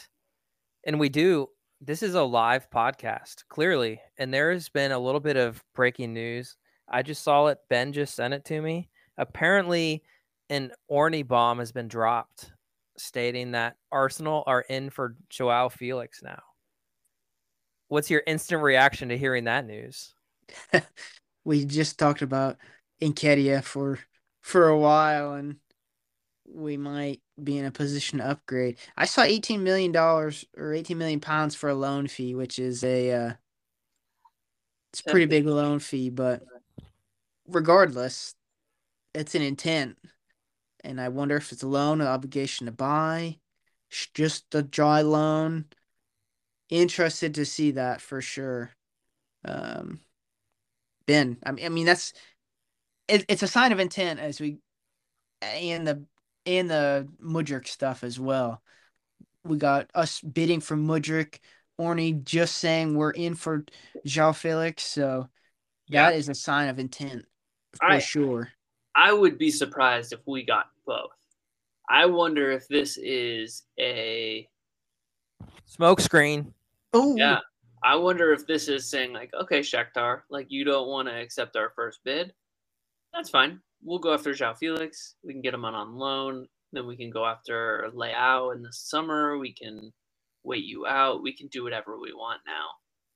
and 0.85 0.99
we 0.99 1.09
do 1.09 1.49
this 1.81 2.01
is 2.01 2.15
a 2.15 2.23
live 2.23 2.69
podcast, 2.69 3.43
clearly. 3.49 4.01
And 4.17 4.33
there 4.33 4.51
has 4.51 4.69
been 4.69 4.91
a 4.91 4.99
little 4.99 5.19
bit 5.19 5.37
of 5.37 5.63
breaking 5.75 6.13
news. 6.13 6.55
I 6.89 7.03
just 7.03 7.23
saw 7.23 7.47
it. 7.47 7.59
Ben 7.69 7.93
just 7.93 8.15
sent 8.15 8.33
it 8.33 8.45
to 8.45 8.61
me. 8.61 8.89
Apparently, 9.17 10.03
an 10.49 10.71
Orny 10.89 11.27
bomb 11.27 11.59
has 11.59 11.71
been 11.71 11.87
dropped 11.87 12.51
stating 12.97 13.51
that 13.51 13.75
Arsenal 13.91 14.43
are 14.47 14.61
in 14.61 14.89
for 14.89 15.15
Joao 15.29 15.69
Felix 15.69 16.21
now. 16.23 16.41
What's 17.89 18.09
your 18.09 18.23
instant 18.25 18.61
reaction 18.61 19.09
to 19.09 19.17
hearing 19.17 19.45
that 19.45 19.65
news? 19.65 20.13
we 21.45 21.65
just 21.65 21.99
talked 21.99 22.21
about 22.21 22.57
Nketiah 23.01 23.63
for 23.63 23.99
for 24.41 24.67
a 24.67 24.77
while 24.77 25.33
and 25.33 25.57
we 26.49 26.77
might 26.77 27.21
be 27.41 27.57
in 27.57 27.65
a 27.65 27.71
position 27.71 28.19
to 28.19 28.29
upgrade. 28.29 28.77
I 28.95 29.05
saw 29.05 29.23
eighteen 29.23 29.63
million 29.63 29.91
dollars 29.91 30.45
or 30.57 30.73
eighteen 30.73 30.97
million 30.97 31.19
pounds 31.19 31.55
for 31.55 31.69
a 31.69 31.75
loan 31.75 32.07
fee, 32.07 32.35
which 32.35 32.59
is 32.59 32.83
a 32.83 33.11
uh, 33.11 33.33
it's 34.91 35.01
a 35.01 35.11
pretty 35.11 35.25
big 35.25 35.45
loan 35.45 35.79
fee, 35.79 36.09
but 36.09 36.41
regardless, 37.47 38.35
it's 39.13 39.35
an 39.35 39.41
intent, 39.41 39.97
and 40.83 41.01
I 41.01 41.09
wonder 41.09 41.37
if 41.37 41.51
it's 41.51 41.63
a 41.63 41.67
loan, 41.67 42.01
an 42.01 42.07
obligation 42.07 42.65
to 42.65 42.71
buy, 42.71 43.37
just 43.89 44.53
a 44.53 44.61
dry 44.61 45.01
loan. 45.01 45.65
Interested 46.69 47.35
to 47.35 47.45
see 47.45 47.71
that 47.71 48.01
for 48.01 48.21
sure. 48.21 48.71
Um, 49.45 50.01
Ben, 51.05 51.37
I 51.43 51.51
mean, 51.51 51.65
I 51.65 51.69
mean 51.69 51.85
that's 51.85 52.13
it, 53.07 53.25
it's 53.29 53.43
a 53.43 53.47
sign 53.47 53.71
of 53.71 53.79
intent 53.79 54.19
as 54.19 54.41
we 54.41 54.57
and 55.41 55.87
the 55.87 56.03
and 56.45 56.69
the 56.69 57.07
Mudryk 57.23 57.67
stuff 57.67 58.03
as 58.03 58.19
well. 58.19 58.61
We 59.45 59.57
got 59.57 59.89
us 59.95 60.19
bidding 60.19 60.59
for 60.59 60.75
Mudryk, 60.75 61.39
Orny 61.79 62.21
just 62.23 62.57
saying 62.57 62.95
we're 62.95 63.11
in 63.11 63.35
for 63.35 63.65
João 64.05 64.35
Felix. 64.35 64.83
So 64.83 65.29
yeah. 65.87 66.09
that 66.09 66.17
is 66.17 66.27
a 66.27 66.35
sign 66.35 66.67
of 66.67 66.79
intent 66.79 67.25
for 67.77 67.91
I, 67.91 67.99
sure. 67.99 68.49
I 68.95 69.13
would 69.13 69.37
be 69.37 69.51
surprised 69.51 70.13
if 70.13 70.19
we 70.25 70.43
got 70.43 70.67
both. 70.85 71.11
I 71.89 72.05
wonder 72.05 72.51
if 72.51 72.67
this 72.67 72.97
is 72.97 73.63
a 73.79 74.47
Smoke 75.65 75.99
screen. 75.99 76.53
Oh, 76.93 77.15
Yeah. 77.15 77.39
I 77.83 77.95
wonder 77.95 78.33
if 78.33 78.47
this 78.47 78.67
is 78.67 78.89
saying 78.89 79.13
like, 79.13 79.31
okay, 79.33 79.59
Shakhtar, 79.59 80.21
like 80.29 80.47
you 80.49 80.63
don't 80.63 80.87
want 80.87 81.07
to 81.07 81.13
accept 81.13 81.55
our 81.55 81.71
first 81.75 81.99
bid. 82.03 82.33
That's 83.13 83.29
fine. 83.29 83.61
We'll 83.83 83.99
go 83.99 84.13
after 84.13 84.31
João 84.31 84.57
Felix. 84.57 85.15
We 85.23 85.33
can 85.33 85.41
get 85.41 85.53
him 85.53 85.63
on 85.63 85.75
on 85.75 85.95
loan. 85.95 86.47
Then 86.73 86.87
we 86.87 86.97
can 86.97 87.11
go 87.11 87.25
after 87.25 87.89
Leao 87.93 88.55
in 88.55 88.63
the 88.63 88.73
summer. 88.73 89.37
We 89.37 89.53
can 89.53 89.93
wait 90.43 90.63
you 90.63 90.87
out. 90.87 91.21
We 91.21 91.33
can 91.33 91.47
do 91.47 91.63
whatever 91.63 91.99
we 91.99 92.13
want 92.13 92.41
now. 92.47 92.67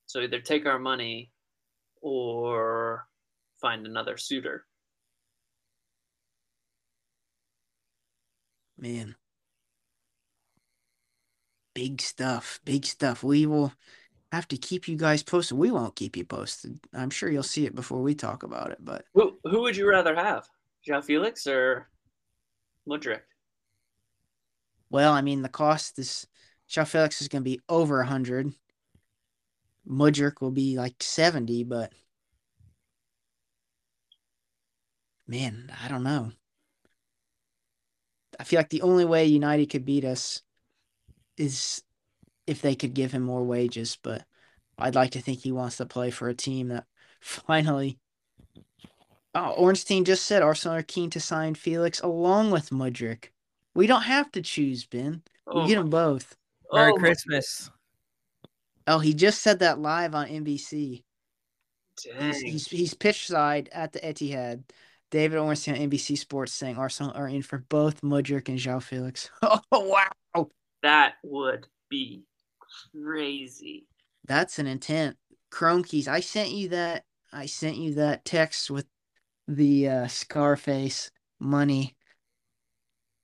So 0.06 0.20
either 0.20 0.40
take 0.40 0.66
our 0.66 0.80
money 0.80 1.32
or 2.02 3.08
find 3.62 3.86
another 3.86 4.18
suitor. 4.18 4.66
man. 8.82 9.16
Big 11.74 12.02
stuff. 12.02 12.60
Big 12.66 12.86
stuff. 12.86 13.24
We 13.24 13.46
will 13.46 13.72
have 14.32 14.48
to 14.50 14.58
keep 14.58 14.88
you 14.88 14.98
guys 14.98 15.24
posted. 15.24 15.58
We 15.58 15.72
won't 15.72 15.96
keep 15.96 16.18
you 16.18 16.26
posted. 16.26 16.80
I'm 16.94 17.10
sure 17.10 17.30
you'll 17.30 17.44
see 17.44 17.66
it 17.66 17.76
before 17.76 18.02
we 18.02 18.16
talk 18.16 18.44
about 18.44 18.72
it, 18.72 18.80
but 18.82 19.06
Who 19.14 19.38
who 19.44 19.62
would 19.62 19.78
you 19.78 19.88
rather 19.88 20.16
have? 20.16 20.48
João 20.88 21.04
Felix 21.04 21.48
or 21.48 21.88
Mudryk? 22.90 23.22
well, 24.90 25.14
I 25.14 25.22
mean, 25.22 25.42
the 25.42 25.50
cost 25.50 26.00
is 26.00 26.28
João 26.70 26.88
Felix 26.88 27.22
is 27.22 27.28
going 27.28 27.44
to 27.44 27.50
be 27.50 27.62
over 27.70 27.98
100. 27.98 28.52
Mudryk 29.88 30.42
will 30.42 30.52
be 30.52 30.78
like 30.78 31.02
70, 31.02 31.64
but 31.64 31.94
man, 35.28 35.72
I 35.84 35.88
don't 35.88 36.04
know. 36.04 36.32
I 38.40 38.44
feel 38.44 38.60
like 38.60 38.70
the 38.70 38.82
only 38.82 39.06
way 39.06 39.26
United 39.26 39.70
could 39.70 39.86
beat 39.86 40.06
us 40.06 40.42
is 41.38 41.84
if 42.48 42.62
they 42.62 42.76
could 42.76 42.94
give 42.94 43.12
him 43.12 43.22
more 43.24 43.44
wages, 43.44 43.98
but 44.02 44.24
I'd 44.78 44.96
like 44.96 45.12
to 45.12 45.22
think 45.22 45.40
he 45.40 45.52
wants 45.52 45.78
to 45.78 45.86
play 45.86 46.10
for 46.12 46.28
a 46.30 46.34
team 46.34 46.70
that 46.70 46.86
finally. 47.22 48.00
Oh, 49.34 49.54
Ornstein 49.58 50.04
just 50.04 50.26
said 50.26 50.42
Arsenal 50.42 50.78
are 50.78 50.84
keen 50.84 51.10
to 51.12 51.20
sign 51.20 51.56
Felix 51.56 52.02
along 52.02 52.52
with 52.52 52.70
Mudryk. 52.70 53.30
We 53.74 53.88
don't 53.88 54.02
have 54.02 54.32
to 54.34 54.42
choose, 54.42 54.86
Ben. 54.86 55.22
We 55.54 55.62
Oh, 55.62 55.68
get 55.68 55.76
them 55.76 55.90
both. 55.90 56.36
Oh 56.70 56.76
Merry 56.78 56.92
oh, 56.94 56.98
Christmas. 56.98 57.70
Oh, 58.88 59.00
he 59.00 59.14
just 59.14 59.42
said 59.42 59.60
that 59.60 59.80
live 59.80 60.16
on 60.16 60.28
NBC. 60.28 61.04
dang. 62.04 62.34
He's, 62.34 62.42
he's 62.42 62.68
he's 62.68 62.94
pitch 62.94 63.28
side 63.28 63.70
at 63.72 63.94
the 63.94 64.00
Etihad. 64.00 64.64
David 65.12 65.38
Ornstein 65.38 65.76
on 65.76 65.90
NBC 65.90 66.18
Sports 66.18 66.54
saying 66.54 66.78
Arsenal 66.78 67.12
are 67.16 67.28
in 67.28 67.42
for 67.42 67.60
both 67.70 68.02
Mudryk 68.02 68.50
and 68.50 68.58
João 68.58 68.82
Felix. 68.82 69.30
Oh 69.44 69.62
wow, 69.72 70.48
that 70.84 71.16
would 71.24 71.68
be 71.90 72.24
crazy. 72.94 73.86
that's 74.26 74.60
an 74.60 74.68
intent. 74.68 75.18
Kroenkes, 75.52 76.08
I 76.08 76.22
sent 76.22 76.52
you 76.52 76.70
that. 76.70 77.04
I 77.34 77.46
sent 77.46 77.78
you 77.78 77.96
that 77.96 78.26
text 78.26 78.70
with 78.72 78.86
the 79.48 79.88
uh, 79.90 80.08
Scarface 80.08 81.12
money 81.40 81.96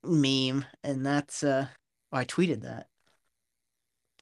meme, 0.04 0.64
and 0.84 1.04
that's 1.04 1.42
uh, 1.42 1.68
I 2.12 2.24
tweeted 2.24 2.62
that. 2.62 2.88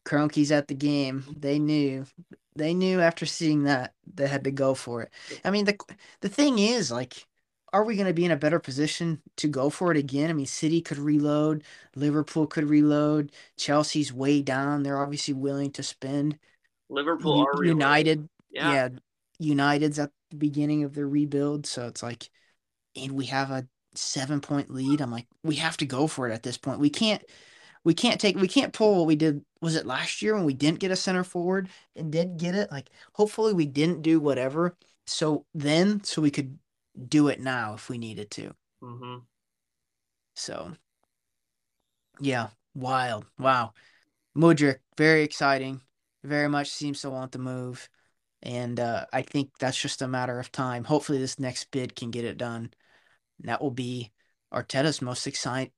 Kroenkes 0.04 0.50
at 0.52 0.68
the 0.68 0.74
game. 0.74 1.24
They 1.36 1.58
knew. 1.58 2.06
They 2.54 2.74
knew 2.74 3.00
after 3.00 3.26
seeing 3.26 3.64
that 3.64 3.92
they 4.14 4.26
had 4.28 4.44
to 4.44 4.50
go 4.52 4.74
for 4.74 5.02
it. 5.02 5.12
I 5.44 5.50
mean, 5.50 5.64
the 5.64 5.76
the 6.20 6.28
thing 6.28 6.58
is, 6.58 6.90
like, 6.92 7.26
are 7.72 7.84
we 7.84 7.96
going 7.96 8.06
to 8.06 8.14
be 8.14 8.24
in 8.24 8.30
a 8.30 8.36
better 8.36 8.58
position 8.58 9.20
to 9.36 9.48
go 9.48 9.70
for 9.70 9.90
it 9.90 9.96
again? 9.96 10.30
I 10.30 10.32
mean, 10.32 10.46
City 10.46 10.80
could 10.80 10.98
reload, 10.98 11.64
Liverpool 11.94 12.46
could 12.46 12.68
reload, 12.68 13.32
Chelsea's 13.56 14.12
way 14.12 14.42
down. 14.42 14.82
They're 14.82 15.00
obviously 15.02 15.34
willing 15.34 15.72
to 15.72 15.82
spend. 15.82 16.38
Liverpool 16.88 17.38
U- 17.38 17.46
are. 17.46 17.64
United, 17.64 18.28
Yeah. 18.50 18.72
yeah. 18.72 18.88
United's 19.38 19.98
at 19.98 20.10
the 20.30 20.36
beginning 20.36 20.84
of 20.84 20.94
their 20.94 21.08
rebuild, 21.08 21.66
so 21.66 21.86
it's 21.86 22.02
like, 22.02 22.30
and 22.94 23.12
we 23.12 23.26
have 23.26 23.50
a 23.50 23.66
seven 23.94 24.40
point 24.40 24.70
lead. 24.70 25.00
I'm 25.00 25.10
like, 25.10 25.26
we 25.42 25.56
have 25.56 25.76
to 25.78 25.86
go 25.86 26.06
for 26.06 26.28
it 26.28 26.32
at 26.32 26.42
this 26.42 26.56
point. 26.56 26.80
We 26.80 26.88
can't, 26.88 27.22
we 27.84 27.92
can't 27.92 28.20
take, 28.20 28.36
we 28.36 28.48
can't 28.48 28.72
pull 28.72 28.96
what 28.96 29.06
we 29.06 29.16
did. 29.16 29.44
Was 29.60 29.76
it 29.76 29.86
last 29.86 30.22
year 30.22 30.34
when 30.34 30.44
we 30.44 30.54
didn't 30.54 30.78
get 30.78 30.90
a 30.90 30.96
center 30.96 31.24
forward 31.24 31.68
and 31.94 32.10
did 32.10 32.38
get 32.38 32.54
it? 32.54 32.70
Like, 32.70 32.90
hopefully 33.12 33.52
we 33.52 33.66
didn't 33.66 34.02
do 34.02 34.20
whatever. 34.20 34.76
So 35.06 35.44
then, 35.54 36.02
so 36.02 36.22
we 36.22 36.30
could 36.30 36.58
do 37.08 37.28
it 37.28 37.40
now 37.40 37.74
if 37.74 37.88
we 37.88 37.98
needed 37.98 38.30
to. 38.32 38.52
hmm 38.80 39.18
So, 40.34 40.72
yeah, 42.20 42.48
wild. 42.74 43.26
Wow. 43.38 43.72
Mudryk, 44.36 44.78
very 44.96 45.22
exciting. 45.22 45.80
Very 46.24 46.48
much 46.48 46.68
seems 46.68 47.00
to 47.02 47.10
want 47.10 47.32
to 47.32 47.38
move. 47.38 47.88
And 48.42 48.78
uh, 48.78 49.06
I 49.12 49.22
think 49.22 49.50
that's 49.58 49.80
just 49.80 50.02
a 50.02 50.08
matter 50.08 50.38
of 50.38 50.52
time. 50.52 50.84
Hopefully, 50.84 51.18
this 51.18 51.38
next 51.38 51.70
bid 51.70 51.96
can 51.96 52.10
get 52.10 52.24
it 52.24 52.36
done. 52.36 52.70
And 53.38 53.48
that 53.48 53.62
will 53.62 53.70
be 53.70 54.12
Arteta's 54.52 55.02
most 55.02 55.26
exci- 55.26 55.72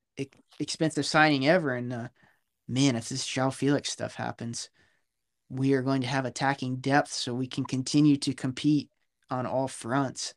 expensive 0.59 1.07
signing 1.07 1.47
ever. 1.47 1.75
And 1.75 1.93
uh, 1.93 2.09
man, 2.67 2.97
if 2.97 3.09
this 3.09 3.27
João 3.27 3.53
Felix 3.53 3.91
stuff 3.91 4.15
happens, 4.15 4.71
we 5.49 5.73
are 5.75 5.83
going 5.83 6.03
to 6.03 6.09
have 6.09 6.25
attacking 6.25 6.77
depth 6.77 7.13
so 7.13 7.33
we 7.33 7.47
can 7.47 7.65
continue 7.65 8.17
to 8.19 8.35
compete 8.35 8.91
on 9.31 9.47
all 9.47 9.69
fronts. 9.69 10.35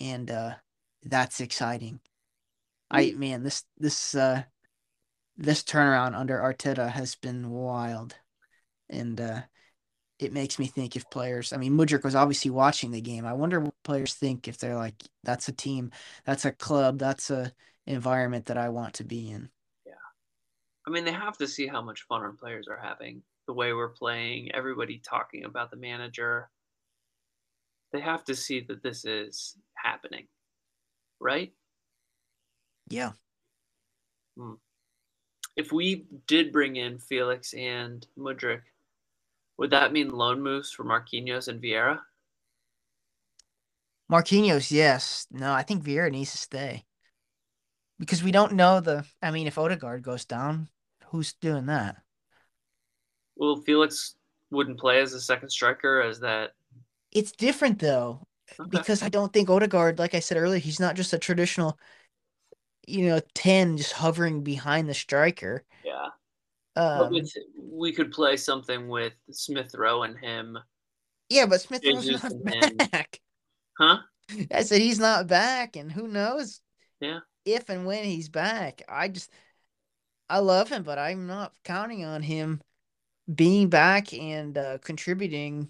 And 0.00 0.30
uh, 0.30 0.54
that's 1.04 1.40
exciting. 1.40 2.00
I 2.90 3.12
man, 3.16 3.42
this 3.42 3.64
this 3.78 4.14
uh 4.14 4.42
this 5.36 5.62
turnaround 5.62 6.14
under 6.14 6.38
Arteta 6.38 6.90
has 6.90 7.14
been 7.14 7.50
wild. 7.50 8.14
And 8.90 9.20
uh 9.20 9.40
it 10.18 10.32
makes 10.32 10.58
me 10.58 10.66
think 10.66 10.94
if 10.94 11.08
players 11.10 11.52
I 11.52 11.56
mean 11.56 11.72
Mudryk 11.72 12.04
was 12.04 12.14
obviously 12.14 12.50
watching 12.50 12.90
the 12.90 13.00
game. 13.00 13.24
I 13.24 13.32
wonder 13.32 13.60
what 13.60 13.74
players 13.82 14.14
think 14.14 14.46
if 14.46 14.58
they're 14.58 14.76
like, 14.76 14.94
that's 15.24 15.48
a 15.48 15.52
team, 15.52 15.90
that's 16.24 16.44
a 16.44 16.52
club, 16.52 16.98
that's 16.98 17.30
a 17.30 17.52
environment 17.86 18.46
that 18.46 18.58
I 18.58 18.68
want 18.68 18.94
to 18.94 19.04
be 19.04 19.30
in. 19.30 19.48
Yeah, 19.86 19.94
I 20.86 20.90
mean, 20.90 21.04
they 21.04 21.12
have 21.12 21.38
to 21.38 21.48
see 21.48 21.66
how 21.66 21.82
much 21.82 22.02
fun 22.02 22.22
our 22.22 22.32
players 22.32 22.68
are 22.68 22.80
having, 22.80 23.22
the 23.46 23.54
way 23.54 23.72
we're 23.72 23.88
playing, 23.88 24.52
everybody 24.52 24.98
talking 24.98 25.44
about 25.44 25.70
the 25.70 25.76
manager. 25.76 26.50
They 27.92 28.00
have 28.00 28.24
to 28.24 28.34
see 28.34 28.60
that 28.68 28.82
this 28.82 29.04
is 29.04 29.56
happening, 29.82 30.26
right? 31.20 31.52
Yeah. 32.88 33.12
Hmm. 34.36 34.54
If 35.56 35.72
we 35.72 36.06
did 36.26 36.52
bring 36.52 36.76
in 36.76 36.98
Felix 36.98 37.52
and 37.52 38.06
Mudryk, 38.18 38.62
would 39.58 39.70
that 39.70 39.92
mean 39.92 40.10
loan 40.10 40.42
moves 40.42 40.72
for 40.72 40.84
Marquinhos 40.84 41.48
and 41.48 41.62
Vieira? 41.62 42.00
Marquinhos, 44.10 44.70
yes. 44.70 45.26
No, 45.30 45.52
I 45.52 45.62
think 45.62 45.84
Vieira 45.84 46.10
needs 46.10 46.32
to 46.32 46.38
stay. 46.38 46.84
Because 47.98 48.22
we 48.22 48.32
don't 48.32 48.54
know 48.54 48.80
the 48.80 49.04
I 49.22 49.30
mean, 49.30 49.46
if 49.46 49.58
Odegaard 49.58 50.02
goes 50.02 50.24
down, 50.24 50.68
who's 51.06 51.34
doing 51.34 51.66
that? 51.66 51.96
Well, 53.36 53.56
Felix 53.56 54.14
wouldn't 54.50 54.78
play 54.78 55.00
as 55.00 55.12
a 55.12 55.20
second 55.20 55.50
striker, 55.50 56.02
as 56.02 56.20
that. 56.20 56.52
It's 57.10 57.32
different 57.32 57.78
though. 57.78 58.26
Because 58.68 59.02
I 59.02 59.08
don't 59.08 59.32
think 59.32 59.50
Odegaard, 59.50 59.98
like 59.98 60.14
I 60.14 60.20
said 60.20 60.36
earlier, 60.36 60.58
he's 60.58 60.80
not 60.80 60.96
just 60.96 61.12
a 61.12 61.18
traditional, 61.18 61.78
you 62.86 63.08
know, 63.08 63.20
ten 63.34 63.76
just 63.76 63.92
hovering 63.92 64.42
behind 64.42 64.88
the 64.88 64.94
striker. 64.94 65.64
Yeah. 65.84 66.08
Um, 66.74 67.12
with, 67.12 67.32
we 67.56 67.92
could 67.92 68.12
play 68.12 68.36
something 68.36 68.88
with 68.88 69.12
Smith 69.30 69.74
Rowe 69.74 70.04
and 70.04 70.18
him. 70.18 70.58
yeah, 71.28 71.46
but 71.46 71.60
Smith 71.60 71.82
Jesus 71.82 72.22
not 72.22 72.76
back. 72.90 73.20
Huh? 73.78 73.98
I 74.50 74.62
said 74.62 74.80
he's 74.80 74.98
not 74.98 75.26
back, 75.26 75.76
and 75.76 75.92
who 75.92 76.08
knows? 76.08 76.60
Yeah. 77.00 77.20
If 77.44 77.68
and 77.68 77.84
when 77.84 78.04
he's 78.04 78.28
back, 78.28 78.82
I 78.88 79.08
just, 79.08 79.30
I 80.30 80.38
love 80.38 80.68
him, 80.68 80.82
but 80.82 80.98
I'm 80.98 81.26
not 81.26 81.52
counting 81.64 82.04
on 82.04 82.22
him 82.22 82.62
being 83.32 83.68
back 83.68 84.12
and 84.12 84.56
uh, 84.56 84.78
contributing 84.78 85.68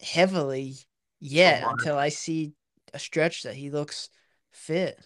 heavily 0.00 0.76
yet 1.24 1.62
Come 1.62 1.72
until 1.72 1.98
I 1.98 2.10
see 2.10 2.52
a 2.92 2.98
stretch 2.98 3.42
that 3.44 3.54
he 3.54 3.70
looks 3.70 4.10
fit. 4.52 4.98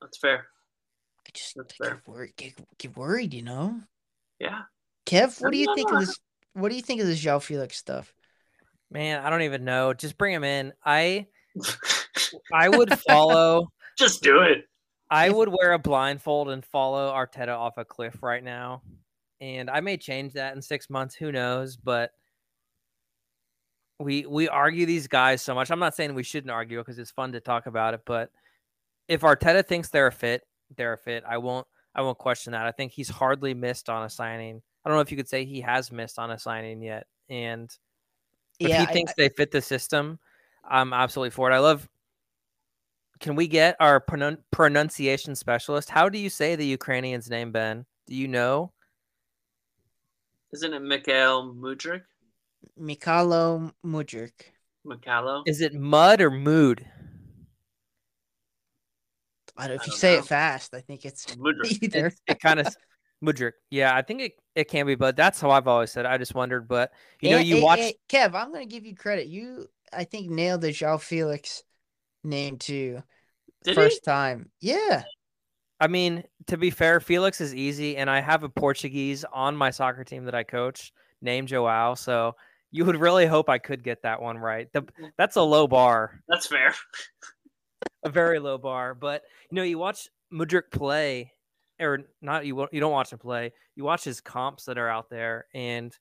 That's 0.00 0.18
fair. 0.18 0.46
I 1.26 1.30
just 1.34 1.54
That's 1.56 1.74
I 1.82 1.90
get 1.90 2.08
worried, 2.08 2.32
get, 2.36 2.54
get 2.78 2.96
worried, 2.96 3.34
you 3.34 3.42
know. 3.42 3.80
Yeah. 4.38 4.62
Kev, 5.06 5.40
what 5.40 5.52
do 5.52 5.58
you 5.58 5.74
think 5.74 5.92
of 5.92 6.00
this? 6.00 6.18
What 6.54 6.70
do 6.70 6.76
you 6.76 6.82
think 6.82 7.00
of 7.00 7.06
this 7.06 7.22
João 7.22 7.42
Felix 7.42 7.76
stuff? 7.76 8.12
Man, 8.90 9.24
I 9.24 9.30
don't 9.30 9.42
even 9.42 9.64
know. 9.64 9.92
Just 9.92 10.18
bring 10.18 10.34
him 10.34 10.44
in. 10.44 10.72
I 10.84 11.26
I 12.52 12.68
would 12.68 12.98
follow. 13.00 13.68
Just 13.98 14.22
do 14.22 14.40
it. 14.40 14.64
I 15.10 15.28
would 15.28 15.48
wear 15.48 15.72
a 15.72 15.78
blindfold 15.78 16.50
and 16.50 16.64
follow 16.64 17.12
Arteta 17.12 17.56
off 17.56 17.76
a 17.76 17.84
cliff 17.84 18.22
right 18.22 18.42
now. 18.42 18.82
And 19.40 19.68
I 19.68 19.80
may 19.80 19.96
change 19.96 20.34
that 20.34 20.54
in 20.54 20.62
six 20.62 20.88
months. 20.88 21.14
Who 21.14 21.32
knows? 21.32 21.76
But 21.76 22.12
we 24.00 24.26
we 24.26 24.48
argue 24.48 24.86
these 24.86 25.06
guys 25.06 25.42
so 25.42 25.54
much. 25.54 25.70
I'm 25.70 25.78
not 25.78 25.94
saying 25.94 26.14
we 26.14 26.22
shouldn't 26.22 26.50
argue 26.50 26.78
because 26.78 26.98
it's 26.98 27.10
fun 27.10 27.32
to 27.32 27.40
talk 27.40 27.66
about 27.66 27.94
it. 27.94 28.00
But 28.06 28.30
if 29.08 29.20
Arteta 29.20 29.64
thinks 29.64 29.88
they're 29.90 30.06
a 30.08 30.12
fit, 30.12 30.42
they're 30.76 30.94
a 30.94 30.98
fit. 30.98 31.22
I 31.28 31.38
won't 31.38 31.66
I 31.94 32.02
won't 32.02 32.18
question 32.18 32.52
that. 32.52 32.66
I 32.66 32.72
think 32.72 32.92
he's 32.92 33.08
hardly 33.10 33.52
missed 33.54 33.88
on 33.90 34.04
a 34.04 34.10
signing 34.10 34.62
I 34.84 34.88
don't 34.88 34.96
know 34.96 35.02
if 35.02 35.10
you 35.10 35.16
could 35.16 35.28
say 35.28 35.44
he 35.44 35.60
has 35.60 35.92
missed 35.92 36.18
on 36.18 36.30
a 36.30 36.38
signing 36.38 36.80
yet. 36.80 37.06
And 37.28 37.70
if 38.58 38.70
Yeah, 38.70 38.80
he 38.80 38.86
I- 38.86 38.92
thinks 38.92 39.12
I- 39.12 39.14
they 39.18 39.28
fit 39.28 39.50
the 39.50 39.60
system, 39.60 40.18
I'm 40.64 40.92
absolutely 40.94 41.30
for 41.30 41.50
it. 41.50 41.54
I 41.54 41.58
love. 41.58 41.86
Can 43.20 43.36
we 43.36 43.46
get 43.48 43.76
our 43.80 44.00
pronun- 44.00 44.42
pronunciation 44.50 45.34
specialist? 45.36 45.90
How 45.90 46.08
do 46.08 46.16
you 46.18 46.30
say 46.30 46.56
the 46.56 46.64
Ukrainian's 46.64 47.28
name, 47.28 47.52
Ben? 47.52 47.84
Do 48.06 48.14
you 48.14 48.26
know? 48.28 48.72
Isn't 50.52 50.72
it 50.72 50.80
Mikhail 50.80 51.54
Mudrik? 51.54 52.02
Mikhailo 52.80 53.72
Mudrik. 53.84 54.32
Mikhailo? 54.86 55.42
Is 55.46 55.60
it 55.60 55.74
mud 55.74 56.20
or 56.20 56.30
mood? 56.30 56.86
I 59.56 59.66
don't, 59.68 59.76
if 59.76 59.82
I 59.82 59.84
you 59.84 59.90
don't 59.90 59.98
say 59.98 60.12
know. 60.14 60.18
it 60.20 60.26
fast, 60.26 60.74
I 60.74 60.80
think 60.80 61.04
it's 61.04 61.26
Mudrik. 61.36 61.82
either. 61.82 62.06
It, 62.06 62.20
it 62.26 62.40
kind 62.40 62.60
of 62.60 62.74
Mudrik. 63.24 63.52
Yeah, 63.70 63.94
I 63.94 64.02
think 64.02 64.20
it, 64.22 64.32
it 64.54 64.64
can 64.68 64.86
be, 64.86 64.94
but 64.94 65.16
that's 65.16 65.40
how 65.40 65.50
I've 65.50 65.68
always 65.68 65.90
said. 65.92 66.06
it. 66.06 66.08
I 66.08 66.16
just 66.18 66.34
wondered, 66.34 66.66
but 66.68 66.92
you 67.20 67.30
know, 67.30 67.38
you 67.38 67.56
and- 67.56 67.64
watch. 67.64 67.80
and 67.80 67.92
Kev. 68.08 68.34
I'm 68.34 68.52
gonna 68.52 68.66
give 68.66 68.86
you 68.86 68.94
credit. 68.94 69.26
You, 69.26 69.66
I 69.92 70.04
think, 70.04 70.30
nailed 70.30 70.62
the 70.62 70.68
João 70.68 71.00
Felix 71.00 71.62
name 72.24 72.56
too. 72.58 73.02
Did 73.64 73.74
first 73.74 74.04
time. 74.04 74.50
Yeah. 74.60 75.02
I 75.82 75.86
mean, 75.88 76.24
to 76.46 76.56
be 76.58 76.70
fair, 76.70 77.00
Felix 77.00 77.40
is 77.40 77.54
easy, 77.54 77.96
and 77.96 78.08
I 78.08 78.20
have 78.20 78.42
a 78.42 78.48
Portuguese 78.48 79.24
on 79.32 79.56
my 79.56 79.70
soccer 79.70 80.04
team 80.04 80.24
that 80.26 80.34
I 80.34 80.42
coach 80.42 80.92
named 81.22 81.48
Joao. 81.48 81.94
So 81.94 82.36
you 82.70 82.84
would 82.84 82.96
really 82.96 83.26
hope 83.26 83.48
I 83.48 83.58
could 83.58 83.82
get 83.82 84.02
that 84.02 84.22
one 84.22 84.38
right. 84.38 84.72
The, 84.72 84.82
mm. 84.82 85.10
that's 85.16 85.36
a 85.36 85.42
low 85.42 85.66
bar, 85.66 86.20
That's 86.28 86.46
fair. 86.46 86.74
a 88.04 88.10
very 88.10 88.38
low 88.38 88.58
bar. 88.58 88.94
But 88.94 89.22
you 89.50 89.56
know, 89.56 89.62
you 89.62 89.78
watch 89.78 90.08
Mudrik 90.32 90.70
play, 90.70 91.32
or 91.80 92.00
not 92.22 92.46
you. 92.46 92.68
You 92.72 92.80
don't 92.80 92.92
watch 92.92 93.12
him 93.12 93.18
play. 93.18 93.52
You 93.76 93.84
watch 93.84 94.04
his 94.04 94.20
comps 94.20 94.64
that 94.66 94.78
are 94.78 94.88
out 94.88 95.10
there, 95.10 95.46
and 95.54 95.96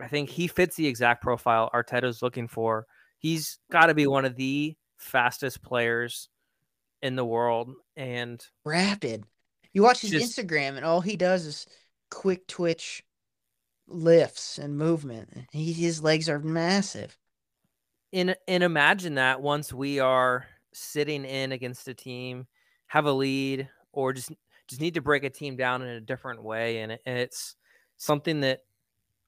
I 0.00 0.08
think 0.08 0.30
he 0.30 0.46
fits 0.46 0.76
the 0.76 0.86
exact 0.86 1.22
profile 1.22 1.70
Arteta's 1.72 2.22
looking 2.22 2.48
for. 2.48 2.86
He's 3.18 3.58
got 3.70 3.86
to 3.86 3.94
be 3.94 4.06
one 4.06 4.24
of 4.24 4.36
the 4.36 4.76
fastest 4.98 5.62
players 5.62 6.28
in 7.02 7.16
the 7.16 7.24
world, 7.24 7.70
and 7.96 8.44
Rapid. 8.64 9.24
You 9.72 9.82
watch 9.82 10.00
his 10.00 10.10
Just- 10.10 10.38
Instagram, 10.38 10.76
and 10.76 10.84
all 10.84 11.00
he 11.00 11.16
does 11.16 11.46
is 11.46 11.66
quick 12.10 12.46
twitch 12.46 13.02
lifts 13.86 14.58
and 14.58 14.76
movement. 14.76 15.30
He, 15.52 15.72
his 15.72 16.02
legs 16.02 16.28
are 16.28 16.38
massive. 16.38 17.16
and 18.12 18.36
and 18.48 18.62
imagine 18.62 19.16
that 19.16 19.42
once 19.42 19.72
we 19.72 20.00
are 20.00 20.46
sitting 20.72 21.24
in 21.24 21.52
against 21.52 21.88
a 21.88 21.94
team, 21.94 22.46
have 22.86 23.06
a 23.06 23.12
lead, 23.12 23.68
or 23.92 24.12
just 24.12 24.32
just 24.68 24.80
need 24.80 24.94
to 24.94 25.02
break 25.02 25.24
a 25.24 25.30
team 25.30 25.56
down 25.56 25.82
in 25.82 25.88
a 25.88 26.00
different 26.00 26.42
way, 26.42 26.78
and, 26.80 26.92
it, 26.92 27.02
and 27.06 27.18
it's 27.18 27.56
something 27.96 28.40
that 28.40 28.60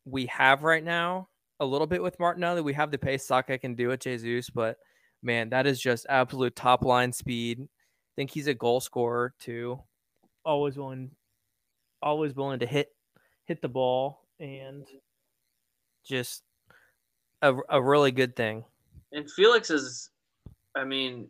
we 0.05 0.27
have 0.27 0.63
right 0.63 0.85
now 0.85 1.29
a 1.61 1.67
little 1.67 1.87
bit 1.87 2.03
with 2.03 2.19
Martinelli. 2.21 2.63
We 2.63 2.75
have 2.75 2.91
the 2.91 2.99
pace 2.99 3.27
Saka 3.27 3.59
can 3.59 3.75
do 3.75 3.91
it, 3.91 4.01
Jesus, 4.01 4.51
but 4.51 4.79
man, 5.23 5.51
that 5.51 5.67
is 5.67 5.81
just 5.81 6.07
absolute 6.09 6.55
top 6.57 6.85
line 6.85 7.13
speed. 7.13 7.61
I 7.61 8.13
think 8.17 8.31
he's 8.31 8.47
a 8.47 8.55
goal 8.55 8.81
scorer 8.81 9.35
too. 9.39 9.81
Always 10.45 10.77
willing, 10.77 11.11
always 12.03 12.35
willing 12.35 12.61
to 12.61 12.67
hit 12.67 12.89
hit 13.47 13.61
the 13.63 13.69
ball 13.69 14.26
and 14.41 14.87
just 16.05 16.43
a, 17.43 17.55
a 17.69 17.83
really 17.83 18.13
good 18.13 18.37
thing. 18.37 18.65
And 19.13 19.31
Felix 19.31 19.71
is, 19.71 20.11
I 20.75 20.85
mean, 20.85 21.29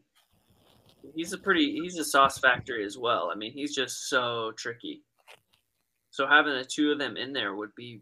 he's 1.14 1.32
a 1.32 1.38
pretty, 1.38 1.80
he's 1.80 1.98
a 1.98 2.04
sauce 2.04 2.38
factory 2.38 2.84
as 2.84 2.98
well. 2.98 3.30
I 3.32 3.36
mean, 3.36 3.52
he's 3.52 3.74
just 3.74 4.09
so 4.09 4.52
tricky. 4.57 5.02
So 6.11 6.26
having 6.26 6.54
the 6.54 6.64
two 6.64 6.92
of 6.92 6.98
them 6.98 7.16
in 7.16 7.32
there 7.32 7.54
would 7.54 7.74
be, 7.74 8.00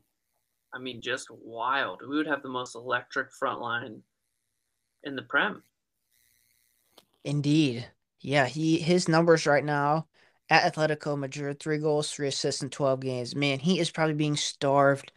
I 0.72 0.78
mean, 0.78 1.00
just 1.00 1.28
wild. 1.30 2.00
We 2.08 2.16
would 2.16 2.26
have 2.26 2.42
the 2.42 2.48
most 2.48 2.74
electric 2.74 3.32
front 3.32 3.60
line 3.60 4.02
in 5.04 5.16
the 5.16 5.22
Prem. 5.22 5.62
Indeed. 7.24 7.86
Yeah, 8.20 8.46
he 8.46 8.78
his 8.78 9.08
numbers 9.08 9.46
right 9.46 9.64
now 9.64 10.06
at 10.50 10.74
Atletico 10.74 11.18
Madrid, 11.18 11.58
three 11.58 11.78
goals, 11.78 12.10
three 12.10 12.28
assists 12.28 12.62
in 12.62 12.70
12 12.70 13.00
games. 13.00 13.34
Man, 13.34 13.58
he 13.58 13.78
is 13.78 13.90
probably 13.90 14.14
being 14.14 14.36
starved 14.36 15.12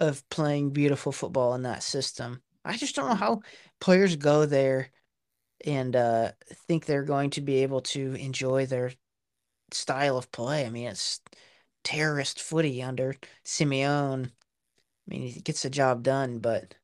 of 0.00 0.28
playing 0.30 0.70
beautiful 0.70 1.12
football 1.12 1.54
in 1.54 1.62
that 1.62 1.82
system. 1.82 2.42
I 2.64 2.76
just 2.76 2.96
don't 2.96 3.08
know 3.08 3.14
how 3.14 3.42
players 3.80 4.16
go 4.16 4.46
there 4.46 4.90
and 5.64 5.94
uh, 5.94 6.32
think 6.66 6.84
they're 6.84 7.04
going 7.04 7.30
to 7.30 7.40
be 7.40 7.62
able 7.62 7.82
to 7.82 8.14
enjoy 8.14 8.66
their 8.66 8.92
style 9.70 10.16
of 10.16 10.30
play. 10.32 10.66
I 10.66 10.70
mean, 10.70 10.88
it's 10.88 11.20
terrorist 11.82 12.40
footy 12.40 12.82
under 12.82 13.14
Simeone. 13.44 14.26
I 14.26 14.30
mean, 15.06 15.28
he 15.28 15.40
gets 15.40 15.62
the 15.62 15.70
job 15.70 16.02
done, 16.02 16.38
but 16.38 16.74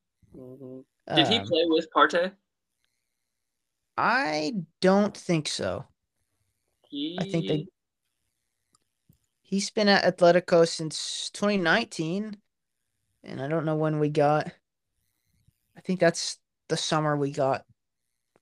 Did 1.15 1.27
he 1.27 1.39
um, 1.39 1.45
play 1.47 1.65
with 1.67 1.87
Partey? 1.95 2.31
I 3.97 4.53
don't 4.79 5.15
think 5.15 5.47
so. 5.47 5.85
He, 6.91 7.17
I 7.19 7.23
think 7.23 7.47
they 7.47 7.65
he's 9.41 9.69
been 9.69 9.87
at 9.87 10.03
Atletico 10.03 10.67
since 10.67 11.29
2019, 11.31 12.35
and 13.23 13.41
I 13.41 13.47
don't 13.47 13.65
know 13.65 13.75
when 13.75 13.99
we 13.99 14.09
got. 14.09 14.51
I 15.77 15.81
think 15.81 16.01
that's 16.01 16.37
the 16.67 16.75
summer 16.77 17.15
we 17.15 17.31
got 17.31 17.63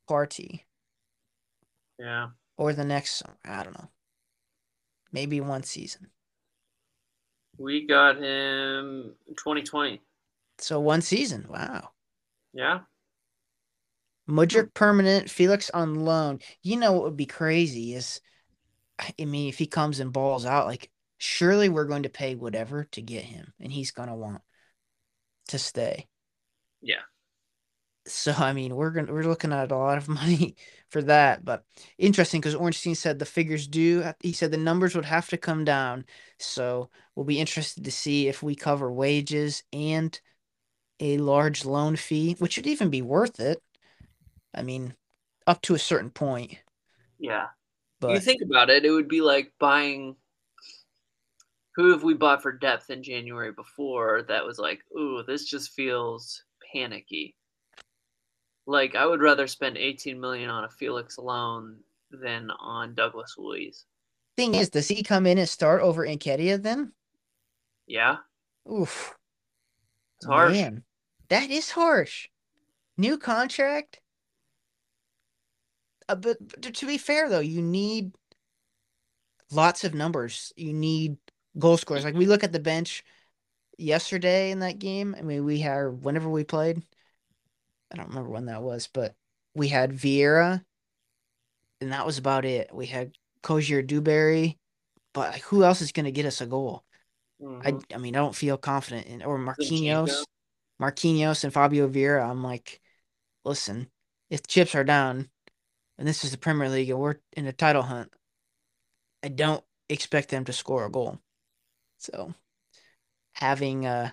Partey 0.09 0.63
yeah. 1.99 2.29
or 2.57 2.73
the 2.73 2.83
next 2.83 3.19
summer. 3.19 3.37
I 3.45 3.63
don't 3.63 3.77
know. 3.77 3.89
Maybe 5.11 5.41
one 5.41 5.63
season. 5.63 6.07
We 7.57 7.85
got 7.85 8.17
him 8.17 9.13
2020. 9.29 10.01
So 10.57 10.79
one 10.79 11.01
season. 11.01 11.45
Wow. 11.49 11.89
Yeah. 12.53 12.79
Mudrik 14.27 14.73
permanent, 14.73 15.29
Felix 15.29 15.69
on 15.71 16.05
loan. 16.05 16.39
You 16.61 16.77
know 16.77 16.93
what 16.93 17.03
would 17.03 17.17
be 17.17 17.25
crazy 17.25 17.95
is, 17.95 18.21
I 18.99 19.25
mean, 19.25 19.49
if 19.49 19.57
he 19.57 19.67
comes 19.67 19.99
and 19.99 20.13
balls 20.13 20.45
out, 20.45 20.67
like 20.67 20.91
surely 21.17 21.69
we're 21.69 21.85
going 21.85 22.03
to 22.03 22.09
pay 22.09 22.35
whatever 22.35 22.85
to 22.91 23.01
get 23.01 23.23
him, 23.25 23.53
and 23.59 23.71
he's 23.71 23.91
gonna 23.91 24.15
want 24.15 24.41
to 25.47 25.59
stay. 25.59 26.07
Yeah. 26.81 27.01
So 28.07 28.31
I 28.33 28.53
mean, 28.53 28.75
we're 28.75 28.91
gonna 28.91 29.11
we're 29.13 29.23
looking 29.23 29.53
at 29.53 29.71
a 29.71 29.75
lot 29.77 29.97
of 29.97 30.07
money 30.07 30.55
for 30.89 31.01
that, 31.03 31.45
but 31.45 31.63
interesting 31.97 32.41
because 32.41 32.55
Ornstein 32.55 32.95
said 32.95 33.19
the 33.19 33.25
figures 33.25 33.67
do. 33.67 34.03
He 34.21 34.33
said 34.33 34.51
the 34.51 34.57
numbers 34.57 34.95
would 34.95 35.05
have 35.05 35.29
to 35.29 35.37
come 35.37 35.63
down, 35.65 36.05
so 36.39 36.89
we'll 37.15 37.25
be 37.25 37.39
interested 37.39 37.83
to 37.83 37.91
see 37.91 38.27
if 38.27 38.41
we 38.41 38.55
cover 38.55 38.91
wages 38.91 39.63
and 39.73 40.19
a 40.99 41.17
large 41.19 41.65
loan 41.65 41.95
fee, 41.97 42.35
which 42.39 42.57
would 42.57 42.67
even 42.67 42.89
be 42.91 43.01
worth 43.03 43.39
it. 43.39 43.61
I 44.55 44.63
mean, 44.63 44.95
up 45.47 45.61
to 45.63 45.75
a 45.75 45.79
certain 45.79 46.11
point, 46.11 46.57
Yeah. 47.19 47.49
But 47.99 48.11
you 48.11 48.19
think 48.19 48.41
about 48.41 48.69
it, 48.69 48.85
it 48.85 48.91
would 48.91 49.07
be 49.09 49.21
like 49.21 49.53
buying. 49.59 50.15
Who 51.75 51.91
have 51.91 52.03
we 52.03 52.13
bought 52.13 52.41
for 52.41 52.51
depth 52.51 52.89
in 52.89 53.03
January 53.03 53.51
before 53.51 54.23
that 54.23 54.45
was 54.45 54.59
like, 54.59 54.81
ooh, 54.97 55.23
this 55.25 55.45
just 55.45 55.71
feels 55.71 56.43
panicky. 56.73 57.35
Like 58.65 58.95
I 58.95 59.05
would 59.05 59.21
rather 59.21 59.47
spend 59.47 59.77
18 59.77 60.19
million 60.19 60.49
on 60.49 60.65
a 60.65 60.69
Felix 60.69 61.17
alone 61.17 61.77
than 62.11 62.51
on 62.59 62.95
Douglas 62.95 63.35
Luiz. 63.37 63.85
thing 64.35 64.55
is, 64.55 64.69
does 64.69 64.87
he 64.87 65.03
come 65.03 65.25
in 65.25 65.37
and 65.37 65.47
start 65.47 65.81
over 65.81 66.05
Nketiah 66.05 66.61
then? 66.61 66.91
Yeah, 67.87 68.17
Oof, 68.71 69.15
it's 70.17 70.25
harsh. 70.25 70.53
man, 70.53 70.83
that 71.29 71.49
is 71.49 71.71
harsh. 71.71 72.27
New 72.97 73.17
contract. 73.17 74.01
Uh, 76.09 76.15
but, 76.15 76.37
but 76.39 76.73
to- 76.73 76.87
be 76.87 76.97
fair 76.97 77.29
though, 77.29 77.39
you 77.39 77.61
need 77.61 78.11
lots 79.51 79.83
of 79.83 79.93
numbers. 79.93 80.51
You 80.57 80.73
need 80.73 81.17
goal 81.57 81.77
scorers. 81.77 82.03
Like 82.03 82.15
we 82.15 82.25
look 82.25 82.43
at 82.43 82.51
the 82.51 82.59
bench 82.59 83.03
yesterday 83.77 84.51
in 84.51 84.59
that 84.59 84.79
game. 84.79 85.15
I 85.17 85.21
mean, 85.21 85.45
we 85.45 85.59
had 85.59 86.03
whenever 86.03 86.29
we 86.29 86.43
played. 86.43 86.83
I 87.91 87.95
don't 87.95 88.09
remember 88.09 88.29
when 88.29 88.45
that 88.47 88.61
was, 88.61 88.87
but 88.91 89.15
we 89.55 89.67
had 89.67 89.91
Vieira, 89.93 90.63
and 91.81 91.91
that 91.91 92.05
was 92.05 92.17
about 92.17 92.45
it. 92.45 92.69
We 92.73 92.85
had 92.85 93.13
Cozier-Duberry, 93.41 94.57
but 95.13 95.37
who 95.37 95.63
else 95.63 95.81
is 95.81 95.91
going 95.91 96.05
to 96.05 96.11
get 96.11 96.25
us 96.25 96.41
a 96.41 96.45
goal? 96.45 96.83
I 97.41 97.71
Mhm. 97.71 97.83
I 97.95 97.97
mean, 97.97 98.15
I 98.15 98.19
don't 98.19 98.35
feel 98.35 98.57
confident 98.57 99.07
in 99.07 99.23
or 99.23 99.37
Marquinhos, 99.39 100.25
Marquinhos 100.79 101.43
and 101.43 101.53
Fabio 101.53 101.87
Vieira. 101.87 102.29
I'm 102.29 102.43
like, 102.43 102.81
listen, 103.43 103.89
if 104.29 104.45
chips 104.45 104.75
are 104.75 104.83
down, 104.83 105.29
and 105.99 106.07
this 106.07 106.23
is 106.23 106.31
the 106.31 106.37
Premier 106.37 106.69
League 106.69 106.89
and 106.89 106.97
we're 106.97 107.17
in 107.33 107.45
a 107.45 107.51
title 107.51 107.83
hunt, 107.83 108.11
I 109.21 109.27
don't 109.27 109.63
expect 109.89 110.29
them 110.29 110.45
to 110.45 110.53
score 110.53 110.85
a 110.85 110.89
goal. 110.89 111.19
So 111.97 112.33
having 113.33 113.85
uh 113.85 114.11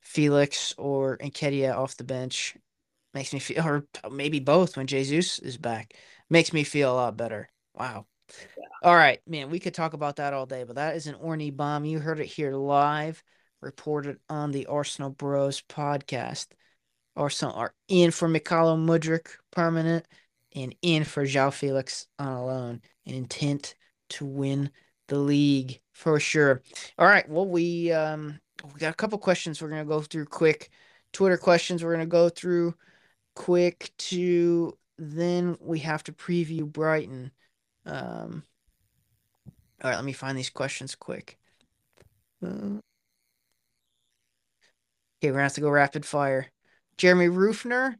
Felix 0.00 0.74
or 0.76 1.16
Nketiah 1.18 1.76
off 1.76 1.96
the 1.96 2.04
bench 2.04 2.56
makes 3.14 3.32
me 3.32 3.38
feel, 3.38 3.64
or 3.64 3.86
maybe 4.10 4.40
both 4.40 4.76
when 4.76 4.88
Jesus 4.88 5.38
is 5.38 5.56
back, 5.56 5.94
makes 6.28 6.52
me 6.52 6.64
feel 6.64 6.92
a 6.92 6.96
lot 6.96 7.16
better. 7.16 7.48
Wow. 7.72 8.06
All 8.82 8.96
right, 8.96 9.20
man, 9.28 9.48
we 9.48 9.60
could 9.60 9.74
talk 9.74 9.92
about 9.92 10.16
that 10.16 10.32
all 10.32 10.46
day, 10.46 10.64
but 10.64 10.74
that 10.74 10.96
is 10.96 11.06
an 11.06 11.14
Orny 11.14 11.56
bomb. 11.56 11.84
You 11.84 12.00
heard 12.00 12.18
it 12.18 12.26
here 12.26 12.52
live 12.52 13.22
reported 13.60 14.18
on 14.28 14.50
the 14.50 14.66
Arsenal 14.66 15.10
Bros 15.10 15.62
podcast. 15.62 16.48
Arsenal 17.14 17.54
are 17.54 17.74
in 17.86 18.10
for 18.10 18.28
Mykhailo 18.28 18.76
Mudryk 18.76 19.28
permanent 19.52 20.04
and 20.54 20.74
in 20.82 21.04
for 21.04 21.24
João 21.24 21.52
Felix 21.52 22.06
on 22.18 22.28
a 22.28 22.46
loan, 22.46 22.82
an 23.06 23.14
intent 23.14 23.74
to 24.10 24.26
win 24.26 24.70
the 25.08 25.18
league 25.18 25.80
for 25.92 26.18
sure. 26.20 26.62
All 26.98 27.06
right, 27.06 27.28
well 27.28 27.46
we 27.46 27.92
um 27.92 28.40
we 28.72 28.78
got 28.78 28.92
a 28.92 28.96
couple 28.96 29.18
questions 29.18 29.60
we're 29.60 29.70
gonna 29.70 29.84
go 29.84 30.00
through 30.00 30.26
quick. 30.26 30.70
Twitter 31.12 31.36
questions 31.36 31.82
we're 31.84 31.92
gonna 31.92 32.06
go 32.06 32.28
through 32.28 32.74
quick 33.34 33.90
to 33.98 34.76
then 34.98 35.56
we 35.60 35.80
have 35.80 36.04
to 36.04 36.12
preview 36.12 36.64
Brighton. 36.64 37.32
Um, 37.86 38.44
all 39.82 39.90
right, 39.90 39.96
let 39.96 40.04
me 40.04 40.12
find 40.12 40.38
these 40.38 40.50
questions 40.50 40.94
quick. 40.94 41.38
Uh, 42.42 42.46
okay, 42.46 42.80
we're 45.24 45.32
gonna 45.32 45.42
have 45.42 45.54
to 45.54 45.60
go 45.60 45.70
rapid 45.70 46.04
fire. 46.06 46.46
Jeremy 46.98 47.28
Rufner, 47.28 47.96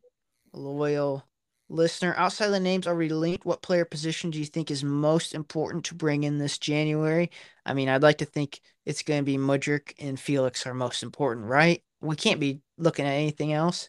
loyal 0.53 1.25
listener. 1.73 2.15
Outside 2.17 2.47
of 2.47 2.53
the 2.53 2.61
names 2.61 2.87
already 2.87 3.09
linked, 3.11 3.45
what 3.45 3.63
player 3.63 3.85
position 3.85 4.31
do 4.31 4.39
you 4.39 4.45
think 4.45 4.71
is 4.71 4.85
most 4.85 5.35
important 5.35 5.85
to 5.87 5.95
bring 5.95 6.25
in 6.25 6.39
this 6.39 6.59
January? 6.59 7.31
I 7.67 7.75
mean, 7.75 7.89
I'd 7.89 8.03
like 8.03 8.19
to 8.19 8.25
think 8.25 8.61
it's 8.85 9.03
going 9.03 9.21
to 9.21 9.25
be 9.25 9.39
Mudryk 9.39 9.95
and 9.99 10.19
Felix 10.19 10.67
are 10.67 10.75
most 10.75 11.03
important, 11.03 11.47
right? 11.47 11.83
We 12.01 12.17
can't 12.17 12.41
be 12.41 12.61
looking 12.79 13.07
at 13.07 13.13
anything 13.13 13.53
else. 13.53 13.89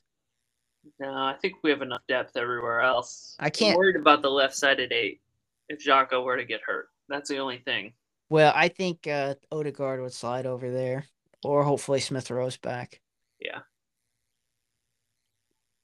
No, 1.00 1.12
I 1.12 1.36
think 1.42 1.56
we 1.64 1.70
have 1.70 1.82
enough 1.82 2.02
depth 2.08 2.38
everywhere 2.38 2.82
else. 2.82 3.36
I 3.40 3.50
can't. 3.50 3.72
I'm 3.72 3.78
worried 3.78 3.96
about 3.96 4.22
the 4.22 4.30
left-sided 4.30 4.92
eight 4.92 5.22
if 5.70 5.84
Xhaka 5.84 6.24
were 6.24 6.38
to 6.38 6.46
get 6.46 6.62
hurt. 6.66 6.90
That's 7.10 7.30
the 7.30 7.40
only 7.40 7.60
thing. 7.60 7.94
Well, 8.30 8.52
I 8.56 8.68
think 8.68 9.08
uh, 9.08 9.36
Odegaard 9.52 10.02
would 10.02 10.14
slide 10.14 10.46
over 10.46 10.72
there, 10.72 11.06
or 11.44 11.64
hopefully 11.64 12.00
Smith 12.00 12.32
Rowe's 12.32 12.58
back. 12.58 13.02
Yeah. 13.40 13.60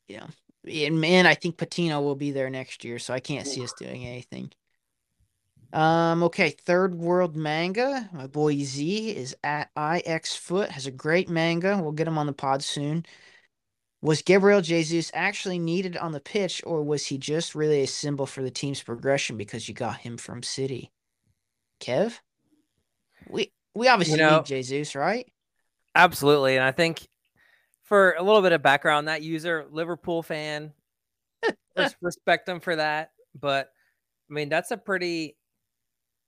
Yeah. 0.07 0.27
And 0.65 0.99
man, 0.99 1.25
I 1.25 1.35
think 1.35 1.57
Patino 1.57 2.01
will 2.01 2.15
be 2.15 2.31
there 2.31 2.49
next 2.49 2.83
year, 2.83 2.99
so 2.99 3.13
I 3.13 3.19
can't 3.19 3.47
see 3.47 3.63
us 3.63 3.73
doing 3.79 4.05
anything. 4.05 4.51
Um, 5.71 6.23
okay, 6.23 6.49
third 6.49 6.95
world 6.95 7.35
manga. 7.35 8.09
My 8.11 8.27
boy 8.27 8.57
Z 8.57 9.11
is 9.11 9.35
at 9.43 9.69
IX 9.77 10.35
Foot, 10.35 10.71
has 10.71 10.87
a 10.87 10.91
great 10.91 11.29
manga. 11.29 11.77
We'll 11.81 11.91
get 11.91 12.07
him 12.07 12.17
on 12.17 12.25
the 12.25 12.33
pod 12.33 12.63
soon. 12.63 13.05
Was 14.01 14.21
Gabriel 14.21 14.61
Jesus 14.61 15.11
actually 15.13 15.59
needed 15.59 15.97
on 15.97 16.11
the 16.11 16.19
pitch, 16.21 16.61
or 16.65 16.83
was 16.83 17.05
he 17.05 17.17
just 17.17 17.53
really 17.53 17.81
a 17.83 17.87
symbol 17.87 18.25
for 18.25 18.41
the 18.41 18.49
team's 18.51 18.81
progression 18.81 19.37
because 19.37 19.67
you 19.67 19.75
got 19.75 19.97
him 19.97 20.17
from 20.17 20.41
City? 20.41 20.91
Kev? 21.81 22.17
We 23.29 23.51
we 23.75 23.87
obviously 23.87 24.19
You 24.19 24.25
know- 24.25 24.37
need 24.37 24.45
Jesus, 24.45 24.95
right? 24.95 25.27
Absolutely. 25.95 26.55
And 26.55 26.63
I 26.63 26.71
think 26.71 27.07
for 27.89 28.13
a 28.19 28.23
little 28.23 28.43
bit 28.43 28.51
of 28.51 28.61
background, 28.61 29.07
that 29.07 29.23
user, 29.23 29.65
Liverpool 29.71 30.21
fan, 30.21 30.71
respect 32.01 32.45
them 32.45 32.59
for 32.59 32.75
that. 32.75 33.13
But 33.37 33.71
I 34.29 34.33
mean, 34.33 34.47
that's 34.47 34.69
a 34.69 34.77
pretty, 34.77 35.35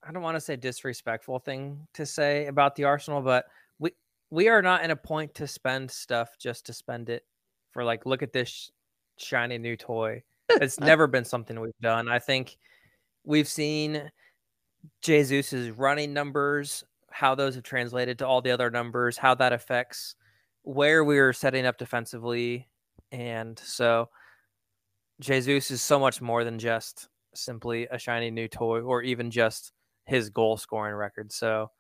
I 0.04 0.12
don't 0.12 0.24
want 0.24 0.36
to 0.36 0.42
say 0.42 0.56
disrespectful 0.56 1.38
thing 1.38 1.88
to 1.94 2.04
say 2.04 2.48
about 2.48 2.76
the 2.76 2.86
Arsenal, 2.86 3.22
but 3.22 3.46
we, 3.78 3.92
we 4.32 4.50
are 4.50 4.64
not 4.64 4.84
in 4.84 4.90
a 4.90 4.96
point 4.96 5.36
to 5.36 5.46
spend 5.46 5.92
stuff 5.92 6.32
just 6.40 6.66
to 6.66 6.74
spend 6.74 7.10
it 7.10 7.26
for 7.70 7.84
like, 7.84 8.08
look 8.08 8.24
at 8.24 8.34
this 8.34 8.72
shiny 9.18 9.58
new 9.58 9.78
toy. 9.78 10.24
It's 10.60 10.82
never 10.82 11.08
been 11.08 11.24
something 11.24 11.58
we've 11.62 11.72
done. 11.80 12.10
I 12.10 12.20
think 12.20 12.58
we've 13.24 13.48
seen 13.48 14.12
Jesus's 15.02 15.70
running 15.70 16.12
numbers, 16.12 16.84
how 17.10 17.36
those 17.36 17.56
have 17.56 17.64
translated 17.64 18.20
to 18.20 18.28
all 18.28 18.42
the 18.42 18.52
other 18.52 18.70
numbers, 18.70 19.16
how 19.16 19.34
that 19.36 19.54
affects 19.54 20.16
where 20.64 21.04
we 21.04 21.20
are 21.20 21.34
setting 21.34 21.66
up 21.66 21.78
defensively. 21.78 22.68
And 23.12 23.60
so 23.60 24.10
Jesus 25.20 25.72
is 25.72 25.82
so 25.82 26.00
much 26.00 26.22
more 26.22 26.44
than 26.44 26.60
just 26.60 27.08
simply 27.34 27.88
a 27.90 27.98
shiny 27.98 28.32
new 28.32 28.48
toy 28.48 28.82
or 28.82 29.02
even 29.02 29.32
just 29.32 29.72
his 30.06 30.30
goal 30.30 30.58
scoring 30.58 30.96
record. 30.96 31.32
So, 31.32 31.72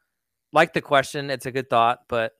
like 0.53 0.73
the 0.73 0.81
question, 0.81 1.29
it's 1.29 1.45
a 1.45 1.51
good 1.51 1.69
thought, 1.69 1.99
but 2.07 2.33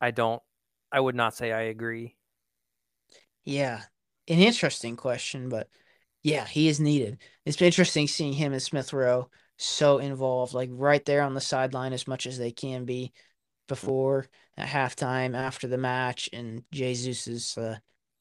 I 0.00 0.10
don't, 0.10 0.42
I 0.90 1.00
would 1.00 1.14
not 1.14 1.34
say 1.34 1.52
I 1.52 1.62
agree. 1.62 2.16
Yeah, 3.44 3.82
an 4.28 4.38
interesting 4.38 4.96
question, 4.96 5.48
but 5.48 5.68
yeah, 6.22 6.46
he 6.46 6.68
is 6.68 6.80
needed. 6.80 7.18
It's 7.44 7.60
interesting 7.60 8.08
seeing 8.08 8.32
him 8.32 8.52
and 8.52 8.62
Smith 8.62 8.92
Rowe 8.92 9.30
so 9.56 9.98
involved, 9.98 10.54
like 10.54 10.70
right 10.72 11.04
there 11.04 11.22
on 11.22 11.34
the 11.34 11.40
sideline 11.40 11.92
as 11.92 12.06
much 12.06 12.26
as 12.26 12.38
they 12.38 12.50
can 12.50 12.84
be 12.84 13.12
before 13.68 14.26
at 14.58 14.68
halftime, 14.68 15.36
after 15.36 15.68
the 15.68 15.78
match, 15.78 16.28
and 16.32 16.64
Jesus's 16.72 17.56
uh, 17.56 17.76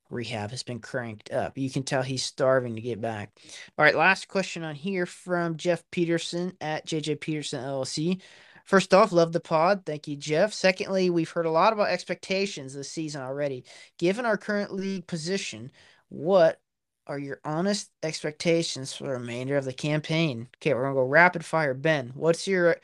rehab 0.10 0.52
has 0.52 0.64
been 0.64 0.80
cranked 0.80 1.32
up. 1.32 1.58
You 1.58 1.70
can 1.70 1.84
tell 1.84 2.04
he's 2.04 2.24
starving 2.24 2.76
to 2.76 2.82
get 2.82 3.02
back. 3.02 3.32
All 3.78 3.84
right, 3.84 3.96
last 3.96 4.28
question 4.28 4.64
on 4.64 4.76
here 4.76 5.06
from 5.06 5.58
Jeff 5.58 5.84
Peterson 5.92 6.54
at 6.62 6.86
JJ 6.86 7.20
Peterson 7.20 7.64
LLC. 7.64 8.22
First 8.66 8.94
off, 8.94 9.12
love 9.12 9.32
the 9.32 9.40
pod. 9.40 9.84
Thank 9.86 10.08
you, 10.08 10.16
Jeff. 10.16 10.54
Secondly, 10.54 11.10
we've 11.10 11.30
heard 11.30 11.46
a 11.46 11.52
lot 11.52 11.74
about 11.74 11.90
expectations 11.90 12.74
this 12.74 12.92
season 12.92 13.22
already. 13.22 13.64
Given 13.98 14.26
our 14.26 14.38
current 14.38 14.74
league 14.74 15.08
position, 15.08 15.72
what 16.10 16.62
are 17.08 17.18
your 17.18 17.40
honest 17.46 17.90
expectations 18.04 18.94
for 18.94 19.06
the 19.06 19.12
remainder 19.12 19.58
of 19.58 19.66
the 19.66 19.74
campaign? 19.74 20.50
Okay, 20.58 20.74
we're 20.74 20.84
gonna 20.84 20.96
go 20.96 21.04
rapid 21.04 21.46
fire. 21.46 21.74
Ben, 21.74 22.12
what's 22.14 22.48
your 22.48 22.76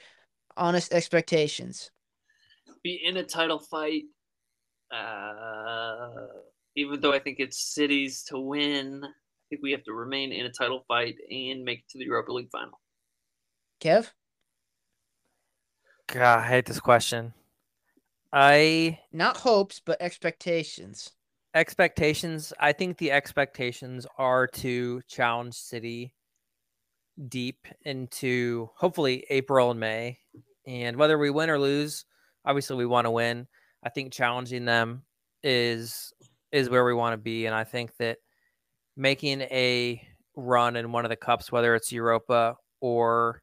honest 0.56 0.93
expectations? 0.93 1.91
Be 2.84 3.02
in 3.04 3.18
a 3.18 3.24
title 3.24 3.60
fight. 3.60 4.04
Uh, 4.92 6.28
even 6.76 7.00
though 7.00 7.14
I 7.14 7.20
think 7.20 7.40
it's 7.40 7.74
cities 7.74 8.24
to 8.28 8.38
win, 8.40 9.02
I 9.04 9.10
think 9.50 9.62
we 9.64 9.72
have 9.72 9.84
to 9.86 9.94
remain 9.94 10.32
in 10.32 10.46
a 10.46 10.52
title 10.52 10.84
fight 10.88 11.16
and 11.32 11.64
make 11.64 11.80
it 11.80 11.90
to 11.92 11.98
the 11.98 12.06
Europa 12.06 12.32
League 12.32 12.52
final. 12.52 12.80
Kev? 13.82 14.12
God, 16.08 16.40
I 16.40 16.48
hate 16.48 16.66
this 16.66 16.80
question. 16.80 17.34
I 18.32 19.00
Not 19.12 19.38
hopes, 19.38 19.80
but 19.84 20.02
expectations. 20.02 21.12
expectations 21.56 22.52
i 22.60 22.72
think 22.74 22.98
the 22.98 23.12
expectations 23.12 24.08
are 24.18 24.48
to 24.48 25.02
challenge 25.08 25.54
city 25.54 26.16
deep 27.28 27.68
into 27.84 28.68
hopefully 28.76 29.24
april 29.30 29.70
and 29.70 29.80
may 29.80 30.18
and 30.66 30.98
whether 30.98 31.20
we 31.20 31.30
win 31.30 31.52
or 31.52 31.60
lose 31.60 32.06
obviously 32.46 32.76
we 32.76 32.86
want 32.86 33.06
to 33.06 33.12
win 33.12 33.48
i 33.84 33.89
think 33.89 34.12
challenging 34.12 34.66
them 34.66 35.04
is 35.44 36.14
is 36.52 36.70
where 36.70 36.86
we 36.86 36.94
want 36.94 37.14
to 37.14 37.18
be 37.18 37.46
and 37.46 37.56
i 37.56 37.64
think 37.64 37.96
that 37.98 38.18
making 38.96 39.41
a 39.41 40.02
run 40.36 40.76
in 40.76 40.91
one 40.91 41.06
of 41.06 41.10
the 41.10 41.16
cups 41.16 41.52
whether 41.52 41.76
it's 41.76 41.91
europa 41.91 42.56
or 42.82 43.41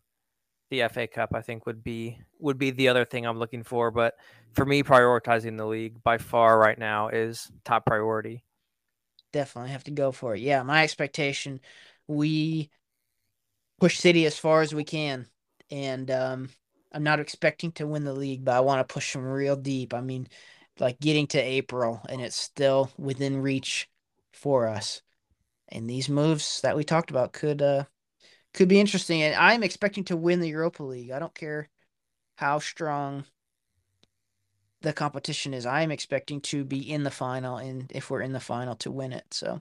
the 0.71 0.87
fa 0.93 1.07
cup 1.07 1.31
i 1.35 1.41
think 1.41 1.67
would 1.67 1.83
be 1.83 2.19
would 2.39 2.59
be 2.59 2.71
the 2.71 2.89
other 2.89 3.05
thing 3.05 3.27
i'm 3.27 3.39
looking 3.39 3.63
for 3.63 3.91
but 3.91 4.15
for 4.53 4.65
me, 4.65 4.83
prioritizing 4.83 5.57
the 5.57 5.67
league 5.67 6.03
by 6.03 6.19
far 6.19 6.59
right 6.59 6.79
now 6.79 7.09
is 7.09 7.51
top 7.65 7.87
priority. 7.87 8.45
Definitely 9.33 9.71
have 9.71 9.85
to 9.85 9.93
go 9.93 10.13
for 10.13 10.35
it. 10.35 10.41
Yeah, 10.41 10.63
my 10.63 10.83
expectation, 10.83 11.61
we 12.09 12.71
push 13.79 13.99
City 13.99 14.27
as 14.27 14.37
far 14.37 14.63
as 14.63 14.75
we 14.75 14.85
can. 14.85 15.27
And 15.71 16.11
um, 16.11 16.49
I'm 16.93 17.03
not 17.03 17.21
expecting 17.21 17.73
to 17.73 17.87
win 17.87 18.05
the 18.05 18.13
league, 18.13 18.45
but 18.45 18.55
I 18.57 18.61
want 18.61 18.87
to 18.87 18.93
push 18.93 19.13
them 19.13 19.25
real 19.25 19.57
deep. 19.57 19.95
I 19.95 20.01
mean, 20.01 20.29
like 20.79 21.01
getting 21.01 21.27
to 21.29 21.39
April, 21.39 22.01
and 22.09 22.21
it's 22.21 22.37
still 22.37 22.91
within 22.99 23.43
reach 23.43 23.89
for 24.33 24.67
us. 24.67 25.03
And 25.69 25.89
these 25.89 26.09
moves 26.09 26.61
that 26.63 26.77
we 26.77 26.85
talked 26.85 27.11
about 27.11 27.33
could 27.33 27.63
uh 27.63 27.85
could 28.55 28.69
be 28.69 28.81
interesting. 28.81 29.23
And 29.23 29.35
I'm 29.35 29.63
expecting 29.63 30.05
to 30.05 30.17
win 30.17 30.41
the 30.41 30.49
Europa 30.49 30.83
League. 30.83 31.11
I 31.13 31.19
don't 31.19 31.35
care 31.35 31.69
how 32.37 32.59
strong 32.59 33.25
the 34.83 34.93
competition 34.93 35.55
is. 35.55 35.67
I 35.67 35.83
am 35.83 35.91
expecting 35.91 36.41
to 36.43 36.65
be 36.65 36.91
in 36.91 37.03
the 37.05 37.11
final, 37.11 37.59
and 37.59 37.91
if 37.95 38.11
we're 38.11 38.23
in 38.23 38.33
the 38.33 38.41
final, 38.41 38.75
to 38.77 38.91
win 38.91 39.13
it. 39.13 39.27
So 39.33 39.61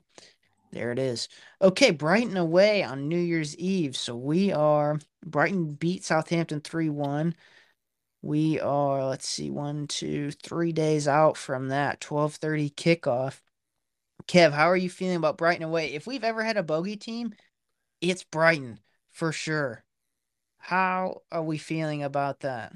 there 0.72 0.92
it 0.92 1.00
is. 1.00 1.30
Okay, 1.62 1.92
Brighton 1.92 2.38
away 2.38 2.84
on 2.84 3.08
New 3.08 3.20
Year's 3.20 3.56
Eve. 3.58 3.98
So 3.98 4.16
we 4.16 4.52
are 4.52 5.00
Brighton 5.26 5.74
beat 5.74 6.04
Southampton 6.04 6.62
3 6.62 6.90
1. 6.90 7.36
We 8.22 8.60
are, 8.60 9.06
let's 9.06 9.28
see, 9.28 9.50
one, 9.50 9.88
two, 9.88 10.32
three 10.32 10.74
days 10.74 11.08
out 11.08 11.38
from 11.38 11.70
that 11.70 12.02
12:30 12.02 12.74
kickoff. 12.74 13.42
Kev, 14.28 14.52
how 14.52 14.70
are 14.70 14.78
you 14.78 14.90
feeling 14.90 15.16
about 15.16 15.38
Brighton 15.38 15.64
away? 15.64 15.94
If 15.94 16.06
we've 16.06 16.24
ever 16.24 16.44
had 16.44 16.58
a 16.58 16.64
bogey 16.64 16.98
team, 16.98 17.34
it's 18.02 18.24
Brighton 18.24 18.80
for 19.12 19.32
sure. 19.32 19.84
How 20.58 21.22
are 21.32 21.42
we 21.42 21.58
feeling 21.58 22.04
about 22.04 22.42
that? 22.42 22.74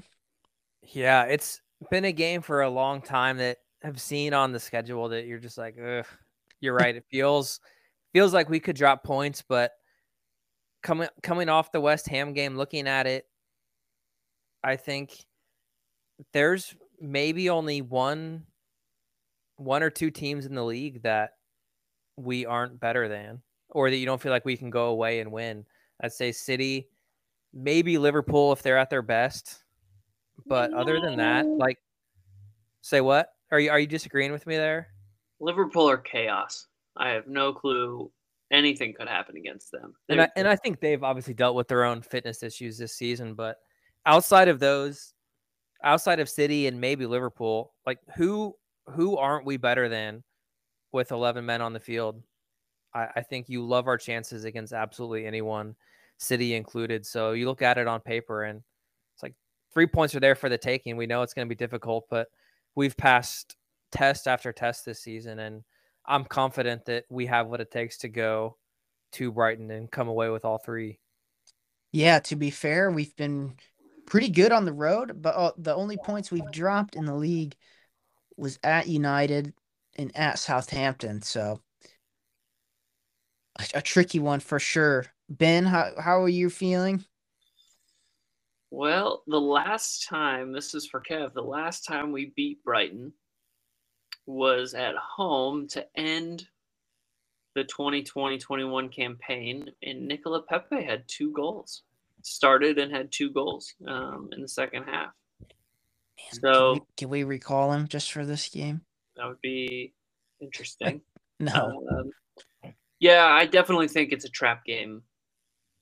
Yeah, 0.82 1.24
it's 1.24 1.60
been 1.90 2.06
a 2.06 2.12
game 2.12 2.40
for 2.40 2.62
a 2.62 2.70
long 2.70 3.02
time 3.02 3.36
that 3.36 3.58
I've 3.82 4.00
seen 4.00 4.32
on 4.32 4.52
the 4.52 4.60
schedule 4.60 5.10
that 5.10 5.26
you're 5.26 5.38
just 5.38 5.58
like, 5.58 5.76
ugh, 5.78 6.06
you're 6.60 6.74
right. 6.74 6.96
It 6.96 7.04
feels 7.10 7.60
feels 8.14 8.32
like 8.32 8.48
we 8.48 8.60
could 8.60 8.76
drop 8.76 9.04
points, 9.04 9.44
but 9.46 9.72
coming 10.82 11.08
coming 11.22 11.50
off 11.50 11.72
the 11.72 11.80
West 11.80 12.08
Ham 12.08 12.32
game, 12.32 12.56
looking 12.56 12.88
at 12.88 13.06
it, 13.06 13.26
I 14.62 14.76
think 14.76 15.12
there's 16.32 16.74
maybe 17.00 17.50
only 17.50 17.82
one 17.82 18.44
one 19.56 19.82
or 19.82 19.90
two 19.90 20.10
teams 20.10 20.46
in 20.46 20.54
the 20.54 20.64
league 20.64 21.02
that 21.02 21.32
we 22.16 22.46
aren't 22.46 22.80
better 22.80 23.08
than 23.08 23.42
or 23.70 23.90
that 23.90 23.96
you 23.96 24.06
don't 24.06 24.20
feel 24.20 24.32
like 24.32 24.44
we 24.44 24.56
can 24.56 24.70
go 24.70 24.86
away 24.86 25.20
and 25.20 25.30
win. 25.30 25.66
I'd 26.00 26.12
say 26.12 26.32
City, 26.32 26.88
maybe 27.52 27.98
Liverpool 27.98 28.52
if 28.52 28.62
they're 28.62 28.78
at 28.78 28.90
their 28.90 29.02
best. 29.02 29.64
But 30.46 30.72
other 30.72 31.00
than 31.00 31.16
that, 31.18 31.46
like 31.46 31.78
say 32.80 33.00
what? 33.00 33.32
Are 33.50 33.58
you 33.58 33.70
are 33.70 33.80
you 33.80 33.86
disagreeing 33.88 34.32
with 34.32 34.46
me 34.46 34.56
there? 34.56 34.88
Liverpool 35.40 35.88
are 35.90 35.98
chaos. 35.98 36.68
I 36.96 37.10
have 37.10 37.26
no 37.26 37.52
clue 37.52 38.10
anything 38.50 38.94
could 38.94 39.08
happen 39.08 39.36
against 39.36 39.72
them. 39.72 39.94
And 40.08 40.22
I, 40.22 40.28
and 40.36 40.46
I 40.46 40.56
think 40.56 40.80
they've 40.80 41.02
obviously 41.02 41.34
dealt 41.34 41.56
with 41.56 41.68
their 41.68 41.84
own 41.84 42.02
fitness 42.02 42.42
issues 42.42 42.78
this 42.78 42.94
season, 42.94 43.34
but 43.34 43.58
outside 44.06 44.48
of 44.48 44.60
those, 44.60 45.12
outside 45.82 46.20
of 46.20 46.28
City 46.28 46.66
and 46.66 46.80
maybe 46.80 47.06
Liverpool, 47.06 47.72
like 47.86 47.98
who 48.16 48.54
who 48.90 49.16
aren't 49.16 49.46
we 49.46 49.56
better 49.56 49.88
than 49.88 50.22
with 50.92 51.10
11 51.10 51.44
men 51.44 51.60
on 51.60 51.72
the 51.72 51.80
field? 51.80 52.22
I, 52.94 53.08
I 53.16 53.20
think 53.22 53.48
you 53.48 53.64
love 53.64 53.88
our 53.88 53.98
chances 53.98 54.44
against 54.44 54.72
absolutely 54.72 55.26
anyone, 55.26 55.74
City 56.18 56.54
included. 56.54 57.04
So 57.06 57.32
you 57.32 57.46
look 57.46 57.62
at 57.62 57.78
it 57.78 57.86
on 57.86 58.00
paper 58.00 58.44
and 58.44 58.62
it's 59.14 59.22
like 59.22 59.34
three 59.72 59.86
points 59.86 60.14
are 60.14 60.20
there 60.20 60.34
for 60.34 60.48
the 60.48 60.58
taking. 60.58 60.96
We 60.96 61.06
know 61.06 61.22
it's 61.22 61.34
going 61.34 61.46
to 61.48 61.54
be 61.54 61.58
difficult, 61.58 62.04
but 62.10 62.28
we've 62.74 62.96
passed 62.96 63.56
test 63.90 64.28
after 64.28 64.52
test 64.52 64.84
this 64.84 65.00
season, 65.00 65.38
and 65.38 65.62
I'm 66.06 66.24
confident 66.24 66.86
that 66.86 67.04
we 67.08 67.26
have 67.26 67.46
what 67.46 67.60
it 67.60 67.70
takes 67.70 67.98
to 67.98 68.08
go 68.08 68.56
to 69.12 69.32
Brighton 69.32 69.70
and 69.70 69.90
come 69.90 70.08
away 70.08 70.28
with 70.28 70.44
all 70.44 70.58
three. 70.58 70.98
Yeah, 71.92 72.18
to 72.20 72.36
be 72.36 72.50
fair, 72.50 72.90
we've 72.90 73.14
been 73.16 73.54
pretty 74.06 74.28
good 74.28 74.52
on 74.52 74.64
the 74.64 74.72
road, 74.72 75.22
but 75.22 75.34
uh, 75.34 75.52
the 75.56 75.74
only 75.74 75.96
points 75.96 76.30
we've 76.30 76.50
dropped 76.50 76.96
in 76.96 77.04
the 77.04 77.14
league 77.14 77.54
was 78.36 78.58
at 78.62 78.88
United 78.88 79.54
and 79.96 80.14
at 80.16 80.38
Southampton. 80.38 81.22
So 81.22 81.60
a, 83.58 83.78
a 83.78 83.82
tricky 83.82 84.18
one 84.18 84.40
for 84.40 84.58
sure. 84.58 85.06
Ben, 85.28 85.64
how 85.64 85.92
how 85.98 86.22
are 86.22 86.28
you 86.28 86.50
feeling? 86.50 87.04
Well, 88.70 89.22
the 89.28 89.40
last 89.40 90.08
time, 90.08 90.52
this 90.52 90.74
is 90.74 90.86
for 90.86 91.00
Kev, 91.00 91.32
the 91.32 91.42
last 91.42 91.84
time 91.84 92.10
we 92.10 92.32
beat 92.34 92.64
Brighton 92.64 93.12
was 94.26 94.74
at 94.74 94.94
home 94.96 95.68
to 95.68 95.86
end 95.96 96.46
the 97.54 97.64
2020-21 97.64 98.92
campaign, 98.94 99.70
and 99.82 100.08
Nicola 100.08 100.42
Pepe 100.42 100.82
had 100.82 101.04
two 101.06 101.32
goals. 101.32 101.82
Started 102.22 102.78
and 102.78 102.90
had 102.90 103.12
two 103.12 103.30
goals 103.30 103.74
um, 103.86 104.30
in 104.32 104.40
the 104.42 104.48
second 104.48 104.84
half. 104.84 105.10
Man, 105.40 106.40
So- 106.42 106.72
can 106.72 106.80
we, 106.80 106.86
can 106.96 107.08
we 107.10 107.24
recall 107.24 107.72
him 107.72 107.86
just 107.86 108.12
for 108.12 108.24
this 108.24 108.48
game? 108.48 108.80
That 109.16 109.26
would 109.28 109.40
be 109.40 109.92
interesting. 110.40 111.00
No. 111.40 111.84
Um, 111.90 112.72
yeah, 113.00 113.26
I 113.26 113.44
definitely 113.46 113.88
think 113.88 114.12
it's 114.12 114.24
a 114.24 114.28
trap 114.30 114.64
game. 114.64 115.02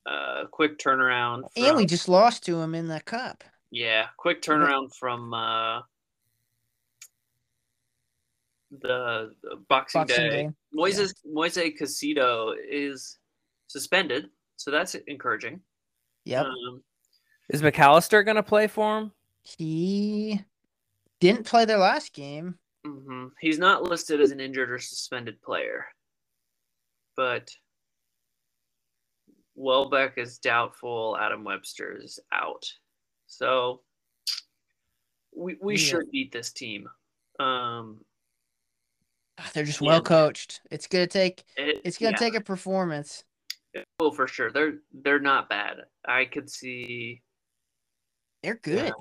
Uh, 0.07 0.45
quick 0.51 0.79
turnaround. 0.79 1.43
and 1.57 1.77
we 1.77 1.85
just 1.85 2.09
lost 2.09 2.45
to 2.47 2.59
him 2.59 2.75
in 2.75 2.89
the 2.89 3.01
cup. 3.03 3.45
Yeah, 3.71 4.07
quick 4.17 4.41
turnaround 4.41 4.95
from 4.99 5.35
uh, 5.35 5.83
the, 8.81 9.35
the 9.43 9.57
Boxing, 9.69 10.01
Boxing 10.01 10.31
Day. 10.31 10.43
Day. 10.45 10.51
Moises 10.77 11.15
Moise 11.25 11.57
Caicedo 11.57 12.55
is 12.69 13.19
suspended, 13.67 14.31
so 14.57 14.71
that's 14.71 14.95
encouraging. 14.95 15.61
Yep. 16.25 16.47
Um, 16.47 16.83
Is 17.51 17.63
Mac 17.63 17.79
Allister 17.79 18.23
going 18.23 18.37
to 18.37 18.43
play 18.43 18.67
for 18.67 18.99
him? 18.99 19.13
He 19.43 20.41
didn't 21.21 21.47
play 21.47 21.65
their 21.65 21.79
last 21.79 22.13
game. 22.13 22.59
mhm. 22.87 23.31
He's 23.41 23.59
not 23.59 23.83
listed 23.83 24.21
as 24.21 24.31
an 24.31 24.41
injured 24.41 24.71
or 24.71 24.79
suspended 24.79 25.41
player, 25.43 25.85
but 27.17 27.51
Welbeck 29.55 30.17
is 30.17 30.39
doubtful. 30.39 31.17
Adam 31.21 31.45
Webster 31.45 31.97
is 32.01 32.19
out, 32.33 32.65
so 33.27 33.83
we 35.35 35.57
we 35.61 35.75
Yeah. 35.75 35.79
should 35.85 36.11
beat 36.11 36.33
this 36.33 36.53
team. 36.53 36.89
Um, 37.39 38.05
They're 39.55 39.65
just 39.65 39.81
well 39.81 40.03
coached. 40.03 40.61
It's 40.71 40.87
gonna 40.87 41.07
take 41.07 41.45
it, 41.57 41.81
it's 41.85 41.99
gonna 41.99 42.13
yeah. 42.13 42.17
take 42.19 42.35
a 42.35 42.41
performance. 42.41 43.25
Well, 43.99 44.11
for 44.11 44.27
sure. 44.27 44.51
They're 44.51 44.75
they're 44.93 45.21
not 45.21 45.49
bad. 45.49 45.79
I 46.07 46.27
could 46.27 46.51
see. 46.51 47.23
They're 48.43 48.61
good. 48.63 48.87
Yeah. 48.87 48.93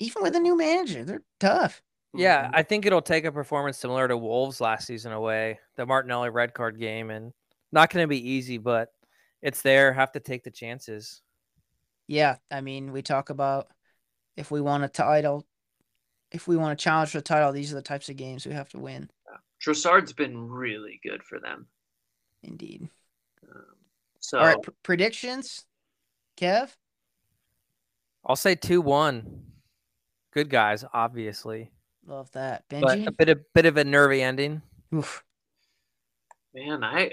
Even 0.00 0.22
with 0.22 0.36
a 0.36 0.40
new 0.40 0.56
manager, 0.56 1.04
they're 1.04 1.22
tough. 1.38 1.82
Yeah, 2.14 2.48
Mhm. 2.48 2.50
I 2.54 2.62
think 2.62 2.86
it'll 2.86 3.02
take 3.02 3.24
a 3.24 3.32
performance 3.32 3.78
similar 3.78 4.08
to 4.08 4.16
Wolves 4.16 4.60
last 4.60 4.86
season 4.86 5.12
away, 5.12 5.60
the 5.76 5.86
Martinelli 5.86 6.30
red 6.30 6.54
card 6.54 6.78
game, 6.78 7.10
and 7.10 7.32
not 7.70 7.90
going 7.90 8.02
to 8.02 8.08
be 8.08 8.30
easy, 8.30 8.58
but 8.58 8.88
it's 9.42 9.62
there. 9.62 9.92
Have 9.92 10.12
to 10.12 10.20
take 10.20 10.42
the 10.42 10.50
chances. 10.50 11.22
Yeah, 12.08 12.36
I 12.50 12.62
mean, 12.62 12.90
we 12.90 13.02
talk 13.02 13.30
about 13.30 13.68
if 14.36 14.50
we 14.50 14.60
want 14.60 14.82
a 14.82 14.88
title, 14.88 15.46
if 16.32 16.48
we 16.48 16.56
want 16.56 16.76
to 16.76 16.82
challenge 16.82 17.10
for 17.10 17.18
the 17.18 17.22
title, 17.22 17.52
these 17.52 17.72
are 17.72 17.76
the 17.76 17.82
types 17.82 18.08
of 18.08 18.16
games 18.16 18.44
we 18.44 18.54
have 18.54 18.70
to 18.70 18.78
win. 18.78 19.08
Trossard's 19.60 20.12
been 20.12 20.48
really 20.48 21.00
good 21.02 21.22
for 21.22 21.38
them. 21.38 21.66
Indeed. 22.42 22.88
Um, 23.48 23.64
so 24.18 24.38
All 24.38 24.46
right, 24.46 24.62
pr- 24.62 24.70
predictions. 24.82 25.66
Kev, 26.36 26.70
I'll 28.24 28.36
say 28.36 28.54
two 28.54 28.80
one. 28.80 29.42
Good 30.32 30.48
guys, 30.48 30.84
obviously, 30.94 31.70
love 32.06 32.30
that. 32.32 32.68
Benji. 32.68 32.80
but 32.80 32.98
Benji, 32.98 33.06
a 33.06 33.12
bit 33.12 33.28
of 33.28 33.52
bit 33.52 33.66
of 33.66 33.76
a 33.76 33.84
nervy 33.84 34.22
ending. 34.22 34.62
Oof. 34.94 35.22
man, 36.54 36.82
I 36.82 37.12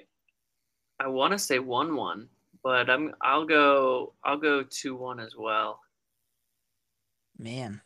I 1.00 1.08
want 1.08 1.34
to 1.34 1.40
say 1.40 1.60
one 1.60 1.96
one, 1.96 2.30
but 2.64 2.90
I'm 2.90 3.14
I'll 3.22 3.46
go 3.46 4.14
I'll 4.24 4.38
go 4.38 4.64
two 4.64 4.96
one 4.96 5.20
as 5.20 5.36
well. 5.38 5.82
man, 7.38 7.82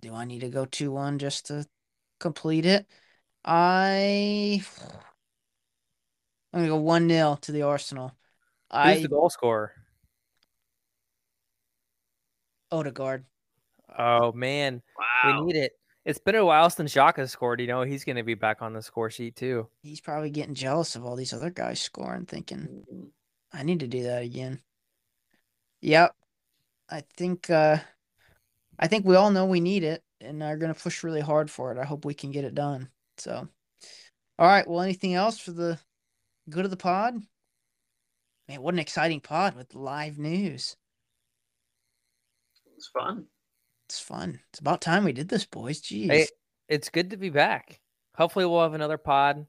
do 0.00 0.14
I 0.14 0.24
need 0.24 0.40
to 0.40 0.48
go 0.48 0.64
two 0.64 0.90
one 0.90 1.18
just 1.18 1.46
to 1.46 1.66
complete 2.18 2.66
it? 2.66 2.86
I 3.44 4.62
I'm 6.52 6.60
gonna 6.60 6.68
go 6.68 6.76
one 6.76 7.08
0 7.08 7.38
to 7.42 7.52
the 7.52 7.62
Arsenal. 7.62 8.08
Who's 8.70 8.78
I 8.78 9.02
the 9.02 9.08
goal 9.08 9.30
scorer? 9.30 9.72
Odegaard. 12.70 13.24
Oh 13.98 14.32
man, 14.32 14.82
Wow. 14.98 15.40
we 15.44 15.52
need 15.52 15.58
it. 15.58 15.72
It's 16.04 16.18
been 16.18 16.34
a 16.34 16.44
while 16.44 16.68
since 16.70 16.94
Xhaka 16.94 17.28
scored. 17.28 17.60
You 17.60 17.66
know 17.66 17.82
he's 17.82 18.04
going 18.04 18.16
to 18.16 18.22
be 18.24 18.34
back 18.34 18.60
on 18.60 18.72
the 18.72 18.82
score 18.82 19.10
sheet 19.10 19.36
too. 19.36 19.68
He's 19.82 20.00
probably 20.00 20.30
getting 20.30 20.54
jealous 20.54 20.96
of 20.96 21.04
all 21.04 21.14
these 21.14 21.32
other 21.32 21.50
guys 21.50 21.80
scoring, 21.80 22.26
thinking. 22.26 22.84
I 23.52 23.62
need 23.62 23.80
to 23.80 23.86
do 23.86 24.02
that 24.04 24.22
again. 24.22 24.60
Yep. 25.82 26.14
I 26.90 27.02
think 27.16 27.50
uh 27.50 27.78
I 28.78 28.86
think 28.88 29.04
we 29.04 29.16
all 29.16 29.30
know 29.30 29.46
we 29.46 29.60
need 29.60 29.84
it 29.84 30.02
and 30.20 30.42
are 30.42 30.56
gonna 30.56 30.74
push 30.74 31.04
really 31.04 31.20
hard 31.20 31.50
for 31.50 31.72
it. 31.72 31.78
I 31.78 31.84
hope 31.84 32.04
we 32.04 32.14
can 32.14 32.30
get 32.30 32.44
it 32.44 32.54
done. 32.54 32.88
So 33.22 33.46
all 34.38 34.46
right, 34.46 34.66
well 34.66 34.80
anything 34.80 35.14
else 35.14 35.38
for 35.38 35.52
the 35.52 35.78
good 36.50 36.64
of 36.64 36.72
the 36.72 36.76
pod? 36.76 37.14
Man, 38.48 38.60
what 38.60 38.74
an 38.74 38.80
exciting 38.80 39.20
pod 39.20 39.54
with 39.54 39.76
live 39.76 40.18
news. 40.18 40.76
It's 42.76 42.88
fun. 42.88 43.26
It's 43.88 44.00
fun. 44.00 44.40
It's 44.50 44.58
about 44.58 44.80
time 44.80 45.04
we 45.04 45.12
did 45.12 45.28
this, 45.28 45.46
boys. 45.46 45.80
Jeez. 45.80 46.10
Hey, 46.10 46.26
it's 46.68 46.88
good 46.88 47.10
to 47.10 47.16
be 47.16 47.30
back. 47.30 47.80
Hopefully, 48.16 48.44
we'll 48.44 48.62
have 48.62 48.74
another 48.74 48.98
pod 48.98 49.46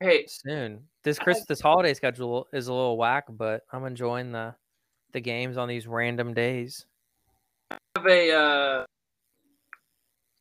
Hey, 0.00 0.26
soon. 0.26 0.84
This 1.04 1.18
I- 1.18 1.24
Chris, 1.24 1.46
this 1.46 1.60
holiday 1.60 1.94
schedule 1.94 2.48
is 2.52 2.68
a 2.68 2.72
little 2.74 2.98
whack, 2.98 3.24
but 3.30 3.62
I'm 3.72 3.86
enjoying 3.86 4.32
the 4.32 4.54
the 5.12 5.20
games 5.20 5.56
on 5.56 5.68
these 5.68 5.86
random 5.86 6.34
days. 6.34 6.84
I 7.70 7.78
have 7.96 8.06
a 8.06 8.30
uh, 8.32 8.84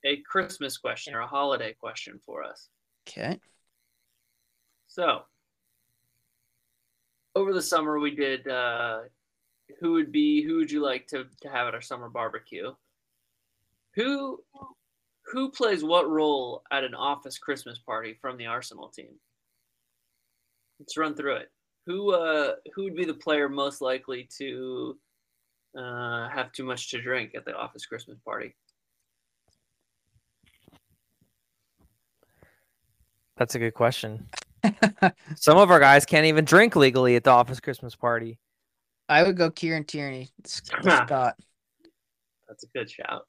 a 0.07 0.21
Christmas 0.21 0.77
question 0.77 1.13
or 1.13 1.19
a 1.19 1.27
holiday 1.27 1.73
question 1.73 2.19
for 2.25 2.43
us. 2.43 2.69
Okay. 3.07 3.39
So, 4.87 5.21
over 7.35 7.53
the 7.53 7.61
summer, 7.61 7.99
we 7.99 8.15
did 8.15 8.47
uh, 8.47 8.99
who 9.79 9.93
would 9.93 10.11
be 10.11 10.43
who 10.43 10.57
would 10.57 10.71
you 10.71 10.81
like 10.81 11.07
to, 11.07 11.25
to 11.41 11.49
have 11.49 11.67
at 11.67 11.75
our 11.75 11.81
summer 11.81 12.09
barbecue? 12.09 12.71
Who 13.95 14.39
who 15.31 15.51
plays 15.51 15.83
what 15.83 16.09
role 16.09 16.63
at 16.71 16.85
an 16.85 16.95
office 16.95 17.37
Christmas 17.37 17.79
party 17.79 18.17
from 18.21 18.37
the 18.37 18.45
Arsenal 18.45 18.89
team? 18.89 19.19
Let's 20.79 20.97
run 20.97 21.15
through 21.15 21.37
it. 21.37 21.51
Who 21.85 22.13
uh 22.13 22.53
who 22.73 22.83
would 22.83 22.95
be 22.95 23.05
the 23.05 23.13
player 23.13 23.49
most 23.49 23.81
likely 23.81 24.29
to 24.37 24.97
uh, 25.77 26.29
have 26.29 26.51
too 26.53 26.63
much 26.63 26.91
to 26.91 27.01
drink 27.01 27.35
at 27.35 27.45
the 27.45 27.55
office 27.55 27.85
Christmas 27.85 28.17
party? 28.25 28.55
That's 33.37 33.55
a 33.55 33.59
good 33.59 33.73
question. 33.73 34.27
Some 35.35 35.57
of 35.57 35.71
our 35.71 35.79
guys 35.79 36.05
can't 36.05 36.25
even 36.25 36.43
drink 36.43 36.75
legally 36.75 37.15
at 37.15 37.23
the 37.23 37.29
office 37.29 37.59
Christmas 37.59 37.95
party. 37.95 38.39
I 39.07 39.23
would 39.23 39.37
go 39.37 39.49
Kieran 39.49 39.85
Tierney. 39.85 40.29
Scott. 40.45 41.35
That's 42.47 42.63
a 42.63 42.67
good 42.75 42.89
shout. 42.89 43.27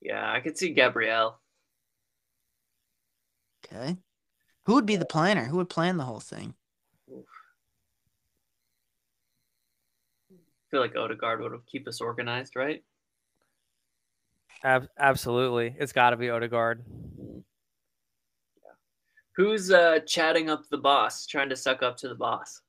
Yeah, 0.00 0.30
I 0.30 0.40
could 0.40 0.56
see 0.56 0.70
Gabrielle. 0.70 1.40
Okay. 3.64 3.96
Who 4.66 4.74
would 4.74 4.86
be 4.86 4.96
the 4.96 5.06
planner? 5.06 5.44
Who 5.44 5.56
would 5.56 5.70
plan 5.70 5.96
the 5.96 6.04
whole 6.04 6.20
thing? 6.20 6.54
I 10.30 10.34
feel 10.70 10.80
like 10.80 10.96
Odegaard 10.96 11.40
would 11.40 11.52
keep 11.66 11.88
us 11.88 12.00
organized, 12.00 12.56
right? 12.56 12.82
Ab- 14.62 14.88
absolutely, 14.98 15.74
it's 15.78 15.92
got 15.92 16.10
to 16.10 16.16
be 16.16 16.30
Odegaard. 16.30 16.84
Who's 19.36 19.70
uh, 19.70 20.00
chatting 20.06 20.48
up 20.48 20.62
the 20.70 20.78
boss, 20.78 21.26
trying 21.26 21.50
to 21.50 21.56
suck 21.56 21.82
up 21.82 21.98
to 21.98 22.08
the 22.08 22.14
boss? 22.14 22.62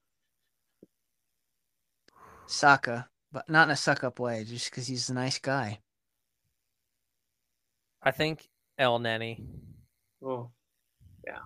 Saka, 2.45 3.07
but 3.31 3.49
not 3.49 3.67
in 3.67 3.71
a 3.71 3.75
suck 3.75 4.03
up 4.03 4.19
way, 4.19 4.43
just 4.43 4.69
because 4.69 4.85
he's 4.85 5.09
a 5.09 5.13
nice 5.13 5.39
guy. 5.39 5.79
I 8.03 8.11
think 8.11 8.49
Elneny. 8.79 9.45
Oh, 10.23 10.49
yeah. 11.25 11.39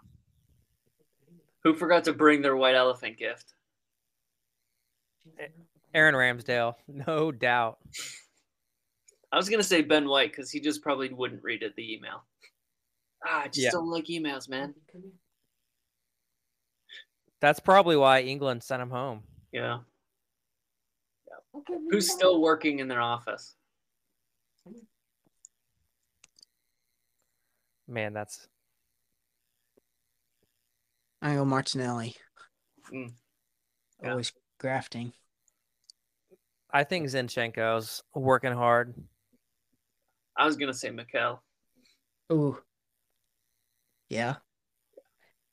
Who 1.63 1.75
forgot 1.75 2.03
to 2.05 2.13
bring 2.13 2.41
their 2.41 2.55
white 2.55 2.75
elephant 2.75 3.17
gift? 3.17 3.53
Aaron 5.93 6.15
Ramsdale, 6.15 6.73
no 6.87 7.31
doubt. 7.31 7.77
I 9.31 9.37
was 9.37 9.49
gonna 9.49 9.63
say 9.63 9.81
Ben 9.81 10.07
White 10.07 10.31
because 10.31 10.51
he 10.51 10.59
just 10.59 10.81
probably 10.81 11.09
wouldn't 11.09 11.43
read 11.43 11.63
it 11.63 11.75
the 11.75 11.93
email. 11.93 12.23
Ah, 13.25 13.43
I 13.43 13.47
just 13.47 13.59
Yeah. 13.59 13.71
don't 13.71 13.89
like 13.89 14.05
emails, 14.05 14.49
man. 14.49 14.73
That's 17.39 17.59
probably 17.59 17.95
why 17.97 18.21
England 18.21 18.63
sent 18.63 18.81
him 18.81 18.89
home. 18.89 19.23
Yeah. 19.51 19.79
yeah. 21.27 21.61
Who's 21.89 22.09
still 22.11 22.39
working 22.41 22.79
in 22.79 22.87
their 22.87 23.01
office? 23.01 23.55
Man, 27.87 28.13
that's 28.13 28.47
I 31.21 31.35
go 31.35 31.45
Martinelli. 31.45 32.15
Mm. 32.91 33.13
Yeah. 34.01 34.11
Always 34.11 34.31
grafting. 34.59 35.13
I 36.73 36.83
think 36.83 37.07
Zinchenko's 37.07 38.01
working 38.15 38.53
hard. 38.53 38.95
I 40.37 40.45
was 40.45 40.55
gonna 40.55 40.73
say 40.73 40.89
Mikel. 40.89 41.43
Ooh. 42.31 42.57
Yeah. 44.11 44.35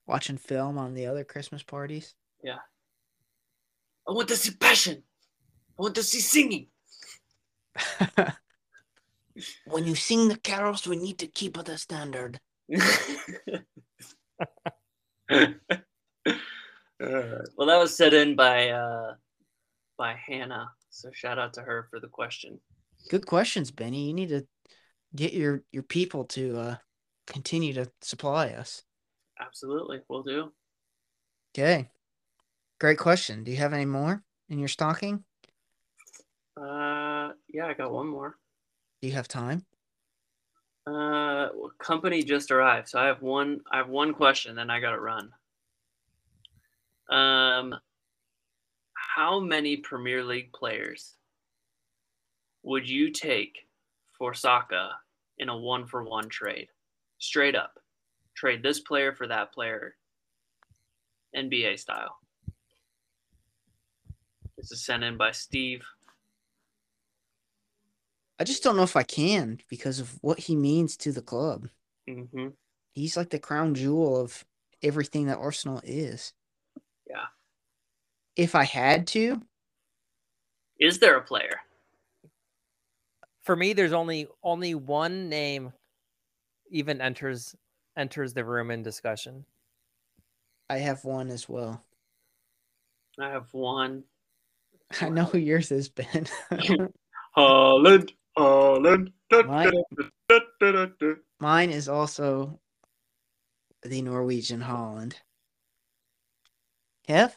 Watching 0.08 0.36
film 0.36 0.78
on 0.78 0.94
the 0.94 1.06
other 1.06 1.22
Christmas 1.22 1.62
parties. 1.62 2.14
Yeah. 2.42 2.58
I 4.06 4.10
want 4.10 4.26
to 4.28 4.36
see 4.36 4.50
passion. 4.56 5.04
I 5.78 5.82
want 5.82 5.94
to 5.94 6.02
see 6.02 6.18
singing. 6.18 6.66
when 9.66 9.84
you 9.84 9.94
sing 9.94 10.26
the 10.26 10.36
carols, 10.36 10.88
we 10.88 10.96
need 10.96 11.20
to 11.20 11.28
keep 11.28 11.56
the 11.56 11.78
standard. 11.78 12.40
Uh, 17.00 17.38
well, 17.56 17.68
that 17.68 17.78
was 17.78 17.96
set 17.96 18.12
in 18.12 18.34
by 18.34 18.70
uh, 18.70 19.14
by 19.96 20.16
Hannah. 20.26 20.68
So 20.90 21.10
shout 21.12 21.38
out 21.38 21.54
to 21.54 21.60
her 21.60 21.86
for 21.90 22.00
the 22.00 22.08
question. 22.08 22.58
Good 23.08 23.24
questions, 23.24 23.70
Benny. 23.70 24.08
You 24.08 24.14
need 24.14 24.30
to 24.30 24.44
get 25.14 25.32
your 25.32 25.62
your 25.70 25.84
people 25.84 26.24
to 26.24 26.58
uh 26.58 26.76
continue 27.28 27.72
to 27.74 27.90
supply 28.00 28.48
us. 28.48 28.82
Absolutely, 29.40 30.00
we'll 30.08 30.22
do. 30.22 30.52
Okay. 31.54 31.88
Great 32.80 32.98
question. 32.98 33.44
Do 33.44 33.50
you 33.50 33.56
have 33.58 33.72
any 33.72 33.84
more 33.84 34.22
in 34.48 34.58
your 34.58 34.68
stocking? 34.68 35.24
Uh, 36.56 37.30
yeah, 37.48 37.66
I 37.66 37.74
got 37.76 37.92
one 37.92 38.08
more. 38.08 38.36
Do 39.00 39.08
you 39.08 39.14
have 39.14 39.28
time? 39.28 39.64
Uh, 40.86 41.48
well, 41.54 41.72
company 41.78 42.22
just 42.22 42.50
arrived, 42.50 42.88
so 42.88 42.98
I 42.98 43.06
have 43.06 43.22
one. 43.22 43.60
I 43.70 43.76
have 43.76 43.88
one 43.88 44.14
question, 44.14 44.56
then 44.56 44.70
I 44.70 44.80
gotta 44.80 44.98
run. 44.98 45.30
Um, 47.10 47.74
how 48.94 49.40
many 49.40 49.76
Premier 49.76 50.24
League 50.24 50.52
players 50.52 51.14
would 52.62 52.88
you 52.88 53.10
take 53.10 53.66
for 54.16 54.34
Saka 54.34 54.90
in 55.38 55.48
a 55.48 55.56
one-for-one 55.56 56.28
trade? 56.28 56.68
Straight 57.18 57.56
up, 57.56 57.78
trade 58.36 58.62
this 58.62 58.80
player 58.80 59.12
for 59.12 59.26
that 59.26 59.52
player, 59.52 59.96
NBA 61.36 61.78
style. 61.78 62.16
This 64.56 64.72
is 64.72 64.84
sent 64.84 65.04
in 65.04 65.16
by 65.16 65.32
Steve. 65.32 65.82
I 68.40 68.44
just 68.44 68.62
don't 68.62 68.76
know 68.76 68.84
if 68.84 68.96
I 68.96 69.02
can 69.02 69.58
because 69.68 69.98
of 69.98 70.18
what 70.22 70.38
he 70.38 70.54
means 70.54 70.96
to 70.98 71.12
the 71.12 71.22
club. 71.22 71.68
hmm 72.08 72.48
He's 72.92 73.16
like 73.16 73.30
the 73.30 73.38
crown 73.38 73.74
jewel 73.74 74.16
of 74.20 74.44
everything 74.82 75.26
that 75.26 75.38
Arsenal 75.38 75.80
is. 75.84 76.32
Yeah. 77.08 77.26
If 78.36 78.54
I 78.54 78.64
had 78.64 79.06
to, 79.08 79.42
Is 80.80 80.98
there 80.98 81.16
a 81.16 81.22
player? 81.22 81.60
For 83.42 83.56
me, 83.56 83.72
there's 83.72 83.92
only 83.92 84.28
only 84.42 84.74
one 84.74 85.28
name 85.28 85.72
even 86.70 87.00
enters 87.00 87.54
enters 87.96 88.32
the 88.32 88.44
room 88.44 88.70
in 88.70 88.82
discussion. 88.82 89.44
I 90.70 90.78
have 90.78 91.04
one 91.04 91.30
as 91.30 91.48
well. 91.48 91.82
I 93.18 93.30
have 93.30 93.52
one. 93.52 94.04
I 95.00 95.08
know 95.08 95.24
who 95.24 95.38
yours 95.38 95.72
is, 95.72 95.88
Ben. 95.88 96.26
Haaland, 97.36 98.12
Haaland. 98.36 99.12
Mine-. 99.46 99.72
Mine 101.40 101.70
is 101.70 101.88
also 101.88 102.60
the 103.82 104.02
Norwegian 104.02 104.60
Haaland. 104.60 105.14
Kev? 107.08 107.32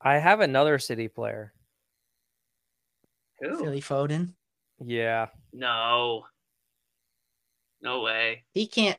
I 0.00 0.18
have 0.18 0.40
another 0.40 0.78
City 0.78 1.08
player. 1.08 1.52
Who? 3.40 3.58
Philly 3.58 3.80
Foden. 3.80 4.34
Yeah, 4.84 5.26
No. 5.52 6.24
No 7.82 8.00
way. 8.00 8.44
He 8.54 8.66
can't. 8.66 8.98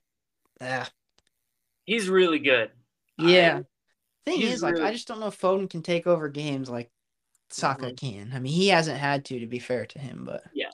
Ah, 0.62 0.90
He's 1.86 2.08
really 2.10 2.40
good. 2.40 2.72
yeah. 3.18 3.62
Thing 4.26 4.40
he's 4.40 4.56
is, 4.56 4.64
like, 4.64 4.80
I 4.80 4.92
just 4.92 5.08
don't 5.08 5.20
know 5.20 5.28
if 5.28 5.40
Foden 5.40 5.70
can 5.70 5.82
take 5.82 6.06
over 6.06 6.30
games 6.30 6.70
like 6.70 6.92
Saka 7.50 7.88
Mhm. 7.92 7.98
can. 7.98 8.32
I 8.34 8.40
mean, 8.40 8.54
he 8.54 8.68
hasn't 8.68 9.00
had 9.00 9.26
to, 9.26 9.40
to 9.40 9.48
be 9.48 9.60
fair 9.60 9.86
to 9.88 10.00
him, 10.00 10.24
but 10.26 10.44
yeah. 10.54 10.70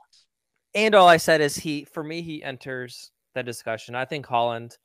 and 0.74 0.93
all 0.93 1.08
I 1.08 1.18
said 1.18 1.39
is 1.41 1.56
he 1.56 1.86
for 1.86 2.03
me 2.03 2.22
he 2.22 2.43
enters 2.43 3.12
the 3.34 3.43
discussion. 3.43 3.95
I 3.95 4.03
think 4.06 4.26
Haaland 4.26 4.78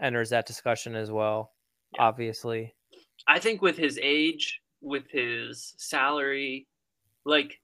enters 0.00 0.30
that 0.30 0.46
discussion 0.46 0.94
as 0.94 1.10
well. 1.10 1.54
Yeah. 1.94 2.02
Obviously, 2.02 2.74
I 3.26 3.38
think 3.38 3.62
with 3.62 3.76
his 3.78 3.98
age, 4.02 4.60
with 4.82 5.10
his 5.10 5.74
salary, 5.78 6.66
like, 7.24 7.60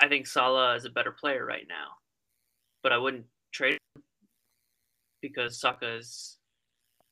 I 0.00 0.08
think 0.08 0.26
Salah 0.26 0.74
is 0.74 0.84
a 0.84 0.90
better 0.90 1.12
player 1.12 1.44
right 1.46 1.66
now. 1.68 1.92
But 2.82 2.92
I 2.92 2.98
wouldn't 2.98 3.26
trade 3.52 3.78
him 3.96 4.02
because 5.24 5.58
Saka's, 5.58 6.36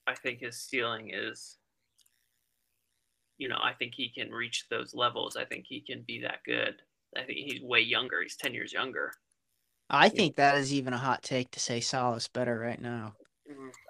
I 0.07 0.15
think 0.15 0.41
his 0.41 0.61
ceiling 0.61 1.13
is, 1.15 1.57
you 3.39 3.49
know, 3.49 3.57
I 3.63 3.73
think 3.73 3.95
he 3.95 4.11
can 4.11 4.31
reach 4.31 4.67
those 4.69 4.95
levels. 4.95 5.35
I 5.35 5.47
think 5.47 5.65
he 5.67 5.81
can 5.81 6.05
be 6.07 6.21
that 6.21 6.41
good. 6.45 6.75
I 7.17 7.23
think 7.23 7.39
he's 7.39 7.63
way 7.63 7.81
younger. 7.81 8.23
He's 8.23 8.37
10 8.37 8.53
years 8.53 8.71
younger. 8.71 9.15
I 9.89 10.11
think 10.11 10.37
that 10.37 10.59
is 10.59 10.75
even 10.75 10.93
a 10.93 10.99
hot 10.99 11.23
take 11.23 11.51
to 11.53 11.61
say 11.61 11.81
Salah's 11.81 12.29
better 12.29 12.59
right 12.59 12.81
now. 12.81 13.15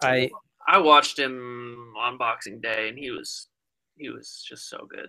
I 0.01 0.31
I 0.66 0.79
watched 0.79 1.18
him 1.18 1.93
on 1.99 2.18
Boxing 2.18 2.61
Day, 2.61 2.89
and 2.89 2.99
he 2.99 3.11
was 3.11 3.49
he 3.97 4.09
was 4.09 4.45
just 4.49 4.68
so 4.68 4.87
good. 4.89 5.09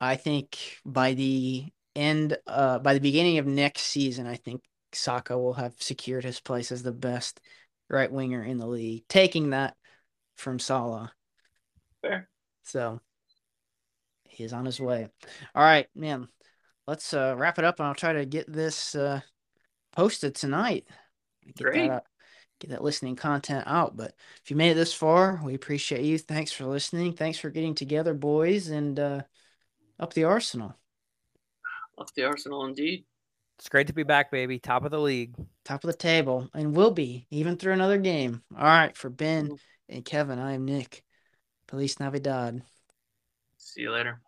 I 0.00 0.16
think 0.16 0.78
by 0.84 1.14
the 1.14 1.66
end, 1.96 2.36
uh, 2.46 2.78
by 2.78 2.94
the 2.94 3.00
beginning 3.00 3.38
of 3.38 3.46
next 3.46 3.82
season, 3.82 4.26
I 4.26 4.36
think 4.36 4.62
Saka 4.94 5.36
will 5.36 5.54
have 5.54 5.74
secured 5.78 6.24
his 6.24 6.40
place 6.40 6.70
as 6.70 6.82
the 6.82 6.92
best 6.92 7.40
right 7.92 8.10
winger 8.10 8.42
in 8.42 8.58
the 8.58 8.66
league, 8.66 9.06
taking 9.08 9.50
that 9.50 9.76
from 10.36 10.58
Salah. 10.58 11.12
Fair. 12.00 12.28
So 12.62 13.00
he 14.28 14.44
is 14.44 14.52
on 14.52 14.64
his 14.64 14.80
way. 14.80 15.08
All 15.54 15.62
right, 15.62 15.86
man. 15.94 16.28
Let's 16.86 17.14
uh, 17.14 17.34
wrap 17.36 17.58
it 17.58 17.64
up, 17.64 17.78
and 17.78 17.86
I'll 17.86 17.94
try 17.94 18.14
to 18.14 18.26
get 18.26 18.52
this 18.52 18.94
uh, 18.94 19.20
posted 19.92 20.34
tonight. 20.34 20.86
Get 21.54 21.64
Great. 21.64 21.88
that 21.88 22.04
get 22.58 22.70
that 22.70 22.82
listening 22.82 23.16
content 23.16 23.64
out. 23.66 23.96
But 23.96 24.14
if 24.42 24.50
you 24.50 24.56
made 24.56 24.70
it 24.70 24.74
this 24.74 24.94
far, 24.94 25.40
we 25.44 25.54
appreciate 25.54 26.04
you. 26.04 26.18
Thanks 26.18 26.52
for 26.52 26.64
listening. 26.64 27.12
Thanks 27.12 27.38
for 27.38 27.50
getting 27.50 27.74
together, 27.74 28.14
boys, 28.14 28.68
and 28.68 28.98
uh, 28.98 29.22
up 29.98 30.14
the 30.14 30.24
Arsenal. 30.24 30.74
Off 31.98 32.14
the 32.14 32.24
Arsenal, 32.24 32.64
indeed. 32.64 33.04
It's 33.62 33.68
great 33.68 33.86
to 33.86 33.92
be 33.92 34.02
back, 34.02 34.32
baby. 34.32 34.58
Top 34.58 34.84
of 34.84 34.90
the 34.90 34.98
league. 34.98 35.36
Top 35.64 35.84
of 35.84 35.88
the 35.88 35.96
table. 35.96 36.50
And 36.52 36.74
will 36.74 36.90
be, 36.90 37.28
even 37.30 37.56
through 37.56 37.74
another 37.74 37.96
game. 37.96 38.42
All 38.58 38.64
right. 38.64 38.96
For 38.96 39.08
Ben 39.08 39.56
and 39.88 40.04
Kevin, 40.04 40.40
I 40.40 40.54
am 40.54 40.64
Nick. 40.64 41.04
Police 41.68 42.00
Navidad. 42.00 42.60
See 43.58 43.82
you 43.82 43.92
later. 43.92 44.20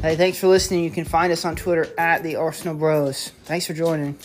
Hey, 0.00 0.14
thanks 0.14 0.38
for 0.38 0.46
listening. 0.46 0.84
You 0.84 0.92
can 0.92 1.04
find 1.04 1.32
us 1.32 1.44
on 1.44 1.56
Twitter 1.56 1.92
at 1.98 2.22
the 2.22 2.36
Arsenal 2.36 2.76
Bros. 2.76 3.32
Thanks 3.46 3.66
for 3.66 3.74
joining. 3.74 4.16